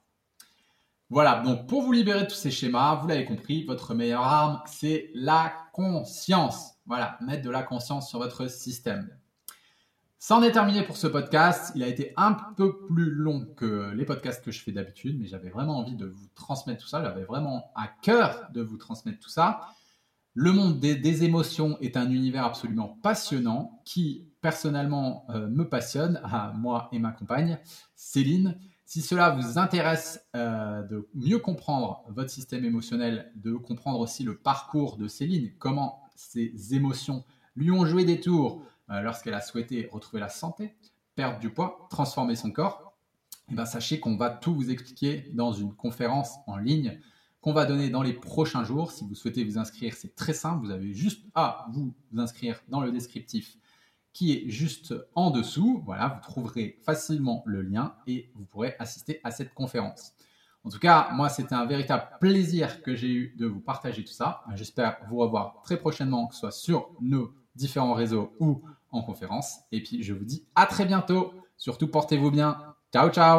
Voilà, 1.14 1.42
donc 1.42 1.68
pour 1.68 1.82
vous 1.82 1.92
libérer 1.92 2.22
de 2.22 2.26
tous 2.26 2.34
ces 2.34 2.50
schémas, 2.50 2.96
vous 2.96 3.06
l'avez 3.06 3.24
compris, 3.24 3.64
votre 3.66 3.94
meilleure 3.94 4.24
arme, 4.24 4.60
c'est 4.66 5.12
la 5.14 5.52
conscience. 5.72 6.72
Voilà, 6.86 7.18
mettre 7.20 7.44
de 7.44 7.50
la 7.50 7.62
conscience 7.62 8.08
sur 8.08 8.18
votre 8.18 8.50
système. 8.50 9.08
Ça 10.18 10.34
en 10.34 10.42
est 10.42 10.50
terminé 10.50 10.82
pour 10.82 10.96
ce 10.96 11.06
podcast. 11.06 11.70
Il 11.76 11.84
a 11.84 11.86
été 11.86 12.14
un 12.16 12.32
peu 12.56 12.84
plus 12.88 13.12
long 13.12 13.46
que 13.54 13.92
les 13.94 14.04
podcasts 14.04 14.44
que 14.44 14.50
je 14.50 14.60
fais 14.60 14.72
d'habitude, 14.72 15.16
mais 15.20 15.28
j'avais 15.28 15.50
vraiment 15.50 15.78
envie 15.78 15.94
de 15.94 16.06
vous 16.06 16.26
transmettre 16.34 16.82
tout 16.82 16.88
ça. 16.88 17.00
J'avais 17.00 17.22
vraiment 17.22 17.70
à 17.76 17.86
cœur 17.86 18.48
de 18.52 18.60
vous 18.60 18.76
transmettre 18.76 19.20
tout 19.20 19.30
ça. 19.30 19.68
Le 20.32 20.50
monde 20.50 20.80
des, 20.80 21.22
émotions 21.22 21.78
est 21.78 21.96
un 21.96 22.10
univers 22.10 22.44
absolument 22.44 22.98
passionnant 23.04 23.80
qui, 23.84 24.26
personnellement, 24.40 25.26
euh, 25.30 25.46
me 25.46 25.68
passionne, 25.68 26.20
à 26.24 26.52
moi 26.56 26.88
et 26.90 26.98
ma 26.98 27.12
compagne, 27.12 27.60
Céline. 27.94 28.58
Si 28.86 29.00
cela 29.00 29.30
vous 29.30 29.58
intéresse 29.58 30.20
euh, 30.36 30.82
de 30.82 31.08
mieux 31.14 31.38
comprendre 31.38 32.04
votre 32.08 32.30
système 32.30 32.64
émotionnel, 32.64 33.32
de 33.34 33.54
comprendre 33.54 33.98
aussi 33.98 34.24
le 34.24 34.36
parcours 34.36 34.98
de 34.98 35.08
Céline, 35.08 35.52
comment 35.58 36.02
ces 36.16 36.74
émotions 36.74 37.24
lui 37.56 37.70
ont 37.70 37.86
joué 37.86 38.04
des 38.04 38.20
tours 38.20 38.62
euh, 38.90 39.00
lorsqu'elle 39.00 39.34
a 39.34 39.40
souhaité 39.40 39.88
retrouver 39.90 40.20
la 40.20 40.28
santé, 40.28 40.74
perdre 41.14 41.38
du 41.38 41.50
poids, 41.50 41.86
transformer 41.90 42.36
son 42.36 42.50
corps, 42.50 42.94
et 43.48 43.52
eh 43.52 43.54
bien 43.54 43.66
sachez 43.66 44.00
qu'on 44.00 44.16
va 44.16 44.30
tout 44.30 44.54
vous 44.54 44.70
expliquer 44.70 45.30
dans 45.32 45.52
une 45.52 45.74
conférence 45.74 46.34
en 46.46 46.56
ligne 46.56 46.98
qu'on 47.40 47.52
va 47.52 47.66
donner 47.66 47.90
dans 47.90 48.02
les 48.02 48.14
prochains 48.14 48.64
jours. 48.64 48.90
Si 48.90 49.04
vous 49.04 49.14
souhaitez 49.14 49.44
vous 49.44 49.58
inscrire, 49.58 49.94
c'est 49.94 50.14
très 50.14 50.32
simple. 50.32 50.64
Vous 50.64 50.70
avez 50.70 50.94
juste 50.94 51.26
à 51.34 51.66
vous 51.72 51.94
inscrire 52.16 52.62
dans 52.68 52.80
le 52.80 52.90
descriptif 52.90 53.58
qui 54.14 54.32
est 54.32 54.48
juste 54.48 54.94
en 55.14 55.30
dessous. 55.30 55.82
Voilà, 55.84 56.08
vous 56.08 56.22
trouverez 56.22 56.78
facilement 56.82 57.42
le 57.44 57.60
lien 57.60 57.96
et 58.06 58.30
vous 58.36 58.44
pourrez 58.44 58.74
assister 58.78 59.20
à 59.24 59.30
cette 59.30 59.52
conférence. 59.52 60.12
En 60.64 60.70
tout 60.70 60.78
cas, 60.78 61.10
moi, 61.12 61.28
c'était 61.28 61.54
un 61.54 61.66
véritable 61.66 62.08
plaisir 62.20 62.80
que 62.82 62.94
j'ai 62.94 63.12
eu 63.12 63.34
de 63.36 63.44
vous 63.44 63.60
partager 63.60 64.02
tout 64.02 64.12
ça. 64.12 64.42
J'espère 64.54 64.96
vous 65.10 65.18
revoir 65.18 65.60
très 65.62 65.76
prochainement, 65.76 66.28
que 66.28 66.34
ce 66.34 66.40
soit 66.40 66.52
sur 66.52 66.88
nos 67.02 67.34
différents 67.54 67.92
réseaux 67.92 68.34
ou 68.40 68.62
en 68.90 69.02
conférence. 69.02 69.58
Et 69.72 69.82
puis, 69.82 70.02
je 70.02 70.14
vous 70.14 70.24
dis 70.24 70.46
à 70.54 70.64
très 70.64 70.86
bientôt. 70.86 71.34
Surtout, 71.58 71.88
portez-vous 71.88 72.30
bien. 72.30 72.58
Ciao, 72.92 73.10
ciao 73.10 73.32